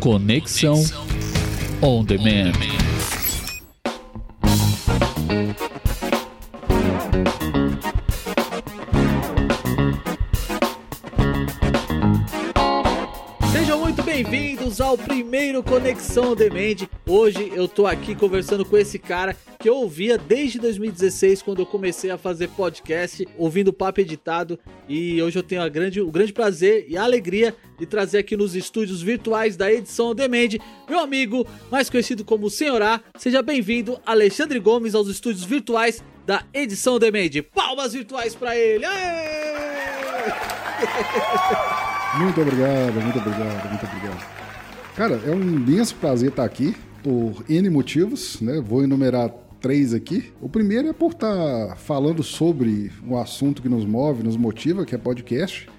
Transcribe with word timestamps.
Conexão 0.00 0.82
On 1.82 2.04
Demand. 2.04 2.52
Ao 14.88 14.96
primeiro 14.96 15.62
Conexão 15.62 16.32
On 16.32 16.34
Demand. 16.34 16.88
Hoje 17.06 17.52
eu 17.54 17.68
tô 17.68 17.86
aqui 17.86 18.14
conversando 18.14 18.64
com 18.64 18.74
esse 18.74 18.98
cara 18.98 19.36
que 19.58 19.68
eu 19.68 19.76
ouvia 19.76 20.16
desde 20.16 20.58
2016, 20.58 21.42
quando 21.42 21.58
eu 21.60 21.66
comecei 21.66 22.10
a 22.10 22.16
fazer 22.16 22.48
podcast, 22.48 23.28
ouvindo 23.36 23.70
papo 23.70 24.00
editado. 24.00 24.58
E 24.88 25.20
hoje 25.20 25.38
eu 25.38 25.42
tenho 25.42 25.60
a 25.60 25.68
grande, 25.68 26.00
o 26.00 26.10
grande 26.10 26.32
prazer 26.32 26.86
e 26.88 26.96
a 26.96 27.02
alegria 27.02 27.54
de 27.78 27.84
trazer 27.84 28.16
aqui 28.16 28.34
nos 28.34 28.56
estúdios 28.56 29.02
virtuais 29.02 29.58
da 29.58 29.70
edição 29.70 30.14
Demand, 30.14 30.56
meu 30.88 31.00
amigo, 31.00 31.46
mais 31.70 31.90
conhecido 31.90 32.24
como 32.24 32.48
Senhorá. 32.48 33.02
Seja 33.18 33.42
bem-vindo, 33.42 34.00
Alexandre 34.06 34.58
Gomes, 34.58 34.94
aos 34.94 35.08
estúdios 35.08 35.44
virtuais 35.44 36.02
da 36.24 36.44
edição 36.54 36.98
Demand. 36.98 37.42
Palmas 37.54 37.92
virtuais 37.92 38.34
para 38.34 38.56
ele! 38.56 38.86
Aê! 38.86 40.32
Muito 42.20 42.40
obrigado, 42.40 42.94
muito 42.94 43.18
obrigado, 43.18 43.68
muito 43.68 43.84
obrigado. 43.84 44.47
Cara, 44.98 45.14
é 45.24 45.30
um 45.30 45.40
imenso 45.40 45.94
prazer 45.94 46.30
estar 46.30 46.44
aqui 46.44 46.74
por 47.04 47.44
N 47.48 47.70
motivos, 47.70 48.40
né? 48.40 48.60
Vou 48.60 48.82
enumerar 48.82 49.32
três 49.60 49.94
aqui. 49.94 50.32
O 50.40 50.48
primeiro 50.48 50.88
é 50.88 50.92
por 50.92 51.12
estar 51.12 51.76
falando 51.76 52.20
sobre 52.24 52.90
um 53.06 53.16
assunto 53.16 53.62
que 53.62 53.68
nos 53.68 53.84
move, 53.84 54.24
nos 54.24 54.36
motiva, 54.36 54.84
que 54.84 54.96
é 54.96 54.98
podcast. 54.98 55.70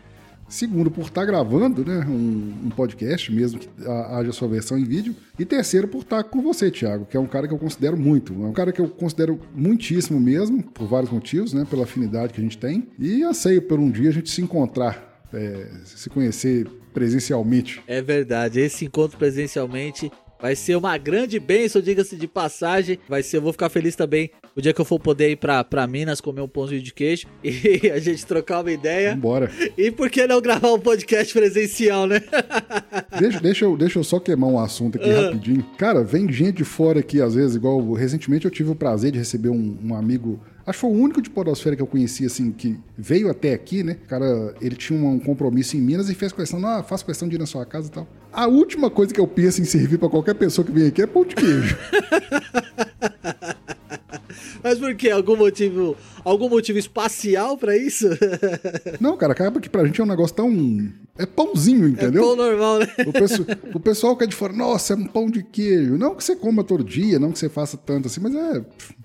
Segundo, 0.48 0.90
por 0.90 1.02
estar 1.02 1.26
gravando 1.26 1.84
né, 1.84 2.06
um, 2.08 2.68
um 2.68 2.70
podcast, 2.70 3.30
mesmo 3.30 3.60
que 3.60 3.68
haja 3.86 4.32
sua 4.32 4.48
versão 4.48 4.80
em 4.80 4.86
vídeo. 4.86 5.14
E 5.38 5.44
terceiro, 5.44 5.90
por 5.90 6.04
estar 6.04 6.24
com 6.24 6.42
você, 6.42 6.72
Thiago, 6.72 7.06
que 7.06 7.18
é 7.18 7.20
um 7.20 7.28
cara 7.28 7.46
que 7.46 7.54
eu 7.54 7.60
considero 7.60 7.98
muito. 7.98 8.34
É 8.34 8.48
um 8.48 8.54
cara 8.54 8.72
que 8.72 8.80
eu 8.80 8.88
considero 8.88 9.38
muitíssimo 9.54 10.18
mesmo, 10.18 10.64
por 10.64 10.88
vários 10.88 11.12
motivos, 11.12 11.52
né? 11.52 11.68
Pela 11.70 11.84
afinidade 11.84 12.32
que 12.32 12.40
a 12.40 12.44
gente 12.44 12.58
tem. 12.58 12.88
E 12.98 13.22
anseio 13.24 13.62
por 13.64 13.80
um 13.80 13.92
dia 13.92 14.08
a 14.08 14.14
gente 14.14 14.30
se 14.30 14.42
encontrar 14.42 15.10
é, 15.34 15.68
se 15.86 16.10
conhecer 16.10 16.68
presencialmente. 17.00 17.82
É 17.88 18.02
verdade, 18.02 18.60
esse 18.60 18.86
encontro 18.86 19.18
presencialmente 19.18 20.12
vai 20.42 20.56
ser 20.56 20.76
uma 20.76 20.98
grande 20.98 21.40
bênção, 21.40 21.82
diga-se 21.82 22.16
de 22.16 22.28
passagem. 22.28 23.00
Vai 23.08 23.24
ser, 23.24 23.38
eu 23.38 23.42
vou 23.42 23.52
ficar 23.52 23.70
feliz 23.70 23.96
também 23.96 24.32
o 24.56 24.62
dia 24.62 24.74
que 24.74 24.82
eu 24.82 24.86
for 24.86 25.00
poder 25.00 25.30
ir 25.30 25.36
pra, 25.38 25.64
pra 25.64 25.88
Minas 25.88 26.20
comer 26.20 26.42
um 26.42 26.48
pãozinho 26.48 26.82
de 26.82 26.94
queijo 26.94 27.28
e 27.44 27.90
a 27.90 28.00
gente 28.00 28.26
trocar 28.26 28.62
uma 28.62 28.72
ideia. 28.72 29.16
Bora. 29.16 29.50
E 29.78 29.92
por 29.92 30.10
que 30.10 30.28
não 30.28 30.42
gravar 30.42 30.74
um 30.74 30.80
podcast 30.80 31.34
presencial, 31.34 32.08
né? 32.08 32.22
deixa, 33.20 33.40
deixa, 33.40 33.66
eu, 33.66 33.78
deixa 33.78 34.00
eu 34.00 34.04
só 34.04 34.20
queimar 34.20 34.50
um 34.50 34.60
assunto 34.60 34.98
aqui 34.98 35.10
uh. 35.10 35.26
rapidinho. 35.26 35.64
Cara, 35.78 36.04
vem 36.04 36.30
gente 36.32 36.58
de 36.58 36.64
fora 36.66 37.00
aqui, 37.00 37.22
às 37.22 37.36
vezes, 37.36 37.56
igual 37.56 37.94
recentemente 37.94 38.46
eu 38.46 38.52
tive 38.52 38.72
o 38.72 38.76
prazer 38.76 39.12
de 39.12 39.18
receber 39.18 39.50
um, 39.50 39.78
um 39.84 39.96
amigo 39.96 40.40
Acho 40.70 40.78
que 40.78 40.82
foi 40.82 40.92
o 40.92 41.02
único 41.02 41.20
de 41.20 41.32
podosfera 41.32 41.76
que 41.76 41.82
eu 41.82 41.88
conheci, 41.88 42.28
assim, 42.28 42.52
que 42.52 42.78
veio 42.96 43.28
até 43.28 43.56
aqui, 43.56 43.82
né? 43.82 43.98
O 44.06 44.08
cara, 44.08 44.54
ele 44.62 44.76
tinha 44.76 45.04
um 45.04 45.18
compromisso 45.18 45.76
em 45.76 45.82
Minas 45.82 46.12
e 46.12 46.14
fez 46.14 46.32
questão, 46.32 46.64
ah, 46.64 46.84
faço 46.84 47.04
questão 47.04 47.28
de 47.28 47.38
ir 47.38 47.40
na 47.40 47.48
sua 47.48 47.66
casa 47.66 47.88
e 47.88 47.92
tal. 47.92 48.08
A 48.32 48.46
última 48.46 48.88
coisa 48.88 49.12
que 49.12 49.20
eu 49.20 49.26
penso 49.26 49.64
em 49.64 49.66
servir 49.66 49.98
para 49.98 50.10
qualquer 50.10 50.36
pessoa 50.36 50.64
que 50.64 50.72
vem 50.72 50.86
aqui 50.86 51.02
é 51.02 51.08
pão 51.08 51.26
de 51.26 51.34
queijo. 51.34 51.76
Mas 54.64 54.78
por 54.78 54.94
quê? 54.94 55.10
Algum 55.10 55.36
motivo, 55.36 55.98
algum 56.24 56.50
motivo 56.50 56.78
espacial 56.78 57.58
para 57.58 57.76
isso? 57.78 58.08
Não, 59.00 59.18
cara, 59.18 59.34
acaba 59.34 59.60
que 59.60 59.70
pra 59.70 59.86
gente 59.86 60.00
é 60.00 60.04
um 60.04 60.08
negócio 60.08 60.36
tão. 60.36 60.92
É 61.18 61.26
pãozinho, 61.26 61.88
entendeu? 61.88 62.24
É 62.24 62.26
pão 62.26 62.36
normal, 62.36 62.80
né? 62.80 62.88
O, 63.06 63.12
pessoal, 63.12 63.48
o 63.74 63.80
pessoal 63.80 64.18
que 64.18 64.24
é 64.24 64.28
de 64.28 64.36
fora, 64.36 64.54
nossa, 64.54 64.94
é 64.94 64.96
um 64.96 65.06
pão 65.06 65.30
de 65.30 65.44
queijo. 65.44 65.98
Não 65.98 66.16
que 66.16 66.24
você 66.24 66.36
coma 66.36 66.64
todo 66.64 66.84
dia, 66.84 67.20
não 67.20 67.32
que 67.32 67.40
você 67.40 67.50
faça 67.50 67.78
tanto 67.78 68.08
assim, 68.08 68.22
mas 68.22 68.36
é. 68.36 68.64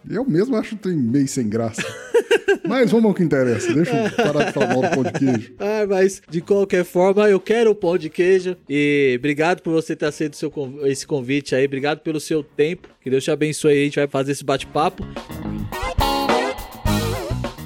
Eu 0.09 0.25
mesmo 0.25 0.57
acho 0.57 0.77
que 0.77 0.83
tem 0.83 0.97
meio 0.97 1.27
sem 1.27 1.49
graça. 1.49 1.83
Mas 2.67 2.91
vamos 2.91 3.07
ao 3.07 3.15
que 3.15 3.23
interessa. 3.23 3.73
Deixa 3.73 3.95
eu 3.95 4.11
parar 4.11 4.45
de 4.45 4.53
falar 4.53 4.69
mal 4.69 4.83
do 4.83 4.91
pão 4.91 5.03
de 5.03 5.13
queijo. 5.13 5.55
Ah, 5.65 5.87
mas 5.87 6.23
de 6.29 6.41
qualquer 6.41 6.85
forma, 6.85 7.29
eu 7.29 7.39
quero 7.41 7.71
o 7.71 7.75
pão 7.75 7.97
de 7.97 8.09
queijo. 8.09 8.57
E 8.69 9.15
obrigado 9.19 9.61
por 9.61 9.73
você 9.73 9.95
ter 9.95 10.07
aceito 10.07 10.37
seu, 10.37 10.53
esse 10.85 11.07
convite 11.07 11.55
aí. 11.55 11.65
Obrigado 11.65 12.01
pelo 12.01 12.21
seu 12.21 12.43
tempo. 12.43 12.89
Que 13.01 13.11
Deus 13.11 13.25
te 13.25 13.31
abençoe 13.31 13.73
aí. 13.73 13.81
A 13.83 13.85
gente 13.85 13.97
vai 13.97 14.09
fazer 14.09 14.33
esse 14.33 14.45
bate-papo. 14.45 15.05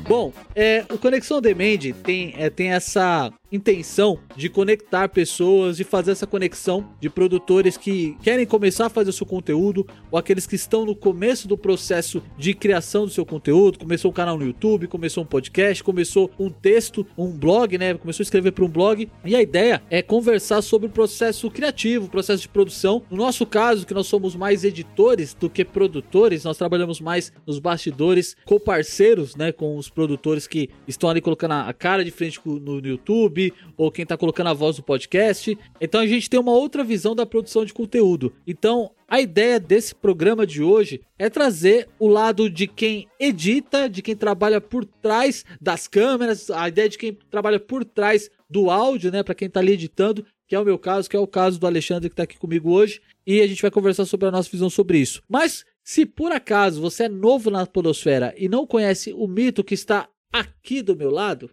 Bom, 0.09 0.33
é, 0.55 0.87
o 0.91 0.97
Conexão 0.97 1.39
Demand 1.39 1.93
tem, 2.03 2.33
é, 2.39 2.49
tem 2.49 2.71
essa 2.71 3.31
intenção 3.51 4.19
de 4.37 4.49
conectar 4.49 5.09
pessoas, 5.09 5.77
de 5.77 5.85
fazer 5.85 6.13
essa 6.13 6.27
conexão 6.27 6.89
de 7.01 7.09
produtores 7.09 7.77
que 7.77 8.17
querem 8.23 8.47
começar 8.47 8.87
a 8.87 8.91
fazer 8.91 9.11
o 9.11 9.13
seu 9.13 9.27
conteúdo 9.27 9.87
ou 10.11 10.19
aqueles 10.19 10.47
que 10.47 10.55
estão 10.55 10.85
no 10.85 10.95
começo 10.95 11.49
do 11.49 11.57
processo 11.57 12.23
de 12.37 12.55
criação 12.55 13.05
do 13.05 13.11
seu 13.11 13.25
conteúdo, 13.25 13.79
começou 13.79 14.11
um 14.11 14.15
canal 14.15 14.37
no 14.37 14.45
YouTube, 14.45 14.87
começou 14.87 15.25
um 15.25 15.27
podcast, 15.27 15.83
começou 15.83 16.31
um 16.39 16.51
texto, 16.51 17.07
um 17.17 17.31
blog, 17.31 17.77
né? 17.79 17.95
Começou 17.95 18.23
a 18.23 18.25
escrever 18.25 18.53
para 18.53 18.65
um 18.65 18.69
blog 18.69 19.09
e 19.25 19.37
a 19.37 19.43
ideia 19.43 19.83
é 19.91 20.03
conversar 20.03 20.63
sobre 20.63 20.89
o 20.89 20.91
processo 20.91 21.51
criativo, 21.51 22.07
o 22.07 22.11
processo 22.11 22.43
de 22.43 22.49
produção. 22.49 23.03
No 23.11 23.17
nosso 23.17 23.47
caso, 23.47 23.87
que 23.87 23.95
nós 23.95 24.07
somos 24.07 24.35
mais 24.37 24.65
editores 24.65 25.35
do 25.35 25.49
que 25.49 25.65
produtores, 25.65 26.45
nós 26.45 26.59
trabalhamos 26.59 27.01
mais 27.01 27.33
nos 27.47 27.59
bastidores, 27.59 28.37
com 28.45 28.59
parceiros, 28.59 29.37
né, 29.37 29.53
com 29.53 29.77
os 29.77 29.89
produtores 29.98 30.47
que 30.47 30.70
estão 30.86 31.10
ali 31.10 31.20
colocando 31.20 31.54
a 31.54 31.72
cara 31.72 32.04
de 32.04 32.12
frente 32.12 32.41
no 32.44 32.78
YouTube 32.78 33.53
ou 33.76 33.91
quem 33.91 34.04
está 34.04 34.16
colocando 34.16 34.47
a 34.47 34.53
voz 34.53 34.76
do 34.76 34.82
podcast. 34.84 35.59
Então 35.81 36.00
a 36.00 36.06
gente 36.06 36.31
tem 36.31 36.38
uma 36.38 36.53
outra 36.53 36.84
visão 36.84 37.16
da 37.16 37.26
produção 37.26 37.64
de 37.64 37.75
conteúdo. 37.75 38.32
Então 38.47 38.92
a 39.09 39.20
ideia 39.20 39.59
desse 39.59 39.92
programa 39.92 40.47
de 40.47 40.62
hoje 40.62 41.00
é 41.19 41.28
trazer 41.28 41.88
o 41.98 42.06
lado 42.06 42.48
de 42.48 42.69
quem 42.69 43.09
edita, 43.19 43.88
de 43.88 44.00
quem 44.00 44.14
trabalha 44.14 44.60
por 44.60 44.84
trás 44.84 45.44
das 45.60 45.88
câmeras, 45.88 46.48
a 46.48 46.69
ideia 46.69 46.88
de 46.88 46.97
quem 46.97 47.19
trabalha 47.28 47.59
por 47.59 47.84
trás 47.84 48.30
do 48.48 48.70
áudio, 48.70 49.10
né, 49.10 49.25
para 49.25 49.34
quem 49.34 49.48
está 49.48 49.59
ali 49.59 49.72
editando, 49.72 50.25
que 50.47 50.54
é 50.54 50.60
o 50.60 50.65
meu 50.65 50.78
caso, 50.78 51.10
que 51.10 51.16
é 51.16 51.19
o 51.19 51.26
caso 51.26 51.59
do 51.59 51.66
Alexandre 51.66 52.09
que 52.09 52.12
está 52.12 52.22
aqui 52.22 52.38
comigo 52.38 52.70
hoje, 52.70 53.00
e 53.26 53.41
a 53.41 53.47
gente 53.48 53.60
vai 53.60 53.70
conversar 53.70 54.04
sobre 54.04 54.28
a 54.28 54.30
nossa 54.30 54.48
visão 54.48 54.70
sobre 54.70 54.98
isso. 54.98 55.22
Mas 55.28 55.65
se 55.88 56.04
por 56.04 56.32
acaso 56.32 56.82
você 56.82 57.04
é 57.04 57.09
novo 57.09 57.50
na 57.50 57.65
podosfera 57.65 58.34
e 58.37 58.47
não 58.47 58.66
conhece 58.66 59.10
o 59.15 59.26
mito 59.26 59.65
que 59.65 59.72
está 59.72 60.06
aqui 60.31 60.82
do 60.82 60.94
meu 60.94 61.10
lado, 61.10 61.50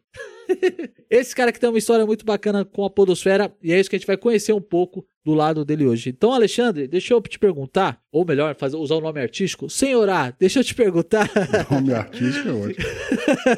Esse 1.10 1.36
cara 1.36 1.52
que 1.52 1.60
tem 1.60 1.70
uma 1.70 1.78
história 1.78 2.06
muito 2.06 2.26
bacana 2.26 2.66
com 2.66 2.84
a 2.84 2.90
Podosfera 2.90 3.52
e 3.64 3.72
é 3.72 3.80
isso 3.80 3.90
que 3.90 3.96
a 3.96 4.00
gente 4.00 4.06
vai 4.06 4.18
conhecer 4.18 4.54
um 4.54 4.62
pouco 4.62 5.04
do 5.24 5.34
lado 5.34 5.66
dele 5.66 5.88
hoje. 5.88 6.10
Então, 6.10 6.34
Alexandre, 6.34 6.88
deixa 6.88 7.14
eu 7.14 7.22
te 7.22 7.40
perguntar, 7.40 8.00
ou 8.12 8.24
melhor, 8.24 8.56
fazer, 8.56 8.78
usar 8.78 8.96
o 8.96 9.02
nome 9.02 9.20
artístico, 9.20 9.70
Senhorá, 9.70 10.36
deixa 10.38 10.60
eu 10.60 10.64
te 10.64 10.76
perguntar. 10.76 11.30
O 11.72 11.74
nome 11.76 11.94
artístico 11.94 12.50
é 12.50 12.52
ótimo. 12.52 12.86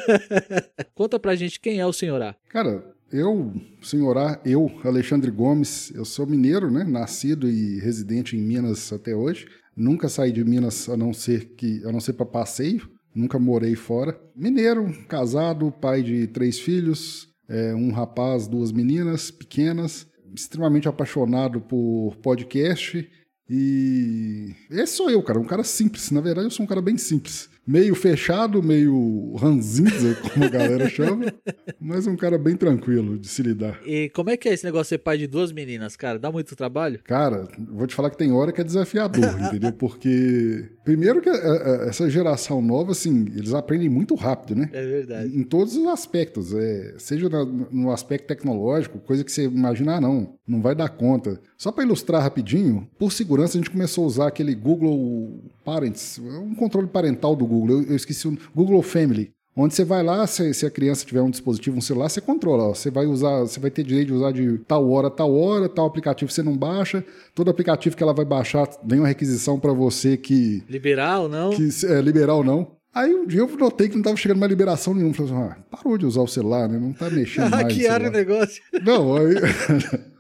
Conta 0.96 1.20
pra 1.20 1.36
gente 1.36 1.60
quem 1.60 1.80
é 1.80 1.86
o 1.86 1.92
Senhorá. 1.92 2.36
Cara, 2.50 2.96
eu, 3.12 3.54
Senhorá, 3.82 4.40
eu, 4.46 4.72
Alexandre 4.84 5.32
Gomes, 5.32 5.92
eu 5.94 6.06
sou 6.06 6.26
mineiro, 6.26 6.72
né? 6.72 6.86
Nascido 6.86 7.50
e 7.50 7.80
residente 7.80 8.38
em 8.38 8.42
Minas 8.42 8.94
até 8.94 9.16
hoje. 9.16 9.48
Nunca 9.78 10.10
saí 10.10 10.32
de 10.32 10.44
Minas 10.44 10.90
a 10.90 10.98
não 10.98 11.14
ser 11.14 11.50
que 11.56 11.86
a 11.86 11.92
não 11.92 12.00
ser 12.00 12.14
para 12.14 12.26
passeio 12.26 12.90
nunca 13.14 13.40
morei 13.40 13.76
fora. 13.76 14.20
Mineiro, 14.36 14.92
casado, 15.08 15.72
pai 15.72 16.04
de 16.04 16.28
três 16.28 16.60
filhos, 16.60 17.28
é, 17.48 17.74
um 17.74 17.92
rapaz, 17.92 18.48
duas 18.48 18.72
meninas 18.72 19.32
pequenas, 19.32 20.08
extremamente 20.36 20.88
apaixonado 20.88 21.62
por 21.62 22.16
podcast. 22.22 23.08
E 23.50 24.54
esse 24.70 24.94
sou 24.94 25.10
eu, 25.10 25.24
cara, 25.24 25.40
um 25.40 25.46
cara 25.46 25.64
simples. 25.64 26.12
Na 26.12 26.22
verdade, 26.22 26.48
eu 26.48 26.52
sou 26.52 26.64
um 26.64 26.68
cara 26.68 26.82
bem 26.82 26.98
simples 26.98 27.50
meio 27.68 27.94
fechado, 27.94 28.64
meio 28.64 29.36
ranzinza, 29.36 30.16
como 30.16 30.46
a 30.46 30.48
galera 30.48 30.88
chama, 30.90 31.34
mas 31.80 32.08
um 32.08 32.16
cara 32.16 32.38
bem 32.38 32.56
tranquilo 32.56 33.20
de 33.20 33.28
se 33.28 33.44
lidar. 33.44 33.82
E 33.86 34.10
como 34.10 34.30
é 34.30 34.38
que 34.38 34.48
é 34.48 34.54
esse 34.54 34.64
negócio 34.64 34.86
de 34.86 34.90
ser 34.90 34.98
pai 35.00 35.18
de 35.18 35.28
duas 35.28 35.52
meninas, 35.52 35.98
cara? 35.98 36.18
Dá 36.18 36.32
muito 36.32 36.56
trabalho? 36.56 37.00
Cara, 37.04 37.46
vou 37.70 37.86
te 37.86 37.94
falar 37.94 38.10
que 38.10 38.18
tem 38.18 38.32
hora 38.32 38.54
que 38.54 38.62
é 38.62 38.64
desafiador, 38.64 39.26
entendeu? 39.44 39.74
Porque, 39.74 40.70
primeiro 40.86 41.22
que 41.22 41.30
é, 41.30 41.34
é, 41.34 41.90
essa 41.90 42.10
geração 42.10 42.62
nova, 42.62 42.94
assim, 42.94 43.26
eles 43.36 43.54
aprendem 43.54 43.90
muito 43.90 44.16
rápido, 44.16 44.58
né? 44.58 44.70
É 44.72 44.86
verdade. 44.86 45.38
Em 45.38 45.44
todos 45.44 45.76
os 45.76 45.86
aspectos, 45.88 46.54
é, 46.54 46.96
seja 46.98 47.28
no 47.28 47.92
aspecto 47.92 48.28
tecnológico, 48.28 49.00
coisa 49.00 49.26
que 49.26 49.32
você 49.32 49.44
imagina, 49.44 49.98
ah, 49.98 50.02
não, 50.02 50.36
não 50.48 50.62
vai 50.62 50.74
dar 50.74 50.88
conta. 50.88 51.40
Só 51.58 51.72
para 51.72 51.84
ilustrar 51.84 52.22
rapidinho, 52.22 52.88
por 52.98 53.12
segurança 53.12 53.58
a 53.58 53.62
gente 53.62 53.72
começou 53.72 54.06
a 54.06 54.08
usar 54.08 54.28
aquele 54.28 54.56
Google 54.56 55.42
Parents, 55.66 56.20
um 56.20 56.56
controle 56.56 56.88
parental 56.88 57.36
do 57.36 57.46
Google. 57.46 57.57
Eu, 57.68 57.84
eu 57.84 57.96
esqueci 57.96 58.28
o 58.28 58.38
Google 58.56 58.82
Family. 58.82 59.32
Onde 59.60 59.74
você 59.74 59.84
vai 59.84 60.04
lá, 60.04 60.28
se, 60.28 60.54
se, 60.54 60.68
a 60.68 60.70
criança 60.70 61.04
tiver 61.04 61.22
um 61.22 61.32
dispositivo, 61.32 61.76
um 61.76 61.82
celular, 61.82 62.10
você 62.10 62.22
controla. 62.22 62.66
Ó. 62.66 62.76
Você 62.76 62.92
vai 62.92 63.08
usar, 63.08 63.40
você 63.40 63.60
vai 63.60 63.72
ter 63.72 63.84
direito 63.84 64.10
de 64.10 64.14
usar 64.14 64.32
de 64.32 64.60
tal 64.60 64.88
hora, 64.88 65.10
tal 65.10 65.34
hora, 65.34 65.68
tal 65.68 65.88
aplicativo 65.88 66.32
você 66.32 66.44
não 66.44 66.56
baixa. 66.56 67.04
Todo 67.34 67.50
aplicativo 67.50 67.98
que 67.98 68.04
ela 68.04 68.14
vai 68.14 68.24
baixar 68.24 68.70
vem 68.86 69.00
uma 69.00 69.08
requisição 69.08 69.60
para 69.60 69.74
você 69.74 70.16
que. 70.16 70.64
Liberar 70.70 71.22
ou 71.22 71.30
não? 71.30 71.50
Que, 71.50 71.70
é, 71.88 72.00
liberar 72.02 72.36
ou 72.36 72.44
não. 72.44 72.78
Aí 72.94 73.14
um 73.14 73.26
dia 73.26 73.40
eu 73.40 73.58
notei 73.58 73.88
que 73.88 73.96
não 73.96 74.02
estava 74.02 74.16
chegando 74.16 74.38
mais 74.38 74.50
liberação 74.52 74.94
nenhuma. 74.94 75.16
Falei 75.16 75.34
assim, 75.34 75.42
ah, 75.42 75.58
parou 75.72 75.98
de 75.98 76.06
usar 76.06 76.22
o 76.22 76.28
celular, 76.28 76.70
né? 76.70 76.78
Não 76.78 76.94
tá 76.94 77.10
mexendo 77.10 77.50
mais. 77.52 77.64
Hackearam 77.64 78.10
o 78.10 78.12
negócio. 78.12 78.62
Não, 78.86 79.16
aí. 79.18 79.36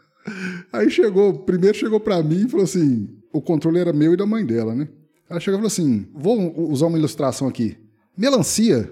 Aí 0.74 0.90
chegou, 0.92 1.34
primeiro 1.34 1.78
chegou 1.78 2.00
pra 2.00 2.22
mim 2.22 2.46
e 2.46 2.50
falou 2.50 2.66
assim: 2.66 3.08
o 3.32 3.42
controle 3.42 3.80
era 3.80 3.94
meu 3.94 4.14
e 4.14 4.18
da 4.18 4.26
mãe 4.26 4.46
dela, 4.46 4.76
né? 4.76 4.88
Ela 5.30 5.40
chegou 5.40 5.60
e 5.60 5.62
falou 5.62 5.68
assim: 5.68 6.08
vou 6.14 6.72
usar 6.72 6.88
uma 6.88 6.98
ilustração 6.98 7.48
aqui. 7.48 7.78
Melancia. 8.18 8.92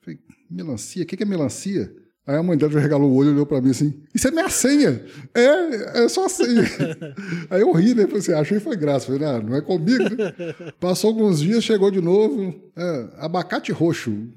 falei, 0.00 0.18
melancia? 0.50 1.02
O 1.02 1.06
que 1.06 1.22
é 1.22 1.26
melancia? 1.26 1.94
Aí 2.26 2.34
a 2.34 2.42
mãe 2.42 2.58
dela 2.58 2.72
já 2.72 2.80
regalou 2.80 3.08
o 3.08 3.14
olho 3.14 3.28
e 3.28 3.32
olhou 3.34 3.46
pra 3.46 3.60
mim 3.60 3.70
assim: 3.70 4.02
Isso 4.12 4.26
é 4.26 4.30
minha 4.32 4.48
senha! 4.48 5.04
É, 5.32 6.04
é 6.04 6.08
só 6.08 6.26
a 6.26 6.28
senha. 6.28 6.64
Aí 7.48 7.60
eu 7.60 7.70
ri, 7.72 7.94
né? 7.94 8.04
Falei 8.04 8.18
assim: 8.18 8.32
Achei 8.32 8.58
que 8.58 8.64
foi 8.64 8.76
graça. 8.76 9.06
Falei: 9.06 9.20
Não, 9.20 9.42
não 9.42 9.56
é 9.56 9.60
comigo, 9.60 10.02
né? 10.02 10.34
Passou 10.80 11.10
alguns 11.10 11.40
dias, 11.40 11.62
chegou 11.62 11.88
de 11.88 12.00
novo: 12.00 12.52
é, 12.74 13.08
Abacate 13.18 13.70
roxo. 13.70 14.28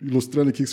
Ilustrando 0.00 0.50
aqui. 0.50 0.64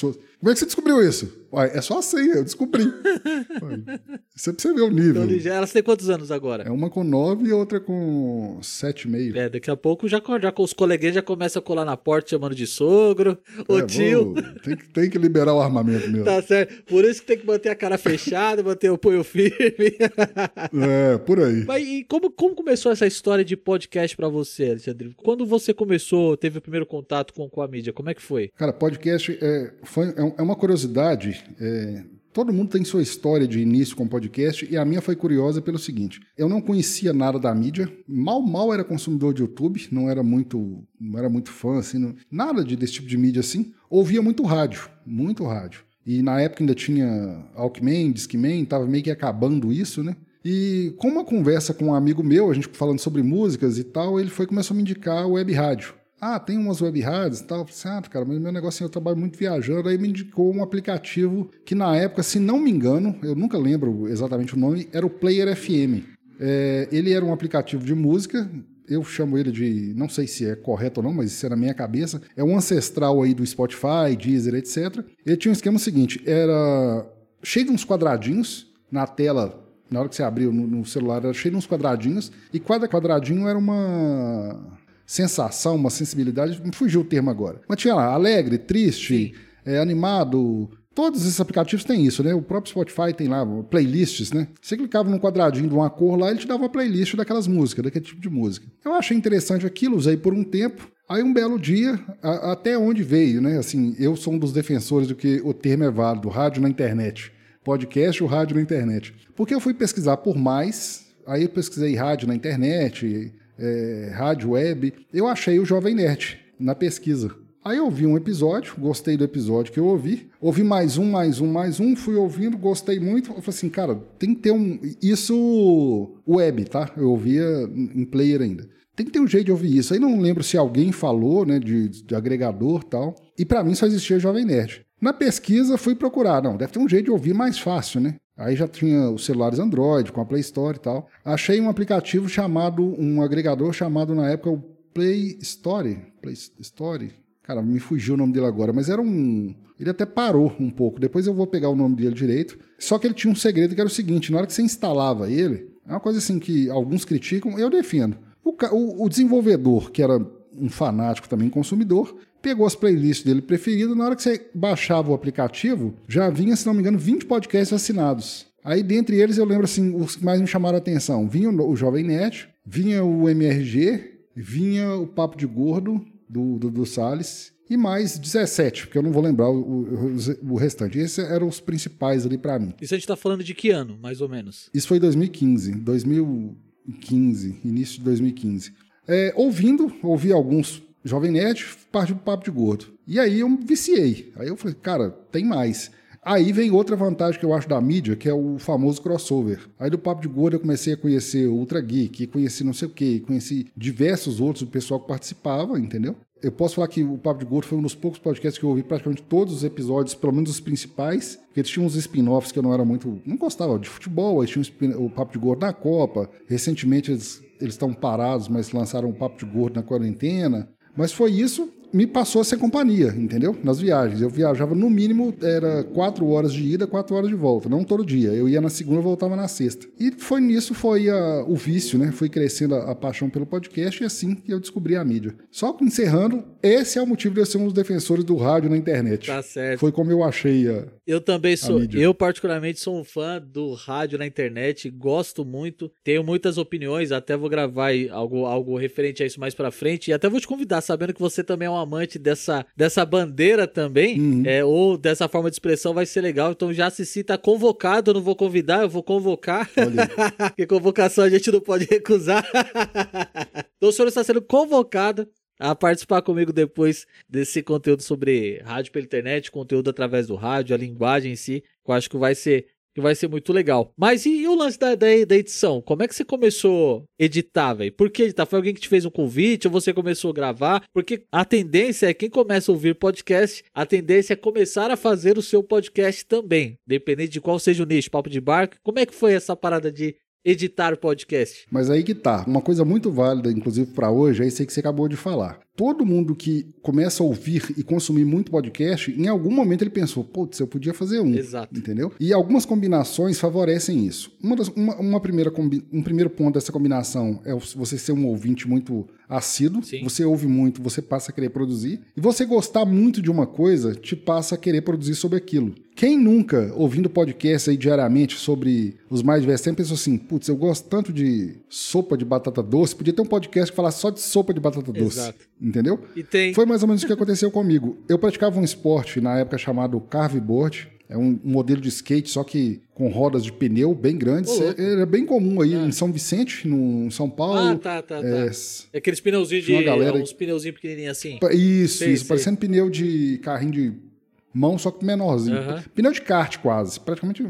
Como 0.42 0.50
é 0.50 0.54
que 0.54 0.60
você 0.60 0.66
descobriu 0.66 1.08
isso? 1.08 1.42
Uai, 1.54 1.70
é 1.72 1.82
só 1.82 2.00
a 2.00 2.02
senha, 2.02 2.36
eu 2.36 2.44
descobri. 2.44 2.82
Isso 4.34 4.50
é 4.50 4.54
você 4.54 4.74
ver 4.74 4.82
o 4.82 4.90
nível. 4.90 5.30
Então, 5.30 5.54
elas 5.54 5.72
têm 5.72 5.84
quantos 5.84 6.10
anos 6.10 6.32
agora? 6.32 6.64
É 6.64 6.72
uma 6.72 6.90
com 6.90 7.04
nove 7.04 7.50
e 7.50 7.54
outra 7.54 7.80
com 7.80 8.58
sete 8.64 9.08
e 9.08 9.12
meio. 9.12 9.38
É, 9.38 9.50
daqui 9.50 9.70
a 9.70 9.76
pouco 9.76 10.08
já, 10.08 10.22
já 10.42 10.54
os 10.58 10.74
coleguinhas 10.74 11.16
já 11.16 11.22
começam 11.22 11.60
a 11.60 11.64
colar 11.64 11.84
na 11.84 11.98
porta 11.98 12.30
chamando 12.30 12.56
de 12.56 12.66
sogro, 12.66 13.38
é, 13.68 13.74
o 13.74 13.86
tio. 13.86 14.34
Vou, 14.34 14.44
tem, 14.64 14.78
que, 14.78 14.90
tem 14.90 15.10
que 15.10 15.18
liberar 15.18 15.54
o 15.54 15.60
armamento 15.60 16.10
mesmo. 16.10 16.24
tá 16.24 16.42
certo. 16.42 16.84
Por 16.86 17.04
isso 17.04 17.20
que 17.20 17.28
tem 17.28 17.38
que 17.38 17.46
manter 17.46 17.70
a 17.70 17.76
cara 17.76 17.98
fechada, 17.98 18.64
manter 18.64 18.90
o 18.90 18.98
punho 18.98 19.24
firme. 19.24 19.98
é, 20.88 21.18
por 21.18 21.40
aí. 21.40 21.66
Mas 21.66 21.86
e 21.86 22.06
como, 22.06 22.32
como 22.32 22.56
começou 22.56 22.94
essa 22.94 23.06
história 23.06 23.44
de 23.44 23.58
podcast 23.58 24.16
para 24.16 24.30
você, 24.30 24.70
Alexandre? 24.70 25.14
Quando 25.18 25.46
você 25.46 25.74
começou, 25.74 26.38
teve 26.38 26.60
o 26.60 26.62
primeiro 26.62 26.86
contato 26.86 27.34
com, 27.34 27.50
com 27.50 27.62
a 27.62 27.68
mídia, 27.68 27.92
como 27.92 28.10
é 28.10 28.14
que 28.14 28.22
foi? 28.22 28.50
Cara, 28.56 28.72
podcast 28.72 29.38
é, 29.42 29.74
foi, 29.84 30.08
é, 30.16 30.31
é 30.38 30.42
uma 30.42 30.56
curiosidade 30.56 31.44
é, 31.60 32.04
todo 32.34 32.54
mundo 32.54 32.70
tem 32.70 32.84
sua 32.84 33.02
história 33.02 33.48
de 33.48 33.60
início 33.60 33.96
com 33.96 34.08
podcast 34.08 34.68
e 34.70 34.78
a 34.78 34.86
minha 34.86 35.02
foi 35.02 35.16
curiosa 35.16 35.62
pelo 35.62 35.78
seguinte: 35.78 36.22
eu 36.38 36.50
não 36.50 36.62
conhecia 36.62 37.14
nada 37.14 37.40
da 37.40 37.54
mídia, 37.54 37.92
mal 38.08 38.42
mal 38.42 38.74
era 38.74 38.84
consumidor 38.84 39.34
de 39.34 39.42
YouTube, 39.42 39.88
não 39.92 40.10
era 40.10 40.24
muito, 40.24 40.84
não 41.00 41.20
era 41.20 41.30
muito 41.30 41.52
fã 41.52 41.80
assim, 41.80 42.00
não, 42.00 42.16
nada 42.30 42.64
de, 42.64 42.76
desse 42.76 42.94
tipo 42.94 43.08
de 43.08 43.18
mídia 43.18 43.40
assim. 43.40 43.74
Ouvia 43.90 44.22
muito 44.22 44.44
rádio, 44.44 44.90
muito 45.06 45.44
rádio. 45.44 45.84
E 46.06 46.22
na 46.22 46.42
época 46.42 46.64
ainda 46.64 46.74
tinha 46.74 47.46
Alckmin, 47.56 48.12
Discman, 48.12 48.66
tava 48.66 48.88
meio 48.88 49.04
que 49.04 49.12
acabando 49.12 49.72
isso, 49.72 50.04
né? 50.04 50.16
E 50.44 50.96
com 50.98 51.08
uma 51.08 51.24
conversa 51.24 51.74
com 51.74 51.86
um 51.86 51.94
amigo 51.94 52.24
meu, 52.24 52.50
a 52.50 52.54
gente 52.54 52.68
falando 52.70 53.00
sobre 53.00 53.22
músicas 53.22 53.78
e 53.78 53.84
tal, 53.84 54.20
ele 54.20 54.30
foi 54.30 54.48
começou 54.48 54.74
a 54.74 54.78
me 54.78 54.82
indicar 54.82 55.28
web 55.28 55.54
rádio. 55.54 55.94
Ah, 56.22 56.40
tem 56.40 56.56
umas 56.56 56.80
web 56.80 57.02
rádios 57.02 57.40
e 57.40 57.46
tal. 57.46 57.64
Assim, 57.64 57.90
ah, 57.90 58.00
cara, 58.08 58.24
mas 58.24 58.38
meu 58.38 58.68
assim, 58.68 58.84
eu 58.84 58.90
trabalho 58.90 59.18
muito 59.18 59.40
viajando. 59.40 59.90
Aí 59.90 59.98
me 59.98 60.08
indicou 60.08 60.54
um 60.54 60.62
aplicativo 60.62 61.50
que 61.66 61.74
na 61.74 61.98
época, 61.98 62.22
se 62.22 62.40
não 62.40 62.60
me 62.60 62.70
engano, 62.70 63.18
eu 63.24 63.34
nunca 63.34 63.58
lembro 63.58 64.08
exatamente 64.08 64.54
o 64.54 64.60
nome, 64.60 64.88
era 64.94 65.04
o 65.04 65.10
Player 65.10 65.56
FM. 65.56 66.06
É, 66.40 66.88
ele 66.92 67.12
era 67.12 67.26
um 67.26 67.34
aplicativo 67.34 67.84
de 67.84 67.96
música, 67.96 68.48
eu 68.88 69.04
chamo 69.04 69.38
ele 69.38 69.52
de, 69.52 69.94
não 69.96 70.10
sei 70.10 70.28
se 70.28 70.46
é 70.46 70.56
correto 70.56 71.00
ou 71.00 71.04
não, 71.04 71.14
mas 71.14 71.32
isso 71.32 71.46
é 71.46 71.50
na 71.50 71.56
minha 71.56 71.74
cabeça, 71.74 72.22
é 72.36 72.44
um 72.44 72.58
ancestral 72.58 73.22
aí 73.22 73.34
do 73.34 73.46
Spotify, 73.46 74.16
Deezer, 74.18 74.56
etc. 74.56 75.04
Ele 75.26 75.38
tinha 75.38 75.52
um 75.52 75.54
esquema 75.54 75.80
seguinte, 75.80 76.22
era 76.26 77.06
cheio 77.44 77.68
de 77.68 77.72
uns 77.72 77.86
quadradinhos 77.86 78.72
na 78.92 79.06
tela, 79.08 79.64
na 79.90 80.00
hora 80.00 80.10
que 80.10 80.16
você 80.16 80.24
abriu 80.24 80.52
no, 80.52 80.66
no 80.66 80.86
celular, 80.86 81.24
era 81.24 81.34
cheio 81.34 81.52
de 81.52 81.58
uns 81.58 81.68
quadradinhos, 81.68 82.32
e 82.52 82.60
cada 82.60 82.88
quadradinho 82.88 83.48
era 83.48 83.58
uma 83.58 84.80
sensação, 85.06 85.76
uma 85.76 85.90
sensibilidade, 85.90 86.62
me 86.64 86.74
fugiu 86.74 87.02
o 87.02 87.06
termo 87.06 87.30
agora. 87.30 87.62
Mas 87.68 87.80
tinha 87.80 87.96
lá, 87.96 88.06
alegre, 88.06 88.58
triste, 88.58 89.34
é, 89.66 89.80
animado. 89.80 90.70
Todos 90.94 91.22
esses 91.22 91.40
aplicativos 91.40 91.86
têm 91.86 92.06
isso, 92.06 92.22
né? 92.24 92.34
O 92.34 92.42
próprio 92.42 92.72
Spotify 92.72 93.14
tem 93.16 93.28
lá 93.28 93.46
playlists, 93.70 94.32
né? 94.32 94.48
Você 94.62 94.76
clicava 94.76 95.10
num 95.10 95.20
quadradinho 95.20 95.70
de 95.70 95.74
uma 95.74 95.90
cor 95.90 96.20
lá, 96.20 96.30
ele 96.30 96.40
te 96.40 96.48
dava 96.48 96.64
uma 96.64 96.70
playlist 96.70 97.16
daquelas 97.16 97.48
músicas, 97.48 97.86
daquele 97.86 98.04
tipo 98.04 98.22
de 98.22 98.30
música. 98.30 98.68
Eu 98.84 98.94
achei 98.94 99.16
interessante 99.16 99.66
aquilo, 99.66 99.96
usei 99.96 100.18
por 100.18 100.34
um 100.34 100.44
tempo. 100.44 100.92
Aí 101.08 101.24
um 101.24 101.34
belo 101.34 101.60
dia, 101.60 102.00
a, 102.22 102.54
até 102.54 102.78
onde 102.78 103.04
veio, 103.04 103.42
né? 103.42 103.58
Assim, 103.58 103.96
eu 104.00 104.16
sou 104.16 104.34
um 104.34 104.38
dos 104.38 104.52
defensores 104.52 105.08
do 105.08 105.16
que 105.16 105.42
o 105.44 105.54
termo 105.54 105.84
é 105.84 105.92
válido, 105.92 106.30
rádio 106.30 106.62
na 106.62 106.70
internet. 106.70 107.32
Podcast, 107.64 108.24
o 108.24 108.28
rádio 108.28 108.56
na 108.56 108.62
internet. 108.62 109.14
Porque 109.36 109.54
eu 109.54 109.60
fui 109.60 109.74
pesquisar 109.74 110.18
por 110.18 110.36
mais, 110.36 111.08
aí 111.28 111.44
eu 111.44 111.50
pesquisei 111.50 111.96
rádio 111.96 112.28
na 112.28 112.36
internet, 112.36 113.34
é, 113.62 114.12
rádio 114.14 114.52
web, 114.52 114.94
eu 115.14 115.28
achei 115.28 115.60
o 115.60 115.66
Jovem 115.66 115.96
Nerd 115.96 116.40
na 116.60 116.74
pesquisa. 116.74 117.32
Aí 117.64 117.78
eu 117.78 117.86
ouvi 117.86 118.08
um 118.08 118.18
episódio, 118.18 118.74
gostei 118.80 119.16
do 119.16 119.24
episódio 119.24 119.72
que 119.72 119.80
eu 119.80 119.86
ouvi, 119.86 120.28
ouvi 120.42 120.64
mais 120.64 120.98
um, 120.98 121.06
mais 121.06 121.40
um, 121.40 121.46
mais 121.46 121.80
um, 121.80 121.96
fui 121.96 122.16
ouvindo, 122.16 122.58
gostei 122.58 123.00
muito. 123.00 123.30
Eu 123.30 123.36
falei 123.36 123.50
assim, 123.50 123.70
cara, 123.70 123.96
tem 124.18 124.34
que 124.34 124.42
ter 124.42 124.52
um. 124.52 124.80
Isso 125.00 126.12
web, 126.28 126.66
tá? 126.66 126.92
Eu 126.98 127.12
ouvia 127.12 127.44
em 127.72 128.04
player 128.04 128.42
ainda. 128.42 128.68
Tem 128.96 129.06
que 129.06 129.12
ter 129.12 129.20
um 129.20 129.28
jeito 129.28 129.46
de 129.46 129.52
ouvir 129.52 129.78
isso. 129.78 129.94
Aí 129.94 130.00
não 130.00 130.20
lembro 130.20 130.44
se 130.44 130.58
alguém 130.58 130.92
falou, 130.92 131.46
né, 131.46 131.60
de, 131.60 131.88
de 131.88 132.16
agregador 132.16 132.84
tal. 132.84 133.16
E 133.38 133.46
para 133.46 133.64
mim 133.64 133.76
só 133.76 133.86
existia 133.86 134.20
Jovem 134.20 134.44
Nerd. 134.44 134.82
Na 135.00 135.14
pesquisa 135.14 135.78
fui 135.78 135.96
procurar, 135.96 136.42
não, 136.42 136.58
deve 136.58 136.74
ter 136.74 136.80
um 136.80 136.90
jeito 136.90 137.06
de 137.06 137.12
ouvir 137.12 137.34
mais 137.34 137.60
fácil, 137.60 138.02
né? 138.02 138.16
Aí 138.42 138.56
já 138.56 138.68
tinha 138.68 139.12
os 139.12 139.24
celulares 139.24 139.60
Android, 139.60 140.12
com 140.12 140.20
a 140.20 140.26
Play 140.26 140.42
Store 140.42 140.76
e 140.76 140.80
tal. 140.80 141.08
Achei 141.24 141.62
um 141.62 141.70
aplicativo 141.70 142.28
chamado, 142.28 142.84
um 143.00 143.22
agregador 143.22 143.72
chamado 143.72 144.16
na 144.16 144.30
época 144.30 144.50
o 144.50 144.64
Play 144.94 145.38
Store. 145.42 145.98
Play 146.22 146.34
Store? 146.60 147.12
Cara, 147.44 147.62
me 147.62 147.80
fugiu 147.80 148.16
o 148.16 148.18
nome 148.18 148.34
dele 148.34 148.48
agora, 148.48 148.74
mas 148.74 148.90
era 148.90 149.02
um. 149.02 149.54
Ele 149.80 149.90
até 149.90 150.06
parou 150.06 150.56
um 150.60 150.72
pouco. 150.72 151.00
Depois 151.00 151.28
eu 151.28 151.34
vou 151.36 151.46
pegar 151.46 151.70
o 151.70 151.76
nome 151.76 151.96
dele 151.96 152.16
direito. 152.16 152.58
Só 152.80 152.98
que 152.98 153.06
ele 153.06 153.14
tinha 153.14 153.32
um 153.32 153.36
segredo 153.36 153.76
que 153.76 153.82
era 153.82 153.88
o 153.88 153.94
seguinte: 153.94 154.32
na 154.32 154.40
hora 154.40 154.48
que 154.48 154.54
você 154.54 154.64
instalava 154.64 155.30
ele, 155.30 155.70
é 155.88 155.92
uma 155.92 156.00
coisa 156.00 156.18
assim 156.18 156.40
que 156.40 156.68
alguns 156.70 157.06
criticam, 157.06 157.60
eu 157.60 157.70
defendo. 157.70 158.18
O, 158.44 158.56
o, 158.72 159.06
o 159.06 159.10
desenvolvedor, 159.10 159.92
que 159.92 160.02
era 160.02 160.20
um 160.58 160.70
fanático 160.70 161.30
também 161.30 161.50
consumidor, 161.50 162.16
pegou 162.42 162.66
as 162.66 162.76
playlists 162.76 163.26
dele 163.26 163.42
preferidas, 163.42 163.96
na 163.96 164.06
hora 164.06 164.16
que 164.16 164.24
você 164.24 164.50
baixava 164.54 165.12
o 165.12 165.14
aplicativo, 165.14 165.94
já 166.08 166.30
vinha, 166.30 166.56
se 166.56 166.66
não 166.66 166.74
me 166.74 166.80
engano, 166.80 166.98
20 166.98 167.26
podcasts 167.26 167.74
assinados. 167.74 168.46
Aí, 168.64 168.84
dentre 168.84 169.20
eles, 169.20 169.38
eu 169.38 169.46
lembro 169.46 169.66
assim, 169.66 169.96
os 169.96 170.16
que 170.16 170.24
mais 170.24 170.40
me 170.40 170.48
chamaram 170.48 170.76
a 170.76 170.80
atenção. 170.80 171.28
Vinha 171.28 171.50
o 171.50 171.76
Jovem 171.76 172.04
Net, 172.04 172.48
vinha 172.66 173.04
o 173.04 173.28
MRG, 173.30 174.20
vinha 174.36 174.96
o 174.96 175.08
Papo 175.08 175.38
de 175.38 175.48
Gordo, 175.48 176.04
do, 176.30 176.60
do, 176.60 176.70
do 176.70 176.86
Salles, 176.86 177.52
e 177.70 177.78
mais 177.78 178.20
17, 178.20 178.88
porque 178.88 178.98
eu 178.98 179.02
não 179.02 179.12
vou 179.12 179.24
lembrar 179.24 179.50
o, 179.50 179.62
o, 179.62 180.16
o 180.52 180.56
restante. 180.56 181.00
Esses 181.00 181.20
eram 181.20 181.48
os 181.48 181.60
principais 181.60 182.26
ali 182.26 182.38
para 182.38 182.60
mim. 182.60 182.74
Isso 182.82 182.94
a 182.94 182.98
gente 182.98 183.08
tá 183.08 183.16
falando 183.16 183.44
de 183.44 183.54
que 183.54 183.70
ano, 183.70 183.98
mais 183.98 184.20
ou 184.20 184.28
menos? 184.28 184.70
Isso 184.74 184.88
foi 184.88 185.00
2015, 185.00 185.72
2015, 185.76 187.62
início 187.64 187.98
de 188.00 188.04
2015. 188.04 188.74
É, 189.08 189.34
ouvindo, 189.36 189.92
ouvi 190.04 190.32
alguns 190.32 190.84
Jovem 191.04 191.32
Nerd, 191.32 191.66
parte 191.92 192.14
do 192.14 192.20
Papo 192.20 192.44
de 192.44 192.52
Gordo. 192.52 192.88
E 193.08 193.20
aí 193.20 193.40
eu 193.40 193.58
viciei. 193.58 194.32
Aí 194.36 194.48
eu 194.48 194.56
falei, 194.56 194.76
cara, 194.82 195.10
tem 195.32 195.44
mais. 195.44 195.92
Aí 196.24 196.52
vem 196.52 196.70
outra 196.70 196.96
vantagem 196.96 197.40
que 197.40 197.46
eu 197.46 197.54
acho 197.54 197.68
da 197.68 197.82
mídia, 197.82 198.16
que 198.16 198.30
é 198.30 198.34
o 198.34 198.60
famoso 198.60 199.02
crossover. 199.02 199.68
Aí 199.80 199.90
do 199.90 199.98
Papo 199.98 200.22
de 200.22 200.28
Gordo 200.28 200.56
eu 200.56 200.60
comecei 200.60 200.94
a 200.94 200.98
conhecer 200.98 201.48
o 201.48 201.56
Ultra 201.56 201.82
Geek, 201.82 202.28
conheci 202.28 202.64
não 202.64 202.74
sei 202.74 202.88
o 202.88 202.92
quê, 202.92 203.24
conheci 203.26 203.68
diversos 203.76 204.40
outros 204.40 204.64
do 204.64 204.70
pessoal 204.70 205.00
que 205.00 205.08
participava, 205.08 205.80
entendeu? 205.80 206.16
Eu 206.42 206.52
posso 206.52 206.76
falar 206.76 206.88
que 206.88 207.04
o 207.04 207.18
Papo 207.18 207.40
de 207.40 207.46
Gordo 207.46 207.68
foi 207.68 207.78
um 207.78 207.82
dos 207.82 207.96
poucos 207.96 208.20
podcasts 208.20 208.60
que 208.60 208.66
eu 208.66 208.70
ouvi 208.70 208.84
praticamente 208.84 209.24
todos 209.24 209.54
os 209.54 209.64
episódios, 209.64 210.14
pelo 210.14 210.34
menos 210.34 210.52
os 210.52 210.60
principais, 210.60 211.40
porque 211.48 211.60
eles 211.60 211.70
tinham 211.70 211.86
uns 211.86 211.96
spin-offs 211.96 212.52
que 212.52 212.60
eu 212.60 212.64
não 212.64 212.74
era 212.74 212.86
muito. 212.86 213.20
não 213.26 213.38
gostava 213.38 213.78
de 213.80 213.90
futebol, 213.90 214.44
eles 214.44 214.52
tinham 214.52 215.04
o 215.04 215.10
Papo 215.10 215.34
de 215.34 215.40
Gordo 215.40 215.62
na 215.62 215.74
Copa. 215.74 216.30
Recentemente 216.48 217.12
eles 217.12 217.42
estão 217.62 217.94
parados, 217.94 218.48
mas 218.48 218.72
lançaram 218.72 219.10
o 219.10 219.14
Papo 219.14 219.38
de 219.38 219.52
Gordo 219.52 219.76
na 219.76 219.84
quarentena. 219.84 220.70
Mas 220.96 221.12
foi 221.12 221.32
isso, 221.32 221.72
me 221.94 222.08
passou 222.08 222.42
a 222.42 222.46
ser 222.46 222.58
companhia, 222.58 223.14
entendeu? 223.18 223.56
Nas 223.64 223.80
viagens. 223.80 224.22
Eu 224.22 224.30
viajava 224.30 224.74
no 224.74 224.90
mínimo, 224.90 225.34
era 225.42 225.84
quatro 225.84 226.28
horas 226.30 226.54
de 226.54 226.64
ida, 226.64 226.88
quatro 226.88 227.16
horas 227.16 227.30
de 227.30 227.36
volta. 227.36 227.68
Não 227.70 227.84
todo 227.84 228.06
dia. 228.06 228.30
Eu 228.30 228.48
ia 228.48 228.62
na 228.62 228.70
segunda, 228.70 229.02
voltava 229.02 229.36
na 229.36 229.48
sexta. 229.48 229.88
E 230.00 230.12
foi 230.12 230.42
nisso, 230.42 230.74
foi 230.74 231.10
a, 231.10 231.44
o 231.48 231.56
vício, 231.56 232.00
né? 232.00 232.12
Foi 232.12 232.30
crescendo 232.30 232.76
a, 232.76 232.92
a, 232.92 232.96
paixão 232.96 233.30
pelo 233.30 233.46
podcast 233.46 234.02
e 234.02 234.06
assim 234.06 234.36
que 234.36 234.54
eu 234.54 234.60
descobri 234.60 234.96
a 234.96 235.04
mídia. 235.04 235.36
Só 235.50 235.76
encerrando, 235.82 236.44
esse 236.62 236.98
é 236.98 237.02
o 237.02 237.08
motivo 237.08 237.34
de 237.34 237.42
eu 237.42 237.46
ser 237.46 237.58
um 237.58 237.66
dos 237.66 237.74
defensores 237.74 238.24
do 238.24 238.36
rádio 238.36 238.70
na 238.70 238.78
internet. 238.78 239.28
Tá 239.28 239.42
certo. 239.42 239.80
Foi 239.80 239.92
como 239.92 240.12
eu 240.12 240.24
achei 240.24 240.68
a. 240.70 240.86
Eu 241.06 241.20
também 241.20 241.58
sou. 241.58 241.82
Eu, 241.92 242.14
particularmente, 242.14 242.80
sou 242.80 243.00
um 243.00 243.04
fã 243.04 243.42
do 243.42 243.74
rádio 243.74 244.18
na 244.18 244.26
internet. 244.26 244.90
Gosto 244.90 245.44
muito. 245.44 245.92
Tenho 246.04 246.24
muitas 246.24 246.58
opiniões. 246.58 247.12
Até 247.12 247.36
vou 247.36 247.50
gravar 247.50 247.92
algo, 248.12 248.46
algo 248.46 248.78
referente 248.78 249.22
a 249.22 249.26
isso 249.26 249.40
mais 249.40 249.54
pra 249.54 249.72
frente. 249.72 250.10
E 250.10 250.14
até 250.14 250.30
vou 250.30 250.40
te 250.40 250.48
convidar, 250.48 250.80
sabendo 250.82 251.14
que 251.14 251.20
você 251.20 251.44
também 251.44 251.68
é 251.68 251.72
um 251.72 251.81
amante 251.82 252.18
dessa, 252.18 252.66
dessa 252.76 253.06
bandeira 253.06 253.68
também, 253.68 254.20
uhum. 254.20 254.44
é, 254.46 254.64
ou 254.64 254.98
dessa 254.98 255.28
forma 255.28 255.50
de 255.50 255.56
expressão, 255.56 255.94
vai 255.94 256.06
ser 256.06 256.22
legal. 256.22 256.52
Então 256.52 256.72
já 256.72 256.90
se 256.90 257.06
cita 257.06 257.38
convocado, 257.38 258.12
eu 258.12 258.16
não 258.16 258.22
vou 258.22 258.36
convidar, 258.36 258.84
eu 258.84 258.90
vou 258.90 259.04
convocar. 259.04 259.70
Porque 260.50 260.66
convocação 260.66 261.24
a 261.24 261.30
gente 261.30 261.52
não 261.52 261.60
pode 261.60 261.86
recusar. 261.86 262.48
então 263.78 263.90
o 263.90 263.92
senhor 263.92 264.08
está 264.08 264.24
sendo 264.24 264.42
convocado 264.42 265.28
a 265.60 265.76
participar 265.76 266.24
comigo 266.24 266.52
depois 266.52 267.06
desse 267.30 267.62
conteúdo 267.62 268.02
sobre 268.02 268.60
rádio 268.66 268.92
pela 268.92 269.06
internet, 269.06 269.52
conteúdo 269.52 269.92
através 269.92 270.26
do 270.26 270.36
rádio, 270.36 270.74
a 270.74 270.78
linguagem 270.78 271.34
em 271.34 271.36
si, 271.36 271.64
que 271.84 271.92
eu 271.92 271.94
acho 271.94 272.10
que 272.10 272.18
vai 272.18 272.34
ser 272.34 272.66
que 272.94 273.02
vai 273.02 273.16
ser 273.16 273.28
muito 273.28 273.54
legal. 273.54 273.94
Mas 273.98 274.26
e, 274.26 274.42
e 274.42 274.48
o 274.48 274.56
lance 274.56 274.78
da, 274.78 274.96
da, 274.96 275.08
da, 275.28 275.36
edição? 275.36 275.82
Como 275.82 276.04
é 276.04 276.08
que 276.08 276.16
você 276.16 276.26
começou 276.26 277.06
a 277.20 277.24
editar, 277.24 277.74
velho? 277.74 277.92
Por 277.94 278.10
que 278.10 278.24
editar? 278.24 278.46
Foi 278.46 278.58
alguém 278.58 278.74
que 278.74 278.82
te 278.82 278.90
fez 278.90 279.06
um 279.06 279.10
convite 279.10 279.68
ou 279.68 279.72
você 279.72 279.94
começou 279.94 280.32
a 280.32 280.34
gravar? 280.34 280.84
Porque 280.94 281.24
a 281.32 281.46
tendência 281.46 282.08
é 282.08 282.14
quem 282.14 282.30
começa 282.30 282.72
a 282.72 282.74
ouvir 282.74 282.96
podcast, 282.96 283.64
a 283.74 283.86
tendência 283.86 284.34
é 284.34 284.36
começar 284.36 284.92
a 284.92 284.98
fazer 284.98 285.38
o 285.38 285.42
seu 285.42 285.64
podcast 285.64 286.26
também, 286.26 286.78
dependendo 286.86 287.32
de 287.32 287.42
qual 287.42 287.60
seja 287.60 287.84
o 287.84 287.86
nicho, 287.86 288.12
papo 288.12 288.30
de 288.30 288.42
barco. 288.42 288.78
Como 288.84 289.00
é 289.00 289.06
que 289.06 289.14
foi 289.14 289.34
essa 289.34 289.56
parada 289.56 289.92
de 289.92 290.16
editar 290.44 290.94
o 290.94 290.98
podcast? 290.98 291.66
Mas 291.72 291.90
aí 291.90 292.04
que 292.04 292.16
tá. 292.16 292.44
Uma 292.48 292.62
coisa 292.62 292.84
muito 292.84 293.12
válida, 293.12 293.52
inclusive 293.52 293.92
para 293.92 294.12
hoje, 294.12 294.44
é 294.44 294.48
isso 294.48 294.62
aí 294.62 294.66
que 294.66 294.74
você 294.74 294.80
acabou 294.80 295.08
de 295.08 295.16
falar 295.16 295.60
todo 295.82 296.06
mundo 296.06 296.36
que 296.36 296.68
começa 296.82 297.24
a 297.24 297.26
ouvir 297.26 297.74
e 297.76 297.84
consumir 297.84 298.24
muito 298.24 298.52
podcast, 298.52 299.12
em 299.12 299.28
algum 299.28 299.52
momento 299.52 299.82
ele 299.82 299.90
pensou, 299.90 300.24
putz, 300.24 300.60
eu 300.60 300.68
podia 300.68 300.94
fazer 300.94 301.20
um. 301.22 301.34
Exato. 301.34 301.76
Entendeu? 301.76 302.12
E 302.20 302.32
algumas 302.32 302.66
combinações 302.66 303.40
favorecem 303.40 304.06
isso. 304.06 304.32
Uma, 304.44 304.56
das, 304.56 304.68
uma, 304.68 304.96
uma 304.98 305.20
primeira 305.20 305.52
um 305.92 306.04
primeiro 306.04 306.30
ponto 306.30 306.54
dessa 306.54 306.72
combinação 306.72 307.42
é 307.46 307.56
você 307.56 307.98
ser 307.98 308.12
um 308.12 308.28
ouvinte 308.28 308.68
muito 308.68 309.08
assíduo, 309.28 309.82
Sim. 309.82 310.04
você 310.04 310.26
ouve 310.26 310.46
muito, 310.46 310.84
você 310.84 311.02
passa 311.02 311.32
a 311.32 311.34
querer 311.34 311.50
produzir. 311.50 312.02
E 312.16 312.22
você 312.22 312.46
gostar 312.46 312.86
muito 312.86 313.22
de 313.22 313.32
uma 313.32 313.48
coisa, 313.48 313.96
te 313.96 314.16
passa 314.16 314.56
a 314.56 314.58
querer 314.58 314.82
produzir 314.82 315.16
sobre 315.16 315.38
aquilo. 315.38 315.74
Quem 316.02 316.18
nunca, 316.18 316.74
ouvindo 316.76 317.08
podcast 317.12 317.70
aí 317.70 317.78
diariamente 317.78 318.36
sobre 318.36 318.96
os 319.08 319.22
mais 319.22 319.42
diversos, 319.42 319.72
pensou 319.76 319.94
assim, 319.94 320.18
putz, 320.18 320.48
eu 320.48 320.56
gosto 320.56 320.90
tanto 320.90 321.14
de 321.14 321.58
sopa 321.70 322.18
de 322.18 322.26
batata 322.26 322.64
doce, 322.64 322.96
podia 322.96 323.14
ter 323.14 323.22
um 323.22 323.26
podcast 323.26 323.72
que 323.72 323.76
falasse 323.76 324.02
só 324.02 324.10
de 324.10 324.20
sopa 324.20 324.52
de 324.52 324.60
batata 324.60 324.92
doce. 324.92 325.20
Exato 325.20 325.46
entendeu? 325.62 326.00
Tem... 326.32 326.56
Foi 326.56 326.66
mais 326.66 326.82
ou 326.82 326.88
menos 326.88 327.04
o 327.04 327.06
que 327.06 327.14
aconteceu 327.14 327.52
comigo. 327.52 328.00
Eu 328.10 328.18
praticava 328.18 328.60
um 328.60 328.64
esporte 328.64 329.22
na 329.22 329.38
época 329.38 329.60
chamado 329.60 330.02
carveboard, 330.02 330.90
é 331.08 331.16
um, 331.16 331.40
modelo 331.44 331.80
de 331.80 331.90
skate, 331.90 332.32
só 332.32 332.44
que 332.44 332.82
com 332.96 333.08
rodas 333.10 333.44
de 333.44 333.54
pneu 333.54 333.94
bem 333.94 334.18
grandes. 334.18 334.60
Oh, 334.60 334.82
Era 334.82 335.06
bem 335.06 335.24
comum 335.24 335.62
aí 335.62 335.76
ah. 335.76 335.86
em 335.86 335.92
São 335.92 336.12
Vicente, 336.12 336.68
no 336.68 337.12
São 337.12 337.30
Paulo. 337.30 337.60
Ah, 337.60 337.76
tá, 337.76 338.02
tá, 338.02 338.16
é, 338.18 338.50
tá. 338.50 338.52
É 338.92 338.98
aqueles 338.98 339.20
pneuzinhos 339.20 339.66
de. 339.66 339.84
Galera... 339.84 340.18
Uns 340.18 340.34
pneuzinhos 340.34 340.74
pequenininhos 340.74 341.12
assim. 341.12 341.38
Isso, 341.52 342.00
sei, 342.00 342.14
isso. 342.14 342.24
Sei. 342.24 342.28
Parecendo 342.28 342.58
pneu 342.58 342.90
de 342.90 343.40
carrinho 343.44 343.72
de 343.72 344.11
mão, 344.54 344.78
só 344.78 344.92
que 344.92 345.06
menorzinho. 345.06 345.58
Uh 345.58 345.62
-huh. 345.62 345.90
Pneu 345.90 346.12
de 346.12 346.22
kart 346.22 346.58
quase. 346.58 347.00
Praticamente. 347.00 347.44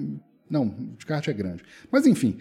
Não, 0.50 0.67
de 0.98 1.05
kart 1.05 1.27
é 1.27 1.34
grande. 1.34 1.63
Mas 1.91 2.05
enfim. 2.05 2.38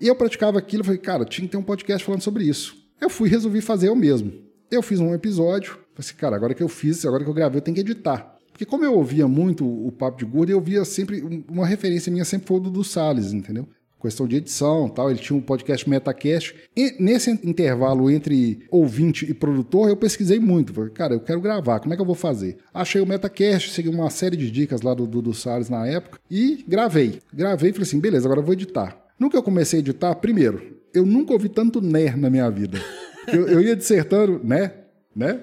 E 0.00 0.06
eu 0.06 0.16
praticava 0.16 0.58
aquilo, 0.58 0.82
falei, 0.82 0.98
cara, 0.98 1.24
tinha 1.24 1.46
que 1.46 1.52
ter 1.52 1.58
um 1.58 1.62
podcast 1.62 2.04
falando 2.04 2.22
sobre 2.22 2.44
isso. 2.44 2.74
Eu 3.00 3.10
fui 3.10 3.28
resolvi 3.28 3.60
fazer 3.60 3.88
eu 3.88 3.96
mesmo. 3.96 4.32
Eu 4.70 4.82
fiz 4.82 5.00
um 5.00 5.12
episódio, 5.12 5.72
falei 5.72 5.88
assim, 5.98 6.14
cara, 6.14 6.36
agora 6.36 6.54
que 6.54 6.62
eu 6.62 6.68
fiz, 6.68 7.04
agora 7.04 7.22
que 7.22 7.28
eu 7.28 7.34
gravei, 7.34 7.58
eu 7.58 7.62
tenho 7.62 7.74
que 7.74 7.80
editar. 7.80 8.38
Porque 8.50 8.64
como 8.64 8.84
eu 8.84 8.94
ouvia 8.94 9.26
muito 9.26 9.66
o 9.66 9.90
Papo 9.90 10.18
de 10.18 10.24
Gordo, 10.24 10.50
eu 10.50 10.60
via 10.60 10.84
sempre, 10.84 11.44
uma 11.48 11.66
referência 11.66 12.10
minha 12.12 12.24
sempre 12.24 12.46
foi 12.46 12.58
o 12.58 12.60
do 12.60 12.84
Salles, 12.84 13.32
entendeu? 13.32 13.68
Questão 14.00 14.26
de 14.26 14.36
edição 14.36 14.88
tal, 14.88 15.10
ele 15.10 15.18
tinha 15.18 15.36
um 15.36 15.42
podcast 15.42 15.88
Metacast. 15.88 16.54
E 16.76 16.96
nesse 16.98 17.30
intervalo 17.44 18.10
entre 18.10 18.66
ouvinte 18.70 19.30
e 19.30 19.34
produtor, 19.34 19.88
eu 19.88 19.96
pesquisei 19.96 20.40
muito. 20.40 20.72
Falei, 20.72 20.90
cara, 20.90 21.14
eu 21.14 21.20
quero 21.20 21.40
gravar, 21.40 21.80
como 21.80 21.92
é 21.92 21.96
que 21.96 22.02
eu 22.02 22.06
vou 22.06 22.14
fazer? 22.14 22.56
Achei 22.72 23.00
o 23.00 23.06
Metacast, 23.06 23.70
segui 23.70 23.88
uma 23.88 24.08
série 24.10 24.36
de 24.36 24.50
dicas 24.50 24.82
lá 24.82 24.94
do 24.94 25.06
Dudu 25.06 25.34
Salles 25.34 25.68
na 25.68 25.86
época 25.86 26.18
e 26.30 26.64
gravei. 26.66 27.20
Gravei 27.32 27.70
e 27.70 27.72
falei 27.72 27.86
assim, 27.86 28.00
beleza, 28.00 28.26
agora 28.26 28.40
eu 28.40 28.44
vou 28.44 28.54
editar. 28.54 28.96
No 29.18 29.28
que 29.28 29.36
eu 29.36 29.42
comecei 29.42 29.78
a 29.78 29.80
editar, 29.80 30.14
primeiro, 30.14 30.78
eu 30.94 31.04
nunca 31.04 31.32
ouvi 31.32 31.48
tanto 31.48 31.80
NER 31.80 32.16
na 32.16 32.30
minha 32.30 32.50
vida. 32.50 32.80
Eu, 33.28 33.46
eu 33.46 33.60
ia 33.60 33.76
dissertando, 33.76 34.40
né? 34.42 34.72
Né? 35.14 35.40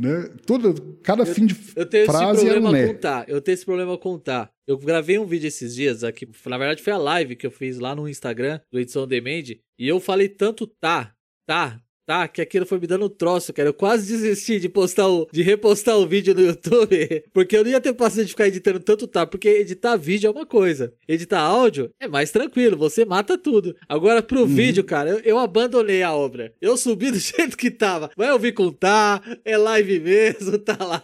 Né? 0.00 0.30
Tudo, 0.46 0.96
cada 1.02 1.24
eu, 1.24 1.26
fim 1.26 1.44
de 1.44 1.54
eu 1.76 1.84
tenho 1.84 2.06
frase 2.06 2.46
esse 2.46 2.46
problema 2.46 2.68
é 2.68 2.70
um 2.70 2.72
né. 2.72 2.86
contar. 2.86 3.24
Eu 3.28 3.40
tenho 3.42 3.54
esse 3.54 3.66
problema 3.66 3.98
contar. 3.98 4.50
Eu 4.70 4.78
gravei 4.78 5.18
um 5.18 5.26
vídeo 5.26 5.48
esses 5.48 5.74
dias 5.74 6.04
aqui, 6.04 6.24
na 6.46 6.56
verdade 6.56 6.80
foi 6.80 6.92
a 6.92 6.96
live 6.96 7.34
que 7.34 7.44
eu 7.44 7.50
fiz 7.50 7.80
lá 7.80 7.92
no 7.92 8.08
Instagram 8.08 8.60
do 8.70 8.78
Edição 8.78 9.04
Demand, 9.04 9.56
e 9.76 9.88
eu 9.88 9.98
falei 9.98 10.28
tanto 10.28 10.64
tá, 10.64 11.12
tá, 11.44 11.82
tá? 12.10 12.26
Que 12.26 12.42
aquilo 12.42 12.66
foi 12.66 12.80
me 12.80 12.88
dando 12.88 13.04
um 13.04 13.08
troço, 13.08 13.52
cara. 13.52 13.68
Eu 13.68 13.74
quase 13.74 14.10
desisti 14.10 14.58
de 14.58 14.68
postar 14.68 15.06
o, 15.06 15.28
de 15.30 15.42
repostar 15.42 15.96
o 15.96 16.08
vídeo 16.08 16.34
no 16.34 16.40
YouTube, 16.40 17.22
porque 17.32 17.56
eu 17.56 17.62
não 17.62 17.70
ia 17.70 17.80
ter 17.80 17.92
paciência 17.92 18.24
de 18.24 18.32
ficar 18.32 18.48
editando 18.48 18.80
tanto 18.80 19.06
tá, 19.06 19.24
porque 19.24 19.48
editar 19.48 19.94
vídeo 19.96 20.26
é 20.26 20.30
uma 20.30 20.44
coisa, 20.44 20.92
editar 21.06 21.38
áudio 21.38 21.92
é 22.00 22.08
mais 22.08 22.32
tranquilo, 22.32 22.76
você 22.76 23.04
mata 23.04 23.38
tudo. 23.38 23.76
Agora 23.88 24.24
pro 24.24 24.40
uhum. 24.40 24.46
vídeo, 24.46 24.82
cara, 24.82 25.10
eu, 25.10 25.18
eu, 25.20 25.38
abandonei 25.38 26.02
a 26.02 26.12
obra. 26.12 26.52
Eu 26.60 26.76
subi 26.76 27.12
do 27.12 27.18
jeito 27.18 27.56
que 27.56 27.70
tava. 27.70 28.10
Vai 28.16 28.32
ouvir 28.32 28.54
contar, 28.54 29.22
é 29.44 29.56
live 29.56 30.00
mesmo, 30.00 30.58
tá 30.58 30.76
lá. 30.80 31.02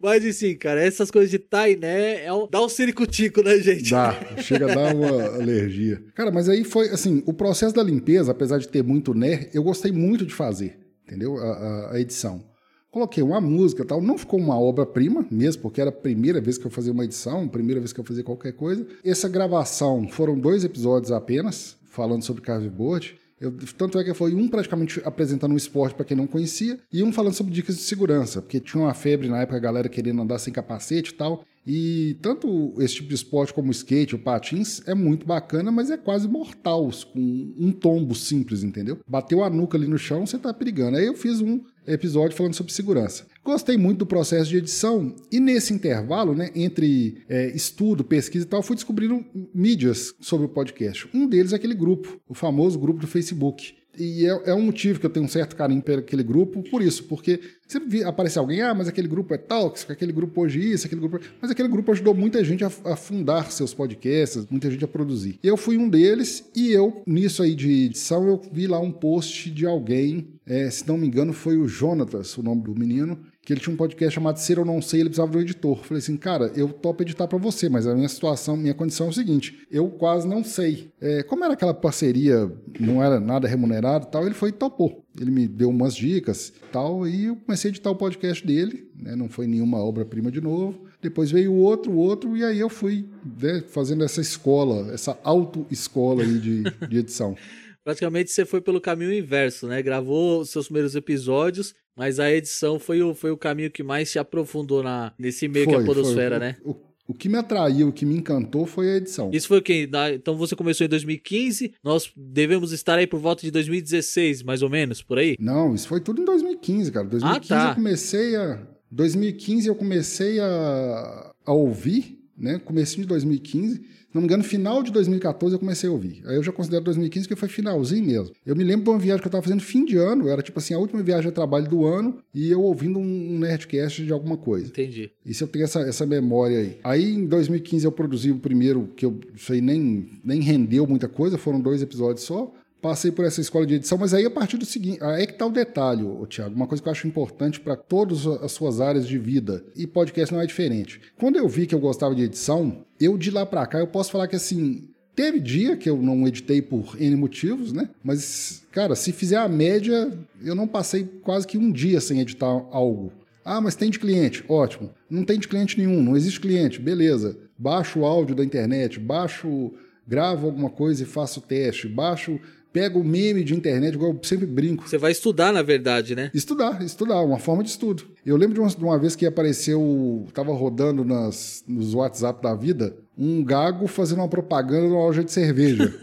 Mas 0.00 0.24
assim, 0.24 0.54
cara, 0.54 0.80
essas 0.80 1.10
coisas 1.10 1.32
de 1.32 1.42
né, 1.80 2.24
é 2.24 2.32
um, 2.32 2.46
dá 2.48 2.62
um 2.62 2.68
ciricutico, 2.68 3.42
né, 3.42 3.58
gente? 3.58 3.90
Dá, 3.90 4.16
chega 4.38 4.70
a 4.70 4.74
dar 4.74 4.94
uma 4.94 5.34
alergia. 5.34 6.00
Cara, 6.14 6.30
mas 6.30 6.48
aí 6.48 6.62
foi 6.62 6.90
assim, 6.90 7.24
o 7.26 7.32
processo 7.32 7.74
da 7.74 7.82
limpeza, 7.82 8.30
apesar 8.30 8.58
de 8.58 8.68
ter 8.68 8.84
muito 8.84 9.12
né, 9.12 9.48
eu 9.52 9.62
gostei 9.64 9.90
muito 9.90 10.11
muito 10.12 10.26
de 10.26 10.34
fazer, 10.34 10.78
entendeu? 11.06 11.38
A, 11.38 11.52
a, 11.52 11.92
a 11.92 12.00
edição. 12.00 12.44
Coloquei 12.90 13.22
uma 13.22 13.40
música 13.40 13.82
tal, 13.82 14.02
não 14.02 14.18
ficou 14.18 14.38
uma 14.38 14.60
obra-prima 14.60 15.26
mesmo, 15.30 15.62
porque 15.62 15.80
era 15.80 15.88
a 15.88 15.92
primeira 15.92 16.38
vez 16.38 16.58
que 16.58 16.66
eu 16.66 16.70
fazia 16.70 16.92
uma 16.92 17.06
edição, 17.06 17.48
primeira 17.48 17.80
vez 17.80 17.90
que 17.90 17.98
eu 17.98 18.04
fazia 18.04 18.22
qualquer 18.22 18.52
coisa. 18.52 18.86
Essa 19.02 19.30
gravação 19.30 20.06
foram 20.06 20.38
dois 20.38 20.62
episódios 20.62 21.10
apenas, 21.10 21.78
falando 21.86 22.22
sobre 22.22 22.42
carveboard. 22.42 23.18
Eu, 23.42 23.52
tanto 23.76 23.98
é 23.98 24.04
que 24.04 24.14
foi 24.14 24.32
um 24.34 24.46
praticamente 24.46 25.02
apresentando 25.04 25.50
um 25.50 25.56
esporte 25.56 25.96
para 25.96 26.04
quem 26.04 26.16
não 26.16 26.28
conhecia 26.28 26.78
e 26.92 27.02
um 27.02 27.12
falando 27.12 27.34
sobre 27.34 27.52
dicas 27.52 27.74
de 27.74 27.82
segurança, 27.82 28.40
porque 28.40 28.60
tinha 28.60 28.84
uma 28.84 28.94
febre 28.94 29.28
na 29.28 29.40
época, 29.40 29.56
a 29.56 29.60
galera 29.60 29.88
querendo 29.88 30.22
andar 30.22 30.38
sem 30.38 30.52
capacete 30.52 31.10
e 31.10 31.14
tal. 31.14 31.44
E 31.66 32.16
tanto 32.22 32.74
esse 32.78 32.96
tipo 32.96 33.08
de 33.08 33.14
esporte 33.16 33.52
como 33.52 33.68
o 33.68 33.72
skate, 33.72 34.14
o 34.14 34.18
patins, 34.18 34.80
é 34.86 34.94
muito 34.94 35.26
bacana, 35.26 35.72
mas 35.72 35.90
é 35.90 35.96
quase 35.96 36.28
mortal, 36.28 36.88
com 37.12 37.54
um 37.58 37.72
tombo 37.72 38.14
simples, 38.14 38.62
entendeu? 38.62 39.00
Bateu 39.08 39.42
a 39.42 39.50
nuca 39.50 39.76
ali 39.76 39.88
no 39.88 39.98
chão, 39.98 40.24
você 40.24 40.38
tá 40.38 40.54
perigando. 40.54 40.96
Aí 40.96 41.06
eu 41.06 41.14
fiz 41.14 41.40
um 41.40 41.60
episódio 41.84 42.36
falando 42.36 42.54
sobre 42.54 42.72
segurança. 42.72 43.26
Gostei 43.44 43.76
muito 43.76 43.98
do 43.98 44.06
processo 44.06 44.48
de 44.48 44.58
edição 44.58 45.16
e 45.30 45.40
nesse 45.40 45.74
intervalo, 45.74 46.32
né, 46.34 46.50
entre 46.54 47.22
é, 47.28 47.48
estudo, 47.48 48.04
pesquisa 48.04 48.44
e 48.44 48.48
tal, 48.48 48.62
fui 48.62 48.76
descobrindo 48.76 49.24
mídias 49.52 50.14
sobre 50.20 50.46
o 50.46 50.48
podcast. 50.48 51.08
Um 51.12 51.26
deles 51.26 51.52
é 51.52 51.56
aquele 51.56 51.74
grupo, 51.74 52.20
o 52.28 52.34
famoso 52.34 52.78
grupo 52.78 53.00
do 53.00 53.06
Facebook. 53.06 53.74
E 53.98 54.24
é, 54.24 54.50
é, 54.50 54.54
um 54.54 54.62
motivo 54.62 54.98
que 54.98 55.04
eu 55.04 55.10
tenho 55.10 55.26
um 55.26 55.28
certo 55.28 55.54
carinho 55.54 55.82
por 55.82 55.98
aquele 55.98 56.22
grupo, 56.22 56.62
por 56.70 56.80
isso, 56.80 57.04
porque 57.04 57.40
sempre 57.68 58.02
aparece 58.04 58.38
alguém, 58.38 58.62
ah, 58.62 58.72
mas 58.72 58.88
aquele 58.88 59.08
grupo 59.08 59.34
é 59.34 59.38
tóxico, 59.38 59.92
aquele 59.92 60.12
grupo 60.12 60.40
hoje 60.40 60.72
isso, 60.72 60.86
aquele 60.86 61.00
grupo. 61.00 61.20
Mas 61.40 61.50
aquele 61.50 61.68
grupo 61.68 61.92
ajudou 61.92 62.14
muita 62.14 62.42
gente 62.42 62.64
a, 62.64 62.70
a 62.84 62.96
fundar 62.96 63.50
seus 63.50 63.74
podcasts, 63.74 64.46
muita 64.48 64.70
gente 64.70 64.84
a 64.84 64.88
produzir. 64.88 65.38
Eu 65.42 65.56
fui 65.56 65.76
um 65.76 65.88
deles, 65.88 66.48
e 66.54 66.72
eu, 66.72 67.02
nisso 67.06 67.42
aí 67.42 67.54
de 67.54 67.86
edição, 67.86 68.26
eu 68.26 68.40
vi 68.50 68.66
lá 68.66 68.80
um 68.80 68.92
post 68.92 69.50
de 69.50 69.66
alguém, 69.66 70.28
é, 70.46 70.70
se 70.70 70.88
não 70.88 70.96
me 70.96 71.06
engano, 71.06 71.32
foi 71.32 71.58
o 71.58 71.68
Jonatas, 71.68 72.36
o 72.38 72.42
nome 72.42 72.62
do 72.62 72.74
menino, 72.74 73.18
que 73.44 73.52
ele 73.52 73.60
tinha 73.60 73.74
um 73.74 73.76
podcast 73.76 74.14
chamado 74.14 74.38
Ser 74.38 74.58
ou 74.58 74.64
Não 74.64 74.80
Sei, 74.80 75.00
ele 75.00 75.08
precisava 75.08 75.32
de 75.32 75.38
um 75.38 75.40
editor. 75.40 75.84
Falei 75.84 75.98
assim, 75.98 76.16
cara, 76.16 76.52
eu 76.54 76.68
topo 76.68 77.02
editar 77.02 77.26
para 77.26 77.38
você, 77.38 77.68
mas 77.68 77.86
a 77.86 77.94
minha 77.94 78.08
situação, 78.08 78.56
minha 78.56 78.72
condição 78.72 79.06
é 79.06 79.10
o 79.10 79.12
seguinte, 79.12 79.66
eu 79.70 79.88
quase 79.90 80.28
não 80.28 80.44
sei. 80.44 80.92
É, 81.00 81.24
como 81.24 81.44
era 81.44 81.54
aquela 81.54 81.74
parceria, 81.74 82.50
não 82.78 83.02
era 83.02 83.18
nada 83.18 83.48
remunerado 83.48 84.06
tal, 84.06 84.24
ele 84.24 84.34
foi 84.34 84.50
e 84.50 84.52
topou. 84.52 85.04
Ele 85.20 85.30
me 85.30 85.48
deu 85.48 85.70
umas 85.70 85.94
dicas 85.94 86.52
tal, 86.70 87.06
e 87.06 87.24
eu 87.24 87.36
comecei 87.36 87.68
a 87.68 87.72
editar 87.72 87.90
o 87.90 87.96
podcast 87.96 88.46
dele, 88.46 88.88
né, 88.94 89.16
não 89.16 89.28
foi 89.28 89.48
nenhuma 89.48 89.78
obra-prima 89.78 90.30
de 90.30 90.40
novo. 90.40 90.86
Depois 91.02 91.32
veio 91.32 91.52
outro, 91.52 91.92
outro, 91.96 92.36
e 92.36 92.44
aí 92.44 92.60
eu 92.60 92.68
fui 92.68 93.08
né, 93.40 93.60
fazendo 93.66 94.04
essa 94.04 94.20
escola, 94.20 94.92
essa 94.94 95.18
auto-escola 95.24 96.24
de, 96.24 96.62
de 96.88 96.98
edição. 96.98 97.36
Praticamente 97.84 98.30
você 98.30 98.44
foi 98.44 98.60
pelo 98.60 98.80
caminho 98.80 99.12
inverso, 99.12 99.66
né? 99.66 99.82
Gravou 99.82 100.44
seus 100.44 100.66
primeiros 100.66 100.94
episódios, 100.94 101.74
mas 101.96 102.20
a 102.20 102.30
edição 102.30 102.78
foi 102.78 103.02
o, 103.02 103.14
foi 103.14 103.30
o 103.30 103.36
caminho 103.36 103.70
que 103.70 103.82
mais 103.82 104.08
se 104.08 104.18
aprofundou 104.18 104.82
na, 104.82 105.12
nesse 105.18 105.48
meio 105.48 105.64
foi, 105.64 105.74
que 105.74 105.80
é 105.80 105.82
a 105.82 105.86
podosfera, 105.86 106.38
foi. 106.38 106.46
né? 106.46 106.56
O, 106.64 106.76
o, 107.08 107.14
que 107.14 107.28
me 107.28 107.36
atraiu, 107.36 107.88
o 107.88 107.92
que 107.92 108.06
me 108.06 108.16
encantou 108.16 108.66
foi 108.66 108.92
a 108.92 108.96
edição. 108.96 109.30
Isso 109.32 109.48
foi 109.48 109.58
o 109.58 109.62
quê? 109.62 109.88
Então 110.14 110.36
você 110.36 110.54
começou 110.54 110.84
em 110.84 110.88
2015, 110.88 111.74
nós 111.82 112.12
devemos 112.16 112.70
estar 112.70 112.98
aí 112.98 113.06
por 113.06 113.18
volta 113.18 113.42
de 113.42 113.50
2016, 113.50 114.44
mais 114.44 114.62
ou 114.62 114.70
menos, 114.70 115.02
por 115.02 115.18
aí? 115.18 115.36
Não, 115.40 115.74
isso 115.74 115.88
foi 115.88 116.00
tudo 116.00 116.22
em 116.22 116.24
2015, 116.24 116.92
cara. 116.92 117.06
2015 117.06 117.52
ah, 117.52 117.56
tá. 117.56 117.70
eu 117.70 117.74
comecei 117.74 118.36
a... 118.36 118.66
2015 118.92 119.68
eu 119.68 119.74
comecei 119.74 120.38
a, 120.38 121.32
a 121.46 121.52
ouvir, 121.52 122.20
né? 122.36 122.58
Comecinho 122.58 123.02
de 123.02 123.08
2015 123.08 123.82
não 124.14 124.22
me 124.22 124.26
engano, 124.26 124.44
final 124.44 124.82
de 124.82 124.92
2014 124.92 125.54
eu 125.54 125.58
comecei 125.58 125.88
a 125.88 125.92
ouvir. 125.92 126.22
Aí 126.26 126.36
eu 126.36 126.42
já 126.42 126.52
considero 126.52 126.84
2015 126.84 127.28
que 127.28 127.36
foi 127.36 127.48
finalzinho 127.48 128.04
mesmo. 128.04 128.34
Eu 128.44 128.54
me 128.54 128.64
lembro 128.64 128.84
de 128.84 128.90
uma 128.90 128.98
viagem 128.98 129.20
que 129.20 129.26
eu 129.26 129.30
estava 129.30 129.42
fazendo 129.42 129.62
fim 129.62 129.84
de 129.84 129.96
ano, 129.96 130.28
era 130.28 130.42
tipo 130.42 130.58
assim, 130.58 130.74
a 130.74 130.78
última 130.78 131.02
viagem 131.02 131.30
de 131.30 131.34
trabalho 131.34 131.68
do 131.68 131.86
ano, 131.86 132.18
e 132.34 132.50
eu 132.50 132.60
ouvindo 132.62 132.98
um 132.98 133.38
Nerdcast 133.38 134.04
de 134.04 134.12
alguma 134.12 134.36
coisa. 134.36 134.66
Entendi. 134.66 135.10
Isso 135.24 135.44
eu 135.44 135.48
tenho 135.48 135.64
essa, 135.64 135.80
essa 135.80 136.06
memória 136.06 136.58
aí. 136.58 136.78
Aí 136.84 137.14
em 137.14 137.26
2015 137.26 137.84
eu 137.84 137.92
produzi 137.92 138.30
o 138.30 138.38
primeiro, 138.38 138.88
que 138.96 139.04
eu 139.04 139.18
sei 139.36 139.60
nem, 139.60 140.08
nem 140.24 140.40
rendeu 140.40 140.86
muita 140.86 141.08
coisa, 141.08 141.38
foram 141.38 141.60
dois 141.60 141.82
episódios 141.82 142.24
só 142.24 142.52
passei 142.82 143.12
por 143.12 143.24
essa 143.24 143.40
escola 143.40 143.64
de 143.64 143.74
edição, 143.74 143.96
mas 143.96 144.12
aí 144.12 144.26
a 144.26 144.30
partir 144.30 144.58
do 144.58 144.66
seguinte, 144.66 144.98
aí 145.02 145.22
é 145.22 145.26
que 145.26 145.34
tá 145.34 145.46
o 145.46 145.50
detalhe, 145.50 146.02
ô, 146.02 146.26
Thiago, 146.26 146.54
uma 146.54 146.66
coisa 146.66 146.82
que 146.82 146.88
eu 146.88 146.92
acho 146.92 147.06
importante 147.06 147.60
para 147.60 147.76
todas 147.76 148.26
as 148.26 148.50
suas 148.52 148.80
áreas 148.80 149.06
de 149.06 149.16
vida, 149.16 149.64
e 149.76 149.86
podcast 149.86 150.34
não 150.34 150.40
é 150.40 150.46
diferente. 150.46 151.00
Quando 151.16 151.36
eu 151.36 151.48
vi 151.48 151.66
que 151.66 151.74
eu 151.74 151.78
gostava 151.78 152.14
de 152.14 152.24
edição, 152.24 152.84
eu 153.00 153.16
de 153.16 153.30
lá 153.30 153.46
para 153.46 153.64
cá, 153.66 153.78
eu 153.78 153.86
posso 153.86 154.10
falar 154.10 154.26
que 154.26 154.36
assim, 154.36 154.88
Teve 155.14 155.40
dia 155.40 155.76
que 155.76 155.90
eu 155.90 155.98
não 155.98 156.26
editei 156.26 156.62
por 156.62 156.96
N 156.98 157.16
motivos, 157.16 157.70
né? 157.70 157.90
Mas, 158.02 158.64
cara, 158.72 158.94
se 158.94 159.12
fizer 159.12 159.36
a 159.36 159.46
média, 159.46 160.10
eu 160.42 160.54
não 160.54 160.66
passei 160.66 161.04
quase 161.22 161.46
que 161.46 161.58
um 161.58 161.70
dia 161.70 162.00
sem 162.00 162.20
editar 162.20 162.46
algo. 162.46 163.12
Ah, 163.44 163.60
mas 163.60 163.74
tem 163.74 163.90
de 163.90 163.98
cliente? 163.98 164.42
Ótimo. 164.48 164.90
Não 165.10 165.22
tem 165.22 165.38
de 165.38 165.48
cliente 165.48 165.76
nenhum, 165.76 166.02
não 166.02 166.16
existe 166.16 166.40
cliente, 166.40 166.80
beleza. 166.80 167.36
Baixo 167.58 168.00
o 168.00 168.06
áudio 168.06 168.34
da 168.34 168.42
internet, 168.42 168.98
baixo, 168.98 169.72
gravo 170.06 170.46
alguma 170.46 170.70
coisa 170.70 171.02
e 171.02 171.06
faço 171.06 171.40
o 171.40 171.42
teste, 171.42 171.88
baixo 171.88 172.40
pega 172.72 172.98
o 172.98 173.04
meme 173.04 173.44
de 173.44 173.54
internet, 173.54 173.94
igual 173.94 174.12
eu 174.12 174.20
sempre 174.22 174.46
brinco. 174.46 174.88
Você 174.88 174.98
vai 174.98 175.12
estudar, 175.12 175.52
na 175.52 175.62
verdade, 175.62 176.14
né? 176.14 176.30
Estudar, 176.32 176.82
estudar, 176.82 177.20
uma 177.22 177.38
forma 177.38 177.62
de 177.62 177.70
estudo. 177.70 178.04
Eu 178.24 178.36
lembro 178.36 178.54
de 178.54 178.60
uma, 178.60 178.68
de 178.68 178.82
uma 178.84 178.98
vez 178.98 179.14
que 179.14 179.26
apareceu, 179.26 180.26
tava 180.32 180.52
rodando 180.52 181.04
nas, 181.04 181.62
nos 181.66 181.94
WhatsApp 181.94 182.42
da 182.42 182.54
vida, 182.54 182.96
um 183.16 183.44
gago 183.44 183.86
fazendo 183.86 184.20
uma 184.20 184.28
propaganda 184.28 184.88
numa 184.88 185.04
loja 185.04 185.22
de 185.22 185.30
cerveja. 185.30 185.94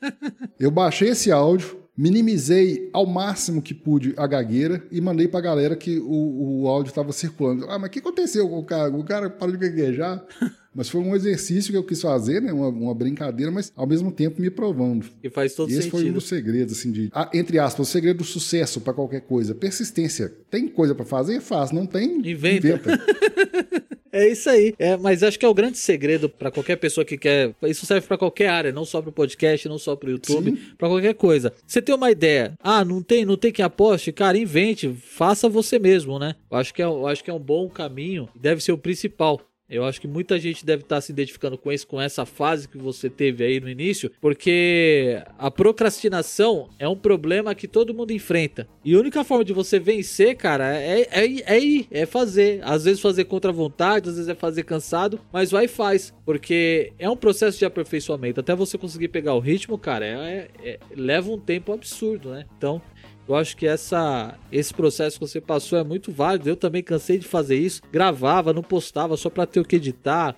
eu 0.58 0.70
baixei 0.70 1.10
esse 1.10 1.30
áudio, 1.30 1.83
minimizei 1.96 2.88
ao 2.92 3.06
máximo 3.06 3.62
que 3.62 3.72
pude 3.72 4.14
a 4.16 4.26
gagueira 4.26 4.84
e 4.90 5.00
mandei 5.00 5.28
pra 5.28 5.40
galera 5.40 5.76
que 5.76 5.98
o, 5.98 6.62
o 6.62 6.68
áudio 6.68 6.90
estava 6.90 7.12
circulando. 7.12 7.66
Ah, 7.68 7.78
mas 7.78 7.88
o 7.88 7.92
que 7.92 7.98
aconteceu 8.00 8.48
com 8.48 8.58
o 8.58 8.64
cara? 8.64 8.94
O 8.94 9.04
cara 9.04 9.30
parou 9.30 9.56
de 9.56 9.68
gaguejar. 9.68 10.24
Mas 10.76 10.88
foi 10.88 11.00
um 11.00 11.14
exercício 11.14 11.70
que 11.70 11.76
eu 11.76 11.84
quis 11.84 12.02
fazer, 12.02 12.42
né? 12.42 12.52
Uma, 12.52 12.66
uma 12.66 12.92
brincadeira, 12.92 13.52
mas 13.52 13.72
ao 13.76 13.86
mesmo 13.86 14.10
tempo 14.10 14.42
me 14.42 14.50
provando. 14.50 15.06
E 15.22 15.30
faz 15.30 15.54
todo 15.54 15.70
e 15.70 15.72
esse 15.72 15.82
sentido. 15.82 16.00
foi 16.00 16.10
um 16.10 16.12
dos 16.14 16.26
segredos, 16.26 16.76
assim, 16.76 16.90
de. 16.90 17.10
Ah, 17.12 17.30
entre 17.32 17.60
aspas, 17.60 17.88
o 17.88 17.90
segredo 17.92 18.16
do 18.16 18.24
sucesso 18.24 18.80
para 18.80 18.92
qualquer 18.92 19.20
coisa. 19.20 19.54
Persistência. 19.54 20.34
Tem 20.50 20.66
coisa 20.66 20.92
para 20.92 21.04
fazer? 21.04 21.40
Faz. 21.40 21.70
Não 21.70 21.86
tem? 21.86 22.18
Inventa. 22.28 22.66
inventa. 22.66 22.90
É 24.14 24.28
isso 24.28 24.48
aí. 24.48 24.72
É, 24.78 24.96
mas 24.96 25.24
acho 25.24 25.36
que 25.36 25.44
é 25.44 25.48
o 25.48 25.52
grande 25.52 25.76
segredo 25.76 26.28
para 26.28 26.48
qualquer 26.48 26.76
pessoa 26.76 27.04
que 27.04 27.18
quer. 27.18 27.52
Isso 27.64 27.84
serve 27.84 28.06
para 28.06 28.16
qualquer 28.16 28.48
área, 28.48 28.70
não 28.70 28.84
só 28.84 29.02
para 29.02 29.10
o 29.10 29.12
podcast, 29.12 29.68
não 29.68 29.76
só 29.76 29.96
para 29.96 30.08
o 30.08 30.12
YouTube, 30.12 30.52
para 30.78 30.88
qualquer 30.88 31.14
coisa. 31.14 31.52
Você 31.66 31.82
tem 31.82 31.92
uma 31.92 32.12
ideia? 32.12 32.54
Ah, 32.60 32.84
não 32.84 33.02
tem, 33.02 33.24
não 33.24 33.36
tem 33.36 33.50
quem 33.50 33.64
aposte? 33.64 34.12
Cara, 34.12 34.38
invente, 34.38 34.94
faça 35.02 35.48
você 35.48 35.80
mesmo, 35.80 36.16
né? 36.20 36.36
Eu 36.48 36.56
acho 36.56 36.72
que 36.72 36.80
é, 36.80 36.84
eu 36.84 37.08
acho 37.08 37.24
que 37.24 37.30
é 37.30 37.34
um 37.34 37.40
bom 37.40 37.68
caminho. 37.68 38.28
Deve 38.36 38.62
ser 38.62 38.70
o 38.70 38.78
principal. 38.78 39.40
Eu 39.68 39.84
acho 39.84 40.00
que 40.00 40.06
muita 40.06 40.38
gente 40.38 40.64
deve 40.64 40.82
estar 40.82 41.00
se 41.00 41.10
identificando 41.10 41.56
com 41.56 41.72
isso, 41.72 41.86
com 41.86 42.00
essa 42.00 42.26
fase 42.26 42.68
que 42.68 42.76
você 42.76 43.08
teve 43.08 43.44
aí 43.44 43.60
no 43.60 43.68
início, 43.68 44.10
porque 44.20 45.22
a 45.38 45.50
procrastinação 45.50 46.68
é 46.78 46.86
um 46.86 46.96
problema 46.96 47.54
que 47.54 47.66
todo 47.66 47.94
mundo 47.94 48.12
enfrenta. 48.12 48.68
E 48.84 48.94
a 48.94 48.98
única 48.98 49.24
forma 49.24 49.44
de 49.44 49.54
você 49.54 49.78
vencer, 49.78 50.36
cara, 50.36 50.76
é, 50.76 51.08
é, 51.10 51.54
é 51.54 51.58
ir, 51.58 51.86
é 51.90 52.04
fazer. 52.04 52.60
Às 52.62 52.84
vezes 52.84 53.00
fazer 53.00 53.24
contra 53.24 53.50
a 53.50 53.54
vontade, 53.54 54.10
às 54.10 54.16
vezes 54.16 54.28
é 54.28 54.34
fazer 54.34 54.64
cansado, 54.64 55.18
mas 55.32 55.50
vai 55.50 55.64
e 55.64 55.68
faz. 55.68 56.12
Porque 56.26 56.92
é 56.98 57.08
um 57.08 57.16
processo 57.16 57.58
de 57.58 57.64
aperfeiçoamento. 57.64 58.40
Até 58.40 58.54
você 58.54 58.76
conseguir 58.76 59.08
pegar 59.08 59.34
o 59.34 59.40
ritmo, 59.40 59.78
cara, 59.78 60.04
é, 60.04 60.48
é, 60.62 60.78
leva 60.94 61.30
um 61.30 61.38
tempo 61.38 61.72
absurdo, 61.72 62.30
né? 62.30 62.44
Então, 62.58 62.82
eu 63.26 63.34
acho 63.34 63.56
que 63.56 63.66
essa, 63.66 64.38
esse 64.52 64.72
processo 64.72 65.18
que 65.18 65.26
você 65.26 65.40
passou 65.40 65.78
é 65.78 65.84
muito 65.84 66.12
válido. 66.12 66.48
Eu 66.48 66.56
também 66.56 66.82
cansei 66.82 67.18
de 67.18 67.26
fazer 67.26 67.56
isso. 67.56 67.80
Gravava, 67.90 68.52
não 68.52 68.62
postava 68.62 69.16
só 69.16 69.30
para 69.30 69.46
ter 69.46 69.60
o 69.60 69.64
que 69.64 69.76
editar, 69.76 70.36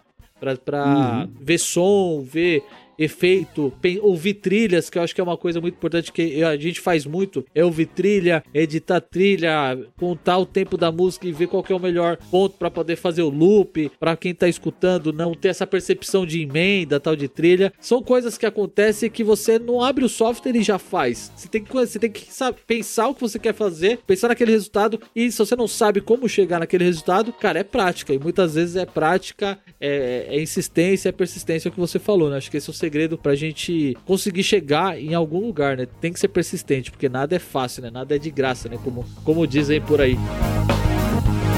para 0.65 1.25
uhum. 1.25 1.33
ver 1.41 1.59
som, 1.59 2.23
ver 2.23 2.63
efeito, 2.99 3.73
ouvir 4.01 4.35
trilhas, 4.35 4.91
que 4.91 4.99
eu 4.99 5.03
acho 5.03 5.15
que 5.15 5.21
é 5.21 5.25
uma 5.25 5.37
coisa 5.37 5.61
muito 5.61 5.75
importante 5.75 6.13
que 6.13 6.43
a 6.43 6.57
gente 6.57 6.81
faz 6.81 7.07
muito, 7.07 7.45
é 7.55 7.65
ouvir 7.65 7.87
trilha, 7.87 8.43
editar 8.53 9.01
trilha, 9.01 9.79
contar 9.97 10.39
o 10.39 10.47
tempo 10.47 10.77
da 10.77 10.91
música 10.91 11.27
e 11.27 11.33
ver 11.33 11.47
qual 11.47 11.65
é 11.69 11.75
o 11.75 11.81
melhor 11.81 12.17
ponto 12.31 12.57
para 12.57 12.71
poder 12.71 12.97
fazer 12.97 13.23
o 13.23 13.29
loop, 13.29 13.91
para 13.99 14.17
quem 14.17 14.35
tá 14.35 14.49
escutando 14.49 15.13
não 15.13 15.35
ter 15.35 15.49
essa 15.49 15.67
percepção 15.67 16.27
de 16.27 16.43
emenda, 16.43 17.01
tal 17.01 17.17
de 17.17 17.29
trilha. 17.29 17.73
São 17.81 18.03
coisas 18.03 18.39
que 18.39 18.47
acontecem 18.47 19.11
que 19.11 19.25
você 19.25 19.59
não 19.59 19.83
abre 19.83 20.05
o 20.05 20.09
software 20.09 20.57
e 20.57 20.63
já 20.63 20.79
faz. 20.79 21.33
Você 21.37 21.49
tem 21.49 21.63
que, 21.63 21.73
você 21.73 21.99
tem 21.99 22.11
que 22.11 22.33
sabe, 22.33 22.59
pensar 22.67 23.09
o 23.09 23.15
que 23.15 23.21
você 23.21 23.39
quer 23.39 23.55
fazer, 23.55 23.99
pensar 24.07 24.29
naquele 24.29 24.53
resultado 24.53 25.01
e 25.15 25.31
se 25.31 25.39
você 25.39 25.57
não 25.57 25.69
sabe 25.69 26.01
como 26.01 26.29
chegar 26.29 26.61
naquele 26.61 26.85
resultado, 26.85 27.33
cara, 27.33 27.59
é 27.59 27.65
prática 27.65 28.13
e 28.13 28.19
muitas 28.19 28.55
vezes 28.55 28.77
é 28.77 28.87
prática, 28.87 29.59
é, 29.81 30.27
é 30.29 30.41
insistência, 30.41 31.09
é 31.09 31.13
persistência 31.13 31.69
é 31.69 31.71
o 31.71 31.73
que 31.73 31.81
você 31.81 31.99
falou, 31.99 32.31
né? 32.31 32.37
Acho 32.37 32.51
que 32.51 32.57
esse 32.57 32.69
é 32.69 32.73
o 32.73 32.75
segredo 32.87 33.19
pra 33.19 33.35
gente 33.35 33.97
conseguir 34.05 34.45
chegar 34.45 34.97
em 34.97 35.13
algum 35.13 35.45
lugar, 35.45 35.77
né? 35.77 35.89
Tem 36.01 36.13
que 36.13 36.21
ser 36.21 36.29
persistente, 36.29 36.89
porque 36.89 37.09
nada 37.09 37.35
é 37.35 37.39
fácil, 37.39 37.83
né? 37.83 37.91
Nada 37.91 38.15
é 38.15 38.19
de 38.19 38.31
graça, 38.31 38.69
né? 38.69 38.79
Como, 38.83 39.05
como 39.25 39.45
dizem 39.45 39.81
por 39.81 40.01
aí. 40.01 40.17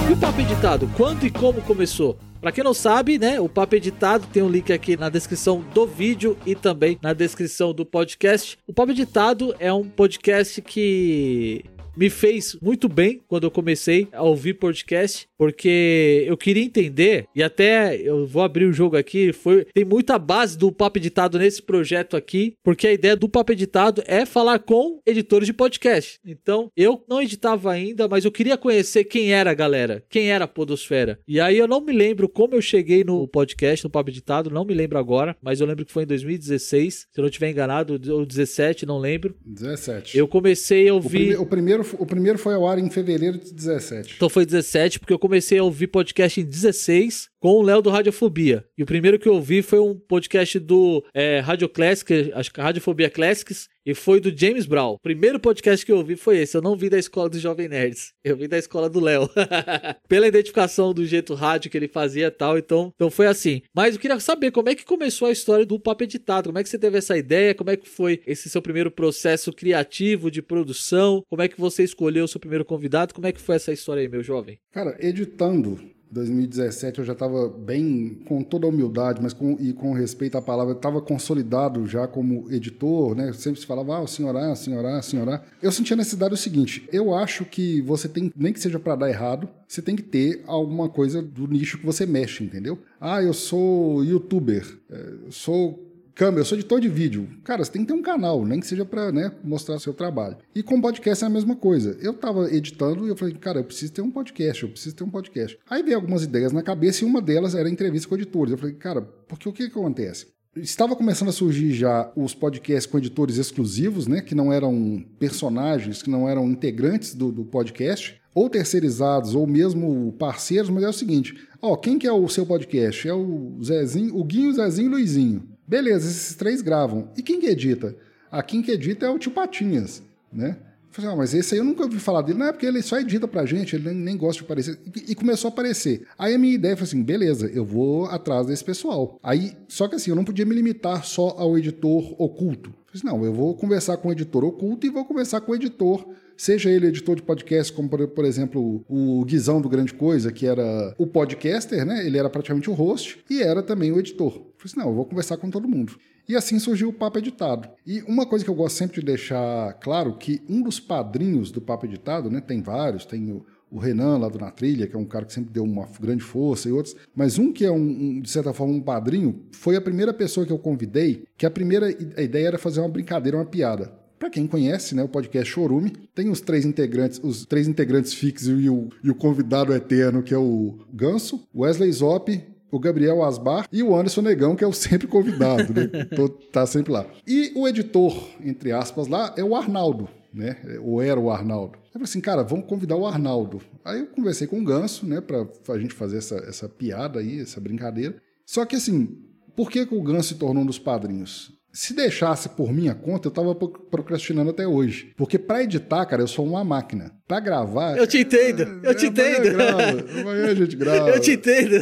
E 0.08 0.12
o 0.12 0.16
Papo 0.16 0.40
Editado, 0.40 0.90
quando 0.96 1.26
e 1.26 1.30
como 1.30 1.60
começou? 1.60 2.16
Para 2.40 2.50
quem 2.50 2.64
não 2.64 2.72
sabe, 2.72 3.18
né, 3.18 3.38
o 3.38 3.48
Papo 3.48 3.74
Editado 3.74 4.26
tem 4.32 4.42
um 4.42 4.48
link 4.48 4.72
aqui 4.72 4.96
na 4.96 5.10
descrição 5.10 5.62
do 5.74 5.86
vídeo 5.86 6.34
e 6.46 6.54
também 6.54 6.98
na 7.02 7.12
descrição 7.12 7.74
do 7.74 7.84
podcast. 7.84 8.56
O 8.66 8.72
Papo 8.72 8.92
Editado 8.92 9.54
é 9.58 9.70
um 9.70 9.84
podcast 9.84 10.62
que 10.62 11.62
me 11.98 12.08
fez 12.08 12.56
muito 12.62 12.88
bem 12.88 13.20
quando 13.26 13.42
eu 13.42 13.50
comecei 13.50 14.06
a 14.12 14.22
ouvir 14.22 14.54
podcast, 14.54 15.28
porque 15.36 16.24
eu 16.28 16.36
queria 16.36 16.62
entender, 16.62 17.26
e 17.34 17.42
até 17.42 18.00
eu 18.00 18.24
vou 18.24 18.42
abrir 18.42 18.66
o 18.66 18.72
jogo 18.72 18.96
aqui, 18.96 19.32
foi 19.32 19.64
tem 19.74 19.84
muita 19.84 20.16
base 20.16 20.56
do 20.56 20.70
Papo 20.70 20.98
Editado 20.98 21.40
nesse 21.40 21.60
projeto 21.60 22.16
aqui, 22.16 22.54
porque 22.62 22.86
a 22.86 22.92
ideia 22.92 23.16
do 23.16 23.28
Papo 23.28 23.50
Editado 23.50 24.00
é 24.06 24.24
falar 24.24 24.60
com 24.60 25.00
editores 25.04 25.46
de 25.46 25.52
podcast. 25.52 26.20
Então, 26.24 26.70
eu 26.76 27.02
não 27.08 27.20
editava 27.20 27.72
ainda, 27.72 28.06
mas 28.06 28.24
eu 28.24 28.30
queria 28.30 28.56
conhecer 28.56 29.02
quem 29.02 29.32
era 29.32 29.50
a 29.50 29.54
galera, 29.54 30.04
quem 30.08 30.30
era 30.30 30.44
a 30.44 30.48
Podosfera. 30.48 31.18
E 31.26 31.40
aí 31.40 31.58
eu 31.58 31.66
não 31.66 31.80
me 31.80 31.92
lembro 31.92 32.28
como 32.28 32.54
eu 32.54 32.62
cheguei 32.62 33.02
no 33.02 33.26
podcast, 33.26 33.84
no 33.84 33.90
Papo 33.90 34.10
Editado, 34.10 34.50
não 34.50 34.64
me 34.64 34.72
lembro 34.72 34.98
agora, 34.98 35.36
mas 35.42 35.60
eu 35.60 35.66
lembro 35.66 35.84
que 35.84 35.92
foi 35.92 36.04
em 36.04 36.06
2016, 36.06 36.94
se 36.94 37.06
eu 37.16 37.22
não 37.22 37.28
estiver 37.28 37.50
enganado, 37.50 38.00
ou 38.12 38.24
17, 38.24 38.86
não 38.86 39.00
lembro. 39.00 39.34
17. 39.44 40.16
Eu 40.16 40.28
comecei 40.28 40.88
a 40.88 40.94
ouvir. 40.94 41.08
O, 41.08 41.26
prime 41.26 41.36
o 41.42 41.46
primeiro 41.46 41.87
o 41.98 42.06
primeiro 42.06 42.38
foi 42.38 42.54
ao 42.54 42.66
ar 42.66 42.78
em 42.78 42.90
fevereiro 42.90 43.38
de 43.38 43.52
17. 43.52 44.14
Então 44.16 44.28
foi 44.28 44.44
17, 44.44 44.98
porque 45.00 45.12
eu 45.12 45.18
comecei 45.18 45.58
a 45.58 45.62
ouvir 45.62 45.86
podcast 45.86 46.40
em 46.40 46.44
16 46.44 47.28
com 47.40 47.50
o 47.50 47.62
Léo 47.62 47.82
do 47.82 47.90
Radiofobia. 47.90 48.64
E 48.76 48.82
o 48.82 48.86
primeiro 48.86 49.18
que 49.18 49.28
eu 49.28 49.34
ouvi 49.34 49.62
foi 49.62 49.78
um 49.78 49.94
podcast 49.94 50.58
do 50.58 51.04
é, 51.14 51.40
Radio 51.40 51.68
Classic, 51.68 52.32
acho 52.34 52.52
que 52.52 52.60
Radiofobia 52.60 53.10
Classics, 53.10 53.68
e 53.88 53.94
foi 53.94 54.20
do 54.20 54.30
James 54.36 54.66
Brown. 54.66 54.92
O 54.92 54.98
primeiro 54.98 55.40
podcast 55.40 55.86
que 55.86 55.90
eu 55.90 55.96
ouvi 55.96 56.14
foi 56.14 56.36
esse. 56.36 56.54
Eu 56.54 56.60
não 56.60 56.76
vi 56.76 56.90
da 56.90 56.98
escola 56.98 57.26
dos 57.30 57.40
Jovem 57.40 57.68
Nerds. 57.68 58.12
Eu 58.22 58.36
vi 58.36 58.46
da 58.46 58.58
escola 58.58 58.90
do 58.90 59.00
Léo. 59.00 59.30
Pela 60.06 60.28
identificação 60.28 60.92
do 60.92 61.06
jeito 61.06 61.32
rádio 61.32 61.70
que 61.70 61.76
ele 61.78 61.88
fazia 61.88 62.26
e 62.26 62.30
tal. 62.30 62.58
Então, 62.58 62.92
então 62.94 63.10
foi 63.10 63.26
assim. 63.26 63.62
Mas 63.74 63.94
eu 63.94 64.00
queria 64.00 64.20
saber 64.20 64.50
como 64.50 64.68
é 64.68 64.74
que 64.74 64.84
começou 64.84 65.26
a 65.26 65.32
história 65.32 65.64
do 65.64 65.80
Papo 65.80 66.04
Editado. 66.04 66.50
Como 66.50 66.58
é 66.58 66.62
que 66.62 66.68
você 66.68 66.78
teve 66.78 66.98
essa 66.98 67.16
ideia? 67.16 67.54
Como 67.54 67.70
é 67.70 67.78
que 67.78 67.88
foi 67.88 68.20
esse 68.26 68.50
seu 68.50 68.60
primeiro 68.60 68.90
processo 68.90 69.54
criativo 69.54 70.30
de 70.30 70.42
produção? 70.42 71.24
Como 71.26 71.40
é 71.40 71.48
que 71.48 71.58
você 71.58 71.82
escolheu 71.82 72.26
o 72.26 72.28
seu 72.28 72.38
primeiro 72.38 72.66
convidado? 72.66 73.14
Como 73.14 73.26
é 73.26 73.32
que 73.32 73.40
foi 73.40 73.56
essa 73.56 73.72
história 73.72 74.02
aí, 74.02 74.08
meu 74.08 74.22
jovem? 74.22 74.58
Cara, 74.70 74.98
editando 75.00 75.80
2017 76.10 76.98
eu 77.00 77.04
já 77.04 77.12
estava 77.12 77.48
bem, 77.48 78.18
com 78.26 78.42
toda 78.42 78.66
a 78.66 78.70
humildade, 78.70 79.20
mas 79.22 79.32
com, 79.32 79.56
e 79.60 79.72
com 79.72 79.92
respeito 79.92 80.38
à 80.38 80.42
palavra, 80.42 80.74
estava 80.74 81.00
consolidado 81.00 81.86
já 81.86 82.06
como 82.06 82.50
editor, 82.50 83.14
né? 83.14 83.32
Sempre 83.32 83.60
se 83.60 83.66
falava, 83.66 83.96
ah, 83.96 84.00
o 84.02 84.06
senhor 84.06 84.36
A, 84.36 84.52
o 84.52 84.56
senhor 84.56 84.84
A, 84.84 84.98
o 84.98 85.02
senhor 85.02 85.28
A. 85.28 85.42
Eu 85.62 85.70
sentia 85.70 85.94
a 85.94 85.98
necessidade 85.98 86.30
do 86.30 86.36
seguinte: 86.36 86.88
eu 86.92 87.14
acho 87.14 87.44
que 87.44 87.80
você 87.82 88.08
tem, 88.08 88.32
nem 88.36 88.52
que 88.52 88.60
seja 88.60 88.78
para 88.78 88.96
dar 88.96 89.08
errado, 89.08 89.48
você 89.66 89.82
tem 89.82 89.94
que 89.96 90.02
ter 90.02 90.42
alguma 90.46 90.88
coisa 90.88 91.20
do 91.20 91.46
nicho 91.46 91.78
que 91.78 91.86
você 91.86 92.06
mexe, 92.06 92.42
entendeu? 92.42 92.78
Ah, 93.00 93.22
eu 93.22 93.32
sou 93.32 94.04
youtuber, 94.04 94.66
eh, 94.90 95.14
sou 95.30 95.87
câmera, 96.18 96.40
eu 96.40 96.44
sou 96.44 96.58
editor 96.58 96.80
de 96.80 96.88
vídeo. 96.88 97.28
Cara, 97.44 97.64
você 97.64 97.70
tem 97.70 97.82
que 97.82 97.92
ter 97.92 97.94
um 97.94 98.02
canal, 98.02 98.44
nem 98.44 98.58
que 98.58 98.66
seja 98.66 98.84
para 98.84 99.12
né, 99.12 99.30
mostrar 99.44 99.78
seu 99.78 99.94
trabalho. 99.94 100.36
E 100.52 100.64
com 100.64 100.80
podcast 100.80 101.22
é 101.22 101.28
a 101.28 101.30
mesma 101.30 101.54
coisa. 101.54 101.96
Eu 102.02 102.10
estava 102.10 102.52
editando 102.52 103.06
e 103.06 103.08
eu 103.08 103.16
falei, 103.16 103.34
cara, 103.34 103.60
eu 103.60 103.64
preciso 103.64 103.92
ter 103.92 104.02
um 104.02 104.10
podcast, 104.10 104.64
eu 104.64 104.68
preciso 104.68 104.96
ter 104.96 105.04
um 105.04 105.10
podcast. 105.10 105.56
Aí 105.70 105.80
veio 105.80 105.94
algumas 105.94 106.24
ideias 106.24 106.50
na 106.50 106.60
cabeça 106.60 107.04
e 107.04 107.06
uma 107.06 107.22
delas 107.22 107.54
era 107.54 107.70
entrevista 107.70 108.08
com 108.08 108.16
editores. 108.16 108.50
Eu 108.50 108.58
falei, 108.58 108.74
cara, 108.74 109.00
porque 109.00 109.48
o 109.48 109.52
que, 109.52 109.70
que 109.70 109.78
acontece? 109.78 110.26
Estava 110.56 110.96
começando 110.96 111.28
a 111.28 111.32
surgir 111.32 111.72
já 111.72 112.10
os 112.16 112.34
podcasts 112.34 112.90
com 112.90 112.98
editores 112.98 113.36
exclusivos, 113.36 114.08
né? 114.08 114.20
Que 114.20 114.34
não 114.34 114.52
eram 114.52 115.04
personagens, 115.20 116.02
que 116.02 116.10
não 116.10 116.28
eram 116.28 116.48
integrantes 116.48 117.14
do, 117.14 117.30
do 117.30 117.44
podcast, 117.44 118.20
ou 118.34 118.50
terceirizados, 118.50 119.36
ou 119.36 119.46
mesmo 119.46 120.12
parceiros, 120.18 120.68
mas 120.68 120.82
é 120.82 120.88
o 120.88 120.92
seguinte: 120.92 121.36
ó, 121.62 121.76
quem 121.76 121.96
que 121.96 122.08
é 122.08 122.12
o 122.12 122.28
seu 122.28 122.44
podcast? 122.44 123.06
É 123.06 123.14
o 123.14 123.56
Zezinho, 123.62 124.16
o 124.16 124.24
Guinho, 124.24 124.50
o 124.50 124.54
Zezinho 124.54 124.86
e 124.86 124.88
o 124.88 124.92
Luizinho. 124.92 125.57
Beleza, 125.68 126.08
esses 126.08 126.34
três 126.34 126.62
gravam. 126.62 127.10
E 127.14 127.22
quem 127.22 127.38
que 127.38 127.46
edita? 127.46 127.94
A 128.30 128.42
quem 128.42 128.62
que 128.62 128.70
edita 128.70 129.04
é 129.04 129.10
o 129.10 129.18
tio 129.18 129.30
Patinhas, 129.30 130.02
né? 130.32 130.56
Falei, 130.90 131.10
ah, 131.10 131.16
mas 131.16 131.34
esse 131.34 131.54
aí 131.54 131.60
eu 131.60 131.64
nunca 131.64 131.82
ouvi 131.82 131.98
falar 131.98 132.22
dele. 132.22 132.38
Não 132.38 132.46
é 132.46 132.52
porque 132.52 132.64
ele 132.64 132.80
só 132.80 132.98
edita 132.98 133.28
pra 133.28 133.44
gente, 133.44 133.76
ele 133.76 133.92
nem, 133.92 134.16
gosta 134.16 134.40
de 134.40 134.46
aparecer. 134.46 134.78
E, 135.06 135.14
começou 135.14 135.48
a 135.48 135.52
aparecer. 135.52 136.06
Aí 136.18 136.34
a 136.34 136.38
minha 136.38 136.54
ideia 136.54 136.76
foi 136.76 136.84
assim: 136.84 137.02
beleza, 137.02 137.46
eu 137.46 137.64
vou 137.64 138.06
atrás 138.06 138.46
desse 138.46 138.64
pessoal. 138.64 139.18
Aí, 139.22 139.52
só 139.68 139.86
que 139.86 139.96
assim, 139.96 140.10
eu 140.10 140.16
não 140.16 140.24
podia 140.24 140.46
me 140.46 140.54
limitar 140.54 141.04
só 141.04 141.34
ao 141.38 141.58
editor 141.58 142.14
oculto. 142.20 142.72
Falei, 142.86 143.02
não, 143.04 143.24
eu 143.24 143.32
vou 143.32 143.54
conversar 143.54 143.98
com 143.98 144.08
o 144.08 144.12
editor 144.12 144.42
oculto 144.44 144.86
e 144.86 144.90
vou 144.90 145.04
conversar 145.04 145.42
com 145.42 145.52
o 145.52 145.54
editor 145.54 146.04
seja 146.38 146.70
ele 146.70 146.86
editor 146.86 147.16
de 147.16 147.22
podcast, 147.22 147.70
como 147.72 147.88
por, 147.88 148.08
por, 148.08 148.24
exemplo 148.24 148.82
o 148.88 149.22
Guizão 149.26 149.60
do 149.60 149.68
Grande 149.68 149.92
Coisa, 149.92 150.32
que 150.32 150.46
era 150.46 150.94
o 150.96 151.06
podcaster, 151.06 151.84
né? 151.84 152.06
Ele 152.06 152.16
era 152.16 152.30
praticamente 152.30 152.70
o 152.70 152.74
host 152.74 153.18
e 153.28 153.42
era 153.42 153.62
também 153.62 153.92
o 153.92 153.98
editor. 153.98 154.32
Eu 154.32 154.40
falei 154.56 154.64
assim, 154.64 154.78
não, 154.78 154.88
eu 154.88 154.94
vou 154.94 155.04
conversar 155.04 155.36
com 155.36 155.50
todo 155.50 155.68
mundo. 155.68 155.98
E 156.26 156.36
assim 156.36 156.58
surgiu 156.58 156.90
o 156.90 156.92
Papo 156.92 157.18
Editado. 157.18 157.68
E 157.86 158.02
uma 158.02 158.26
coisa 158.26 158.44
que 158.44 158.50
eu 158.50 158.54
gosto 158.54 158.76
sempre 158.76 159.00
de 159.00 159.06
deixar 159.06 159.72
claro, 159.80 160.16
que 160.16 160.42
um 160.48 160.62
dos 160.62 160.78
padrinhos 160.78 161.50
do 161.50 161.60
Papo 161.60 161.86
Editado, 161.86 162.30
né? 162.30 162.40
Tem 162.40 162.62
vários, 162.62 163.04
tem 163.04 163.30
o 163.32 163.44
o 163.70 163.78
Renan 163.78 164.18
lá 164.18 164.28
do 164.28 164.38
Na 164.38 164.50
Trilha, 164.50 164.86
que 164.86 164.96
é 164.96 164.98
um 164.98 165.04
cara 165.04 165.24
que 165.24 165.32
sempre 165.32 165.52
deu 165.52 165.62
uma 165.62 165.86
grande 166.00 166.22
força 166.22 166.68
e 166.68 166.72
outros, 166.72 166.96
mas 167.14 167.38
um 167.38 167.52
que 167.52 167.64
é 167.64 167.70
um, 167.70 167.76
um, 167.76 168.20
de 168.20 168.30
certa 168.30 168.52
forma 168.52 168.72
um 168.72 168.80
padrinho, 168.80 169.42
foi 169.52 169.76
a 169.76 169.80
primeira 169.80 170.12
pessoa 170.12 170.46
que 170.46 170.52
eu 170.52 170.58
convidei, 170.58 171.24
que 171.36 171.46
a 171.46 171.50
primeira 171.50 171.86
a 172.16 172.22
ideia 172.22 172.48
era 172.48 172.58
fazer 172.58 172.80
uma 172.80 172.88
brincadeira, 172.88 173.36
uma 173.36 173.44
piada. 173.44 173.92
Para 174.18 174.30
quem 174.30 174.46
conhece, 174.46 174.94
né, 174.94 175.02
o 175.02 175.08
podcast 175.08 175.52
Chorume 175.52 175.90
tem 176.14 176.28
os 176.28 176.40
três 176.40 176.64
integrantes, 176.64 177.20
os 177.22 177.46
três 177.46 177.68
integrantes 177.68 178.12
fixos 178.12 178.48
e 178.48 178.68
o, 178.68 178.88
e 179.02 179.10
o 179.10 179.14
convidado 179.14 179.72
eterno, 179.72 180.22
que 180.22 180.34
é 180.34 180.38
o 180.38 180.78
Ganso, 180.92 181.46
Wesley 181.54 181.92
Zop, 181.92 182.42
o 182.70 182.78
Gabriel 182.78 183.22
Asbar 183.22 183.66
e 183.72 183.82
o 183.82 183.94
Anderson 183.94 184.22
Negão, 184.22 184.56
que 184.56 184.64
é 184.64 184.66
o 184.66 184.72
sempre 184.72 185.06
convidado, 185.06 185.72
né? 185.72 186.04
Tô, 186.16 186.28
tá 186.28 186.66
sempre 186.66 186.92
lá. 186.92 187.06
E 187.26 187.52
o 187.54 187.66
editor, 187.66 188.28
entre 188.44 188.72
aspas, 188.72 189.06
lá 189.06 189.32
é 189.36 189.44
o 189.44 189.54
Arnaldo, 189.54 190.08
né? 190.32 190.56
Ou 190.82 191.00
era 191.00 191.18
o 191.18 191.30
Arnaldo. 191.30 191.78
Eu 191.78 191.92
falei 191.92 192.04
assim, 192.04 192.20
cara, 192.20 192.42
vamos 192.42 192.66
convidar 192.66 192.96
o 192.96 193.06
Arnaldo. 193.06 193.60
Aí 193.84 194.00
eu 194.00 194.06
conversei 194.08 194.46
com 194.46 194.60
o 194.60 194.64
Ganso, 194.64 195.06
né, 195.06 195.20
pra, 195.20 195.46
a 195.68 195.78
gente 195.78 195.94
fazer 195.94 196.18
essa, 196.18 196.36
essa 196.46 196.68
piada 196.68 197.20
aí, 197.20 197.40
essa 197.40 197.60
brincadeira. 197.60 198.16
Só 198.44 198.64
que 198.64 198.76
assim, 198.76 199.16
por 199.56 199.70
que, 199.70 199.86
que 199.86 199.94
o 199.94 200.02
Ganso 200.02 200.28
se 200.28 200.34
tornou 200.34 200.62
um 200.62 200.66
dos 200.66 200.78
padrinhos? 200.78 201.57
Se 201.78 201.94
deixasse 201.94 202.48
por 202.48 202.72
minha 202.72 202.92
conta, 202.92 203.28
eu 203.28 203.30
tava 203.30 203.54
procrastinando 203.54 204.50
até 204.50 204.66
hoje. 204.66 205.12
Porque 205.16 205.38
para 205.38 205.62
editar, 205.62 206.04
cara, 206.06 206.20
eu 206.20 206.26
sou 206.26 206.44
uma 206.44 206.64
máquina. 206.64 207.12
Para 207.24 207.38
gravar. 207.38 207.96
Eu 207.96 208.04
te 208.04 208.18
entendo, 208.18 208.80
eu 208.82 208.92
te 208.96 209.06
entendo. 209.06 209.52
Grava, 209.52 210.20
amanhã 210.20 210.46
a 210.46 210.54
gente 210.56 210.74
grava. 210.74 211.10
Eu 211.10 211.20
te 211.20 211.34
entendo. 211.34 211.76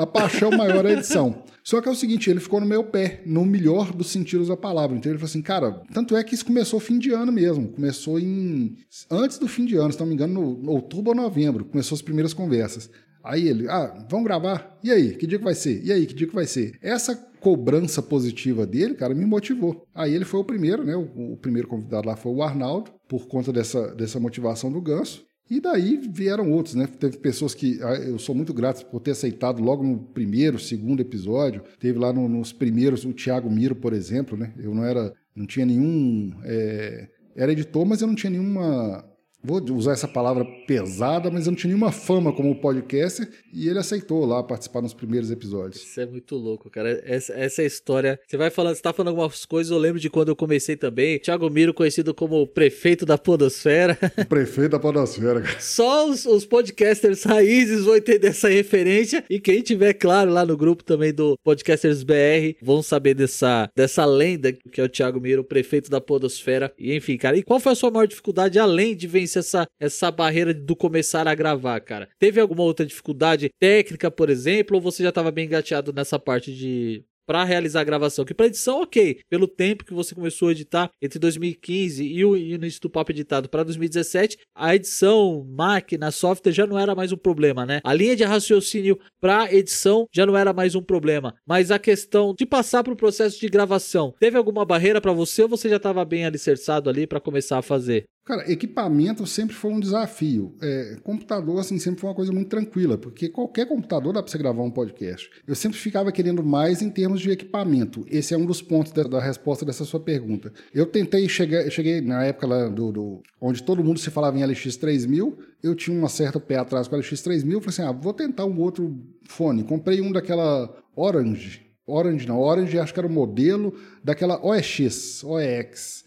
A 0.00 0.04
paixão 0.04 0.50
maior 0.50 0.84
é 0.84 0.88
a 0.88 0.92
edição. 0.94 1.44
Só 1.62 1.80
que 1.80 1.88
é 1.88 1.92
o 1.92 1.94
seguinte, 1.94 2.28
ele 2.28 2.40
ficou 2.40 2.58
no 2.58 2.66
meu 2.66 2.82
pé, 2.82 3.22
no 3.24 3.46
melhor 3.46 3.92
dos 3.92 4.10
sentidos 4.10 4.48
da 4.48 4.56
palavra. 4.56 4.96
Então 4.96 5.12
ele 5.12 5.18
falou 5.18 5.30
assim, 5.30 5.42
cara, 5.42 5.80
tanto 5.94 6.16
é 6.16 6.24
que 6.24 6.34
isso 6.34 6.44
começou 6.44 6.80
fim 6.80 6.98
de 6.98 7.12
ano 7.12 7.30
mesmo. 7.30 7.68
Começou 7.68 8.18
em. 8.18 8.76
Antes 9.08 9.38
do 9.38 9.46
fim 9.46 9.64
de 9.64 9.76
ano, 9.76 9.92
se 9.92 10.00
não 10.00 10.08
me 10.08 10.14
engano, 10.14 10.58
no 10.60 10.72
outubro 10.72 11.10
ou 11.10 11.16
novembro. 11.16 11.64
Começou 11.66 11.94
as 11.94 12.02
primeiras 12.02 12.34
conversas. 12.34 12.90
Aí 13.22 13.48
ele, 13.48 13.68
ah, 13.68 14.06
vamos 14.08 14.24
gravar? 14.24 14.76
E 14.82 14.90
aí, 14.90 15.14
que 15.16 15.26
dia 15.26 15.38
que 15.38 15.44
vai 15.44 15.54
ser? 15.54 15.84
E 15.84 15.92
aí, 15.92 16.04
que 16.04 16.14
dia 16.14 16.26
que 16.26 16.34
vai 16.34 16.46
ser? 16.46 16.78
Essa 16.82 17.14
cobrança 17.46 18.02
positiva 18.02 18.66
dele, 18.66 18.94
cara, 18.94 19.14
me 19.14 19.24
motivou. 19.24 19.86
Aí 19.94 20.12
ele 20.12 20.24
foi 20.24 20.40
o 20.40 20.44
primeiro, 20.44 20.82
né? 20.82 20.96
O, 20.96 21.34
o 21.34 21.36
primeiro 21.36 21.68
convidado 21.68 22.08
lá 22.08 22.16
foi 22.16 22.32
o 22.32 22.42
Arnaldo, 22.42 22.90
por 23.06 23.28
conta 23.28 23.52
dessa, 23.52 23.94
dessa 23.94 24.18
motivação 24.18 24.72
do 24.72 24.80
Ganso. 24.80 25.24
E 25.48 25.60
daí 25.60 25.96
vieram 25.96 26.50
outros, 26.50 26.74
né? 26.74 26.88
Teve 26.88 27.18
pessoas 27.18 27.54
que 27.54 27.80
ah, 27.84 27.94
eu 27.94 28.18
sou 28.18 28.34
muito 28.34 28.52
grato 28.52 28.84
por 28.86 28.98
ter 28.98 29.12
aceitado 29.12 29.62
logo 29.62 29.84
no 29.84 29.96
primeiro, 29.96 30.58
segundo 30.58 30.98
episódio. 30.98 31.62
Teve 31.78 32.00
lá 32.00 32.12
no, 32.12 32.28
nos 32.28 32.52
primeiros 32.52 33.04
o 33.04 33.12
Thiago 33.12 33.48
Miro, 33.48 33.76
por 33.76 33.92
exemplo, 33.92 34.36
né? 34.36 34.52
Eu 34.58 34.74
não 34.74 34.84
era, 34.84 35.14
não 35.32 35.46
tinha 35.46 35.64
nenhum, 35.64 36.32
é, 36.42 37.08
era 37.36 37.52
editor, 37.52 37.86
mas 37.86 38.00
eu 38.00 38.08
não 38.08 38.16
tinha 38.16 38.30
nenhuma 38.30 39.04
vou 39.46 39.62
usar 39.76 39.92
essa 39.92 40.08
palavra 40.08 40.44
pesada, 40.66 41.30
mas 41.30 41.46
eu 41.46 41.52
não 41.52 41.56
tinha 41.56 41.68
nenhuma 41.68 41.92
fama 41.92 42.32
como 42.32 42.54
podcaster 42.56 43.28
e 43.52 43.68
ele 43.68 43.78
aceitou 43.78 44.26
lá 44.26 44.42
participar 44.42 44.82
nos 44.82 44.92
primeiros 44.92 45.30
episódios. 45.30 45.82
Isso 45.82 46.00
é 46.00 46.06
muito 46.06 46.34
louco, 46.34 46.68
cara. 46.68 47.00
Essa, 47.04 47.32
essa 47.34 47.62
é 47.62 47.66
história. 47.66 48.18
Você 48.26 48.36
vai 48.36 48.50
falando, 48.50 48.74
você 48.74 48.82
tá 48.82 48.92
falando 48.92 49.10
algumas 49.10 49.44
coisas, 49.44 49.70
eu 49.70 49.78
lembro 49.78 50.00
de 50.00 50.10
quando 50.10 50.28
eu 50.28 50.36
comecei 50.36 50.76
também. 50.76 51.20
Thiago 51.20 51.48
Miro, 51.48 51.72
conhecido 51.72 52.12
como 52.12 52.44
prefeito 52.46 53.06
da 53.06 53.16
Podosfera. 53.16 53.96
O 54.16 54.24
prefeito 54.26 54.70
da 54.70 54.78
Podosfera, 54.78 55.40
cara. 55.40 55.60
Só 55.60 56.08
os, 56.08 56.26
os 56.26 56.44
podcasters 56.44 57.22
raízes 57.22 57.84
vão 57.84 57.96
entender 57.96 58.28
essa 58.28 58.48
referência 58.48 59.22
e 59.30 59.38
quem 59.38 59.62
tiver 59.62 59.92
claro 59.94 60.32
lá 60.32 60.44
no 60.44 60.56
grupo 60.56 60.82
também 60.82 61.12
do 61.12 61.38
Podcasters 61.44 62.02
BR 62.02 62.56
vão 62.60 62.82
saber 62.82 63.14
dessa, 63.14 63.70
dessa 63.76 64.04
lenda 64.04 64.52
que 64.52 64.80
é 64.80 64.84
o 64.84 64.88
Thiago 64.88 65.20
Miro, 65.20 65.44
prefeito 65.44 65.90
da 65.90 66.00
Podosfera. 66.00 66.72
E 66.78 66.94
enfim, 66.94 67.16
cara, 67.16 67.36
e 67.36 67.42
qual 67.42 67.60
foi 67.60 67.72
a 67.72 67.74
sua 67.74 67.90
maior 67.90 68.06
dificuldade 68.06 68.58
além 68.58 68.96
de 68.96 69.06
vencer 69.06 69.35
essa, 69.38 69.66
essa 69.80 70.10
barreira 70.10 70.52
do 70.52 70.76
começar 70.76 71.26
a 71.28 71.34
gravar, 71.34 71.80
cara? 71.80 72.08
Teve 72.18 72.40
alguma 72.40 72.62
outra 72.62 72.86
dificuldade 72.86 73.50
técnica, 73.58 74.10
por 74.10 74.30
exemplo, 74.30 74.76
ou 74.76 74.82
você 74.82 75.02
já 75.02 75.10
estava 75.10 75.30
bem 75.30 75.46
engateado 75.46 75.92
nessa 75.92 76.18
parte 76.18 76.54
de 76.54 77.04
para 77.26 77.44
realizar 77.44 77.80
a 77.80 77.84
gravação. 77.84 78.24
Que 78.24 78.32
para 78.32 78.46
edição, 78.46 78.80
ok. 78.80 79.18
Pelo 79.28 79.48
tempo 79.48 79.84
que 79.84 79.92
você 79.92 80.14
começou 80.14 80.48
a 80.48 80.52
editar 80.52 80.90
entre 81.02 81.18
2015 81.18 82.04
e 82.04 82.24
o 82.24 82.36
início 82.36 82.80
do 82.80 82.88
papo 82.88 83.10
editado 83.10 83.48
para 83.48 83.64
2017, 83.64 84.38
a 84.54 84.74
edição, 84.74 85.44
máquina, 85.50 86.10
software 86.10 86.52
já 86.52 86.66
não 86.66 86.78
era 86.78 86.94
mais 86.94 87.12
um 87.12 87.16
problema, 87.16 87.66
né? 87.66 87.80
A 87.82 87.92
linha 87.92 88.14
de 88.14 88.24
raciocínio 88.24 88.98
para 89.20 89.52
edição 89.52 90.06
já 90.14 90.24
não 90.24 90.36
era 90.36 90.52
mais 90.52 90.74
um 90.74 90.82
problema. 90.82 91.34
Mas 91.44 91.70
a 91.70 91.78
questão 91.78 92.34
de 92.38 92.46
passar 92.46 92.84
para 92.84 92.92
o 92.92 92.96
processo 92.96 93.40
de 93.40 93.48
gravação, 93.48 94.14
teve 94.20 94.38
alguma 94.38 94.64
barreira 94.64 95.00
para 95.00 95.12
você 95.12 95.42
ou 95.42 95.48
você 95.48 95.68
já 95.68 95.76
estava 95.76 96.04
bem 96.04 96.24
alicerçado 96.24 96.88
ali 96.88 97.06
para 97.06 97.20
começar 97.20 97.58
a 97.58 97.62
fazer? 97.62 98.04
Cara, 98.26 98.50
equipamento 98.50 99.24
sempre 99.24 99.54
foi 99.54 99.70
um 99.70 99.78
desafio. 99.78 100.52
É, 100.60 100.96
computador, 101.04 101.60
assim, 101.60 101.78
sempre 101.78 102.00
foi 102.00 102.10
uma 102.10 102.16
coisa 102.16 102.32
muito 102.32 102.48
tranquila, 102.48 102.98
porque 102.98 103.28
qualquer 103.28 103.68
computador 103.68 104.12
dá 104.12 104.20
para 104.20 104.28
você 104.28 104.36
gravar 104.36 104.64
um 104.64 104.70
podcast. 104.70 105.30
Eu 105.46 105.54
sempre 105.54 105.78
ficava 105.78 106.10
querendo 106.10 106.42
mais 106.42 106.82
em 106.82 106.90
termos 106.90 107.20
de 107.20 107.30
equipamento. 107.30 108.04
Esse 108.10 108.34
é 108.34 108.36
um 108.36 108.44
dos 108.44 108.60
pontos 108.60 108.90
da, 108.90 109.04
da 109.04 109.20
resposta 109.20 109.64
dessa 109.64 109.84
sua 109.84 110.00
pergunta. 110.00 110.52
Eu 110.74 110.86
tentei 110.86 111.28
chegar, 111.28 111.70
cheguei 111.70 112.00
na 112.00 112.24
época 112.24 112.48
lá 112.48 112.68
do, 112.68 112.90
do, 112.90 113.22
onde 113.40 113.62
todo 113.62 113.84
mundo 113.84 114.00
se 114.00 114.10
falava 114.10 114.36
em 114.36 114.42
LX3000, 114.42 115.32
eu 115.62 115.76
tinha 115.76 115.96
uma 115.96 116.08
certa 116.08 116.40
pé 116.40 116.56
atrás 116.56 116.88
com 116.88 116.96
a 116.96 116.98
LX3000, 116.98 117.44
falei 117.44 117.68
assim, 117.68 117.82
ah, 117.82 117.92
vou 117.92 118.12
tentar 118.12 118.44
um 118.44 118.58
outro 118.58 118.92
fone. 119.28 119.62
Comprei 119.62 120.00
um 120.00 120.10
daquela 120.10 120.76
Orange, 120.96 121.64
Orange 121.86 122.26
não, 122.26 122.40
Orange 122.40 122.76
acho 122.76 122.92
que 122.92 122.98
era 122.98 123.06
o 123.06 123.12
modelo 123.12 123.72
daquela 124.02 124.44
OEX, 124.44 125.22
OEX. 125.22 126.05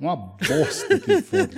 Uma 0.00 0.16
bosta 0.16 0.98
que 0.98 1.20
fone. 1.20 1.48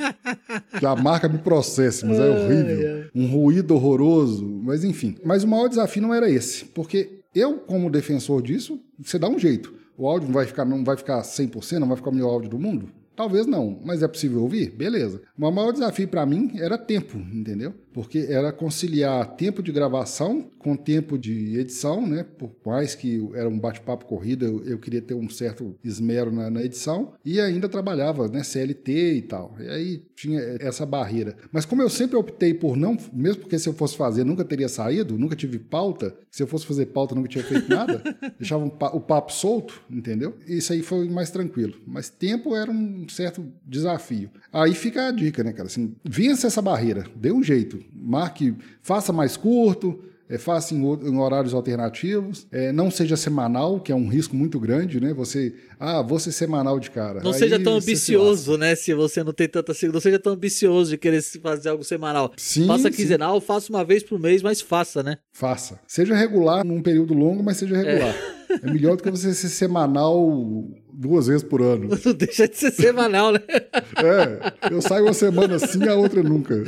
que 0.79 0.85
a 0.85 0.97
marca 0.97 1.29
me 1.29 1.39
processe, 1.39 2.05
mas 2.05 2.19
é 2.19 2.29
horrível. 2.29 3.11
Um 3.15 3.27
ruído 3.27 3.75
horroroso, 3.75 4.45
mas 4.65 4.83
enfim. 4.83 5.17
Mas 5.25 5.45
o 5.45 5.49
maior 5.49 5.69
desafio 5.69 6.03
não 6.03 6.13
era 6.13 6.29
esse, 6.29 6.65
porque 6.65 7.21
eu, 7.35 7.59
como 7.59 7.89
defensor 7.89 8.43
disso, 8.43 8.81
você 8.99 9.19
dá 9.19 9.29
um 9.29 9.39
jeito. 9.39 9.73
O 9.97 10.09
áudio 10.09 10.27
não 10.29 10.35
vai 10.35 10.47
ficar, 10.47 10.65
não 10.65 10.83
vai 10.85 10.97
ficar 10.97 11.23
100%, 11.23 11.79
não 11.79 11.87
vai 11.87 11.97
ficar 11.97 12.11
o 12.11 12.15
melhor 12.15 12.31
áudio 12.31 12.51
do 12.51 12.59
mundo? 12.59 12.89
Talvez 13.15 13.47
não, 13.47 13.79
mas 13.85 14.03
é 14.03 14.09
possível 14.09 14.41
ouvir? 14.43 14.71
Beleza. 14.71 15.21
O 15.39 15.51
maior 15.51 15.71
desafio 15.71 16.09
para 16.09 16.25
mim 16.25 16.53
era 16.57 16.79
tempo, 16.79 17.19
entendeu? 17.19 17.75
Porque 17.93 18.27
era 18.29 18.53
conciliar 18.53 19.37
tempo 19.37 19.63
de 19.63 19.73
gravação 19.73 20.51
com 20.59 20.77
tempo 20.77 21.19
de 21.19 21.59
edição, 21.59 22.07
né? 22.07 22.25
Por 22.25 22.51
mais 22.65 22.95
que 22.95 23.29
era 23.35 23.49
um 23.49 23.59
bate-papo 23.59 24.07
corrido, 24.07 24.45
eu, 24.45 24.65
eu, 24.65 24.79
queria 24.79 25.03
ter 25.03 25.15
um 25.15 25.29
certo 25.29 25.75
esmero 25.83 26.31
na, 26.31 26.49
na, 26.49 26.63
edição 26.63 27.15
e 27.25 27.41
ainda 27.41 27.69
trabalhava, 27.69 28.29
né? 28.29 28.43
CLT 28.43 29.15
e 29.15 29.23
tal. 29.23 29.57
E 29.59 29.69
aí 29.69 30.03
tinha 30.15 30.41
essa 30.61 30.87
barreira. 30.87 31.37
Mas 31.51 31.67
como 31.67 31.83
eu 31.83 31.91
sempre 31.91 32.17
optei 32.17 32.55
por 32.55 32.77
não, 32.77 32.97
mesmo 33.13 33.43
porque 33.43 33.59
se 33.59 33.69
eu 33.69 33.73
fosse 33.73 33.97
fazer 33.97 34.25
nunca 34.25 34.45
teria 34.45 34.69
saído, 34.69 35.19
nunca 35.19 35.35
tive 35.35 35.59
pauta, 35.59 36.15
se 36.31 36.43
eu 36.43 36.47
fosse 36.47 36.65
fazer 36.65 36.87
pauta 36.87 37.15
nunca 37.15 37.29
tinha 37.29 37.45
feito 37.45 37.69
nada, 37.69 38.03
deixava 38.39 38.65
um 38.65 38.73
o 38.93 39.01
papo 39.01 39.33
solto, 39.33 39.83
entendeu? 39.91 40.37
Isso 40.47 40.73
aí 40.73 40.83
foi 40.83 41.09
mais 41.09 41.31
tranquilo. 41.31 41.75
Mas 41.87 42.09
tempo 42.09 42.55
era 42.55 42.71
um 42.71 43.09
certo 43.09 43.45
desafio. 43.67 44.31
Aí 44.53 44.75
fica 44.75 45.09
a 45.09 45.11
dica, 45.11 45.43
né, 45.43 45.53
cara? 45.53 45.67
Assim, 45.67 45.95
vença 46.05 46.47
essa 46.47 46.63
barreira, 46.63 47.05
dê 47.17 47.33
um 47.33 47.43
jeito, 47.43 47.82
marque, 47.93 48.55
faça 48.83 49.13
mais 49.13 49.37
curto, 49.37 49.99
é, 50.33 50.39
faça 50.39 50.75
em, 50.75 50.79
em, 50.79 51.19
horários 51.19 51.53
alternativos, 51.53 52.47
é, 52.51 52.73
não 52.73 52.91
seja 52.91 53.19
semanal, 53.19 53.79
que 53.79 53.93
é 53.93 53.95
um 53.95 54.09
risco 54.09 54.35
muito 54.35 54.59
grande, 54.59 54.99
né? 54.99 55.13
Você, 55.13 55.55
ah, 55.79 56.01
vou 56.01 56.19
ser 56.19 56.33
semanal 56.33 56.81
de 56.81 56.91
cara. 56.91 57.21
Não 57.23 57.33
Aí 57.33 57.39
seja 57.39 57.61
tão 57.61 57.75
ambicioso, 57.75 58.53
se 58.53 58.59
né? 58.59 58.75
Se 58.75 58.95
você 58.95 59.23
não 59.23 59.35
tem 59.35 59.47
tanta 59.47 59.75
não 59.93 60.01
seja 60.01 60.19
tão 60.19 60.33
ambicioso 60.33 60.91
de 60.91 60.97
querer 60.97 61.23
fazer 61.43 61.69
algo 61.69 61.85
semanal. 61.85 62.33
Sim, 62.39 62.67
faça 62.67 62.91
quinzenal, 62.91 63.43
faça 63.43 63.71
uma 63.71 63.85
vez 63.85 64.03
por 64.03 64.19
mês, 64.19 64.43
mas 64.43 64.63
faça, 64.63 65.03
né? 65.03 65.19
Faça. 65.33 65.79
Seja 65.87 66.15
regular 66.15 66.65
num 66.65 66.81
período 66.81 67.13
longo, 67.13 67.43
mas 67.43 67.59
seja 67.59 67.77
regular. 67.77 68.15
É, 68.49 68.67
é 68.69 68.73
melhor 68.73 68.97
do 68.97 69.03
que 69.03 69.11
você 69.11 69.35
ser 69.35 69.51
semanal 69.51 70.67
duas 70.93 71.27
vezes 71.27 71.43
por 71.43 71.61
ano. 71.61 71.89
Não 71.89 72.13
deixa 72.15 72.49
de 72.49 72.57
ser 72.57 72.71
semanal, 72.71 73.33
né? 73.33 73.41
é, 73.51 74.73
eu 74.73 74.81
saio 74.81 75.05
uma 75.05 75.13
semana 75.13 75.57
assim, 75.57 75.87
a 75.89 75.95
outra 75.95 76.23
nunca. 76.23 76.63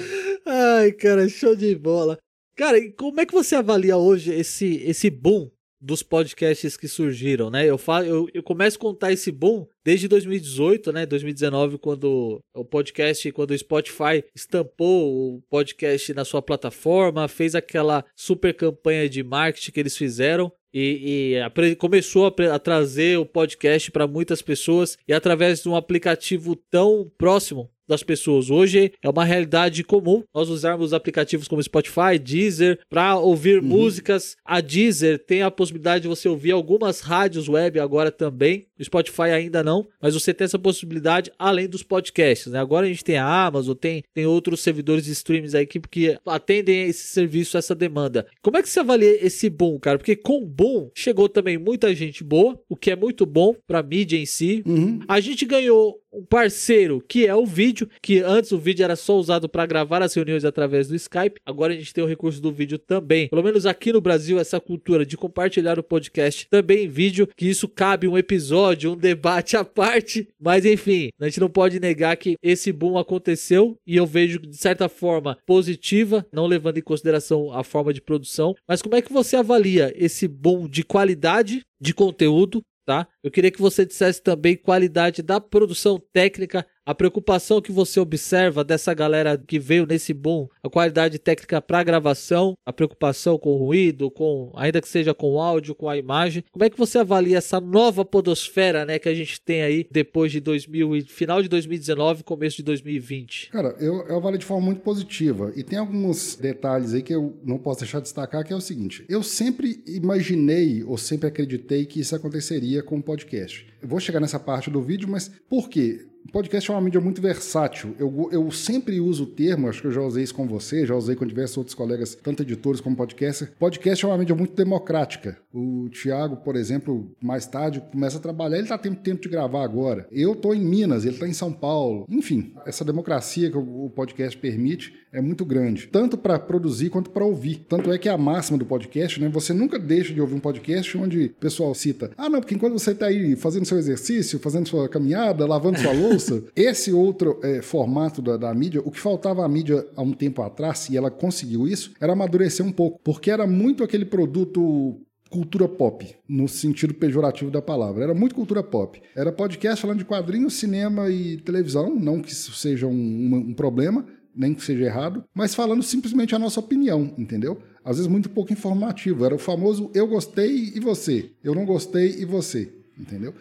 Ai, 0.46 0.92
cara, 0.92 1.28
show 1.28 1.56
de 1.56 1.74
bola. 1.74 2.18
Cara, 2.56 2.78
e 2.78 2.92
como 2.92 3.20
é 3.20 3.26
que 3.26 3.32
você 3.32 3.56
avalia 3.56 3.96
hoje 3.96 4.32
esse, 4.32 4.76
esse 4.84 5.10
boom 5.10 5.50
dos 5.80 6.02
podcasts 6.02 6.76
que 6.76 6.88
surgiram, 6.88 7.50
né? 7.50 7.66
Eu, 7.66 7.76
falo, 7.76 8.06
eu, 8.06 8.28
eu 8.32 8.42
começo 8.42 8.78
a 8.78 8.80
contar 8.80 9.12
esse 9.12 9.30
boom 9.30 9.66
desde 9.84 10.08
2018, 10.08 10.92
né? 10.92 11.04
2019, 11.04 11.76
quando 11.78 12.40
o 12.54 12.64
podcast, 12.64 13.30
quando 13.32 13.50
o 13.50 13.58
Spotify 13.58 14.24
estampou 14.34 15.34
o 15.36 15.42
podcast 15.50 16.14
na 16.14 16.24
sua 16.24 16.40
plataforma, 16.40 17.28
fez 17.28 17.54
aquela 17.54 18.04
super 18.16 18.54
campanha 18.54 19.08
de 19.08 19.22
marketing 19.22 19.72
que 19.72 19.80
eles 19.80 19.96
fizeram. 19.96 20.50
e, 20.72 21.36
e 21.36 21.76
começou 21.76 22.26
a, 22.26 22.54
a, 22.54 22.58
trazer 22.58 23.18
o 23.18 23.26
podcast 23.26 23.90
para 23.90 24.06
muitas 24.06 24.40
pessoas 24.40 24.96
e 25.06 25.12
através 25.12 25.62
de 25.62 25.68
um 25.68 25.76
aplicativo 25.76 26.56
tão 26.56 27.10
próximo 27.18 27.70
das 27.88 28.02
pessoas. 28.02 28.50
Hoje 28.50 28.92
é 29.02 29.08
uma 29.08 29.24
realidade 29.24 29.82
comum 29.84 30.22
nós 30.34 30.48
usarmos 30.48 30.92
aplicativos 30.92 31.48
como 31.48 31.62
Spotify, 31.62 32.18
Deezer 32.20 32.78
para 32.88 33.16
ouvir 33.16 33.60
uhum. 33.60 33.68
músicas. 33.68 34.36
A 34.44 34.60
Deezer 34.60 35.18
tem 35.18 35.42
a 35.42 35.50
possibilidade 35.50 36.02
de 36.02 36.08
você 36.08 36.28
ouvir 36.28 36.52
algumas 36.52 37.00
rádios 37.00 37.48
web 37.48 37.78
agora 37.78 38.10
também. 38.10 38.66
O 38.78 38.84
Spotify 38.84 39.30
ainda 39.34 39.62
não, 39.62 39.86
mas 40.00 40.14
você 40.14 40.34
tem 40.34 40.44
essa 40.44 40.58
possibilidade 40.58 41.30
além 41.38 41.68
dos 41.68 41.82
podcasts. 41.82 42.52
Né? 42.52 42.58
Agora 42.58 42.86
a 42.86 42.88
gente 42.88 43.04
tem 43.04 43.16
a 43.16 43.46
Amazon, 43.46 43.74
tem, 43.74 44.02
tem 44.12 44.26
outros 44.26 44.60
servidores 44.60 45.04
de 45.04 45.12
streams 45.12 45.54
aí 45.54 45.66
que, 45.66 45.80
que 45.80 46.18
atendem 46.26 46.88
esse 46.88 47.08
serviço, 47.08 47.56
essa 47.56 47.74
demanda. 47.74 48.26
Como 48.42 48.56
é 48.56 48.62
que 48.62 48.68
você 48.68 48.80
avalia 48.80 49.24
esse 49.24 49.48
boom, 49.48 49.78
cara? 49.78 49.98
Porque 49.98 50.16
com 50.16 50.42
o 50.42 50.46
boom 50.46 50.90
chegou 50.94 51.28
também 51.28 51.58
muita 51.58 51.94
gente 51.94 52.24
boa, 52.24 52.58
o 52.68 52.76
que 52.76 52.90
é 52.90 52.96
muito 52.96 53.24
bom 53.26 53.54
para 53.66 53.82
mídia 53.82 54.16
em 54.16 54.26
si. 54.26 54.62
Uhum. 54.66 55.00
A 55.06 55.20
gente 55.20 55.44
ganhou 55.44 56.00
um 56.14 56.24
parceiro 56.24 57.02
que 57.06 57.26
é 57.26 57.34
o 57.34 57.44
vídeo, 57.44 57.88
que 58.00 58.20
antes 58.20 58.52
o 58.52 58.58
vídeo 58.58 58.84
era 58.84 58.96
só 58.96 59.16
usado 59.16 59.48
para 59.48 59.66
gravar 59.66 60.02
as 60.02 60.14
reuniões 60.14 60.44
através 60.44 60.88
do 60.88 60.94
Skype. 60.94 61.40
Agora 61.44 61.72
a 61.72 61.76
gente 61.76 61.92
tem 61.92 62.04
o 62.04 62.06
recurso 62.06 62.40
do 62.40 62.52
vídeo 62.52 62.78
também. 62.78 63.28
Pelo 63.28 63.42
menos 63.42 63.66
aqui 63.66 63.92
no 63.92 64.00
Brasil, 64.00 64.38
essa 64.38 64.60
cultura 64.60 65.04
de 65.04 65.16
compartilhar 65.16 65.78
o 65.78 65.82
podcast 65.82 66.46
também 66.48 66.84
em 66.84 66.88
vídeo, 66.88 67.28
que 67.36 67.48
isso 67.48 67.68
cabe 67.68 68.06
um 68.06 68.16
episódio, 68.16 68.92
um 68.92 68.96
debate 68.96 69.56
à 69.56 69.64
parte. 69.64 70.28
Mas 70.40 70.64
enfim, 70.64 71.10
a 71.20 71.24
gente 71.24 71.40
não 71.40 71.50
pode 71.50 71.80
negar 71.80 72.16
que 72.16 72.36
esse 72.42 72.72
boom 72.72 72.96
aconteceu 72.96 73.76
e 73.86 73.96
eu 73.96 74.06
vejo 74.06 74.38
de 74.38 74.56
certa 74.56 74.88
forma 74.88 75.36
positiva, 75.46 76.24
não 76.32 76.46
levando 76.46 76.78
em 76.78 76.82
consideração 76.82 77.52
a 77.52 77.64
forma 77.64 77.92
de 77.92 78.00
produção. 78.00 78.54
Mas 78.68 78.82
como 78.82 78.94
é 78.94 79.02
que 79.02 79.12
você 79.12 79.36
avalia 79.36 79.92
esse 79.96 80.28
boom 80.28 80.68
de 80.68 80.84
qualidade 80.84 81.62
de 81.80 81.92
conteúdo 81.92 82.62
tá? 82.84 83.08
Eu 83.22 83.30
queria 83.30 83.50
que 83.50 83.60
você 83.60 83.84
dissesse 83.84 84.22
também 84.22 84.56
qualidade 84.56 85.22
da 85.22 85.40
produção 85.40 85.98
técnica 86.12 86.66
a 86.86 86.94
preocupação 86.94 87.60
que 87.60 87.72
você 87.72 87.98
observa 87.98 88.62
dessa 88.62 88.92
galera 88.92 89.38
que 89.38 89.58
veio 89.58 89.86
nesse 89.86 90.12
boom, 90.12 90.48
a 90.62 90.68
qualidade 90.68 91.18
técnica 91.18 91.60
para 91.60 91.82
gravação, 91.82 92.56
a 92.64 92.72
preocupação 92.72 93.38
com 93.38 93.54
o 93.54 93.56
ruído, 93.56 94.10
com 94.10 94.52
ainda 94.54 94.80
que 94.80 94.88
seja 94.88 95.14
com 95.14 95.32
o 95.32 95.40
áudio, 95.40 95.74
com 95.74 95.88
a 95.88 95.96
imagem. 95.96 96.44
Como 96.52 96.64
é 96.64 96.70
que 96.70 96.78
você 96.78 96.98
avalia 96.98 97.38
essa 97.38 97.60
nova 97.60 98.04
podosfera, 98.04 98.84
né, 98.84 98.98
que 98.98 99.08
a 99.08 99.14
gente 99.14 99.40
tem 99.40 99.62
aí 99.62 99.86
depois 99.90 100.30
de 100.30 100.40
2000 100.40 101.06
final 101.06 101.42
de 101.42 101.48
2019, 101.48 102.22
começo 102.22 102.56
de 102.58 102.62
2020? 102.62 103.50
Cara, 103.50 103.74
eu, 103.80 104.06
eu 104.06 104.16
avalio 104.16 104.38
de 104.38 104.44
forma 104.44 104.66
muito 104.66 104.80
positiva 104.80 105.52
e 105.56 105.62
tem 105.62 105.78
alguns 105.78 106.36
detalhes 106.36 106.92
aí 106.92 107.02
que 107.02 107.14
eu 107.14 107.38
não 107.44 107.58
posso 107.58 107.80
deixar 107.80 107.98
de 107.98 108.04
destacar 108.04 108.44
que 108.44 108.52
é 108.52 108.56
o 108.56 108.60
seguinte: 108.60 109.04
eu 109.08 109.22
sempre 109.22 109.82
imaginei 109.86 110.84
ou 110.84 110.98
sempre 110.98 111.28
acreditei 111.28 111.86
que 111.86 112.00
isso 112.00 112.14
aconteceria 112.14 112.82
com 112.82 112.98
o 112.98 113.02
podcast. 113.02 113.66
Eu 113.80 113.88
vou 113.88 114.00
chegar 114.00 114.20
nessa 114.20 114.38
parte 114.38 114.70
do 114.70 114.82
vídeo, 114.82 115.08
mas 115.08 115.30
por 115.48 115.68
quê? 115.68 116.06
Podcast 116.32 116.70
é 116.70 116.74
uma 116.74 116.80
mídia 116.80 117.00
muito 117.00 117.20
versátil. 117.20 117.94
Eu, 117.98 118.28
eu 118.32 118.50
sempre 118.50 118.98
uso 118.98 119.24
o 119.24 119.26
termo, 119.26 119.68
acho 119.68 119.80
que 119.80 119.86
eu 119.86 119.92
já 119.92 120.00
usei 120.00 120.24
isso 120.24 120.34
com 120.34 120.48
você, 120.48 120.86
já 120.86 120.94
usei 120.94 121.14
com 121.14 121.26
diversos 121.26 121.56
outros 121.56 121.74
colegas, 121.74 122.14
tanto 122.14 122.42
editores 122.42 122.80
como 122.80 122.96
podcaster. 122.96 123.52
Podcast 123.58 124.04
é 124.04 124.08
uma 124.08 124.18
mídia 124.18 124.34
muito 124.34 124.54
democrática. 124.54 125.38
O 125.52 125.88
Thiago, 125.90 126.38
por 126.38 126.56
exemplo, 126.56 127.14
mais 127.22 127.46
tarde 127.46 127.82
começa 127.92 128.16
a 128.16 128.20
trabalhar, 128.20 128.56
ele 128.56 128.64
está 128.64 128.78
tendo 128.78 128.96
tempo 128.96 129.22
de 129.22 129.28
gravar 129.28 129.62
agora. 129.62 130.08
Eu 130.10 130.32
estou 130.32 130.54
em 130.54 130.64
Minas, 130.64 131.04
ele 131.04 131.14
está 131.14 131.28
em 131.28 131.32
São 131.32 131.52
Paulo. 131.52 132.06
Enfim, 132.08 132.54
essa 132.66 132.84
democracia 132.84 133.50
que 133.50 133.56
o 133.56 133.90
podcast 133.94 134.36
permite 134.38 134.92
é 135.12 135.20
muito 135.20 135.44
grande, 135.44 135.86
tanto 135.86 136.18
para 136.18 136.40
produzir 136.40 136.90
quanto 136.90 137.10
para 137.10 137.24
ouvir. 137.24 137.64
Tanto 137.68 137.92
é 137.92 137.98
que 137.98 138.08
a 138.08 138.18
máxima 138.18 138.58
do 138.58 138.66
podcast, 138.66 139.20
né? 139.20 139.28
Você 139.28 139.52
nunca 139.52 139.78
deixa 139.78 140.12
de 140.12 140.20
ouvir 140.20 140.34
um 140.34 140.40
podcast 140.40 140.98
onde 140.98 141.26
o 141.26 141.30
pessoal 141.34 141.72
cita: 141.72 142.10
ah, 142.16 142.28
não, 142.28 142.40
porque 142.40 142.56
enquanto 142.56 142.72
você 142.72 142.90
está 142.90 143.06
aí 143.06 143.36
fazendo 143.36 143.64
seu 143.64 143.78
exercício, 143.78 144.40
fazendo 144.40 144.68
sua 144.68 144.88
caminhada, 144.88 145.46
lavando 145.46 145.78
sua 145.78 145.92
louça, 145.92 146.13
esse 146.54 146.92
outro 146.92 147.38
é, 147.42 147.62
formato 147.62 148.20
da, 148.20 148.36
da 148.36 148.54
mídia, 148.54 148.82
o 148.84 148.90
que 148.90 149.00
faltava 149.00 149.44
à 149.44 149.48
mídia 149.48 149.86
há 149.96 150.02
um 150.02 150.12
tempo 150.12 150.42
atrás, 150.42 150.88
e 150.88 150.96
ela 150.96 151.10
conseguiu 151.10 151.66
isso, 151.66 151.92
era 152.00 152.12
amadurecer 152.12 152.64
um 152.64 152.72
pouco, 152.72 153.00
porque 153.02 153.30
era 153.30 153.46
muito 153.46 153.82
aquele 153.84 154.04
produto 154.04 155.00
cultura 155.30 155.66
pop, 155.66 156.14
no 156.28 156.46
sentido 156.46 156.94
pejorativo 156.94 157.50
da 157.50 157.60
palavra. 157.60 158.04
Era 158.04 158.14
muito 158.14 158.36
cultura 158.36 158.62
pop. 158.62 159.02
Era 159.16 159.32
podcast 159.32 159.82
falando 159.82 159.98
de 159.98 160.04
quadrinhos, 160.04 160.54
cinema 160.54 161.10
e 161.10 161.38
televisão, 161.38 161.92
não 161.92 162.22
que 162.22 162.30
isso 162.30 162.52
seja 162.52 162.86
um, 162.86 163.34
um 163.34 163.52
problema, 163.52 164.06
nem 164.34 164.54
que 164.54 164.62
seja 164.64 164.84
errado, 164.84 165.24
mas 165.34 165.52
falando 165.52 165.82
simplesmente 165.82 166.36
a 166.36 166.38
nossa 166.38 166.60
opinião, 166.60 167.12
entendeu? 167.18 167.58
Às 167.84 167.96
vezes 167.96 168.10
muito 168.10 168.30
pouco 168.30 168.52
informativo. 168.52 169.24
Era 169.24 169.34
o 169.34 169.38
famoso 169.38 169.90
eu 169.92 170.06
gostei 170.06 170.72
e 170.74 170.78
você, 170.78 171.30
eu 171.42 171.54
não 171.54 171.64
gostei 171.64 172.14
e 172.18 172.24
você, 172.24 172.72
entendeu? 172.96 173.34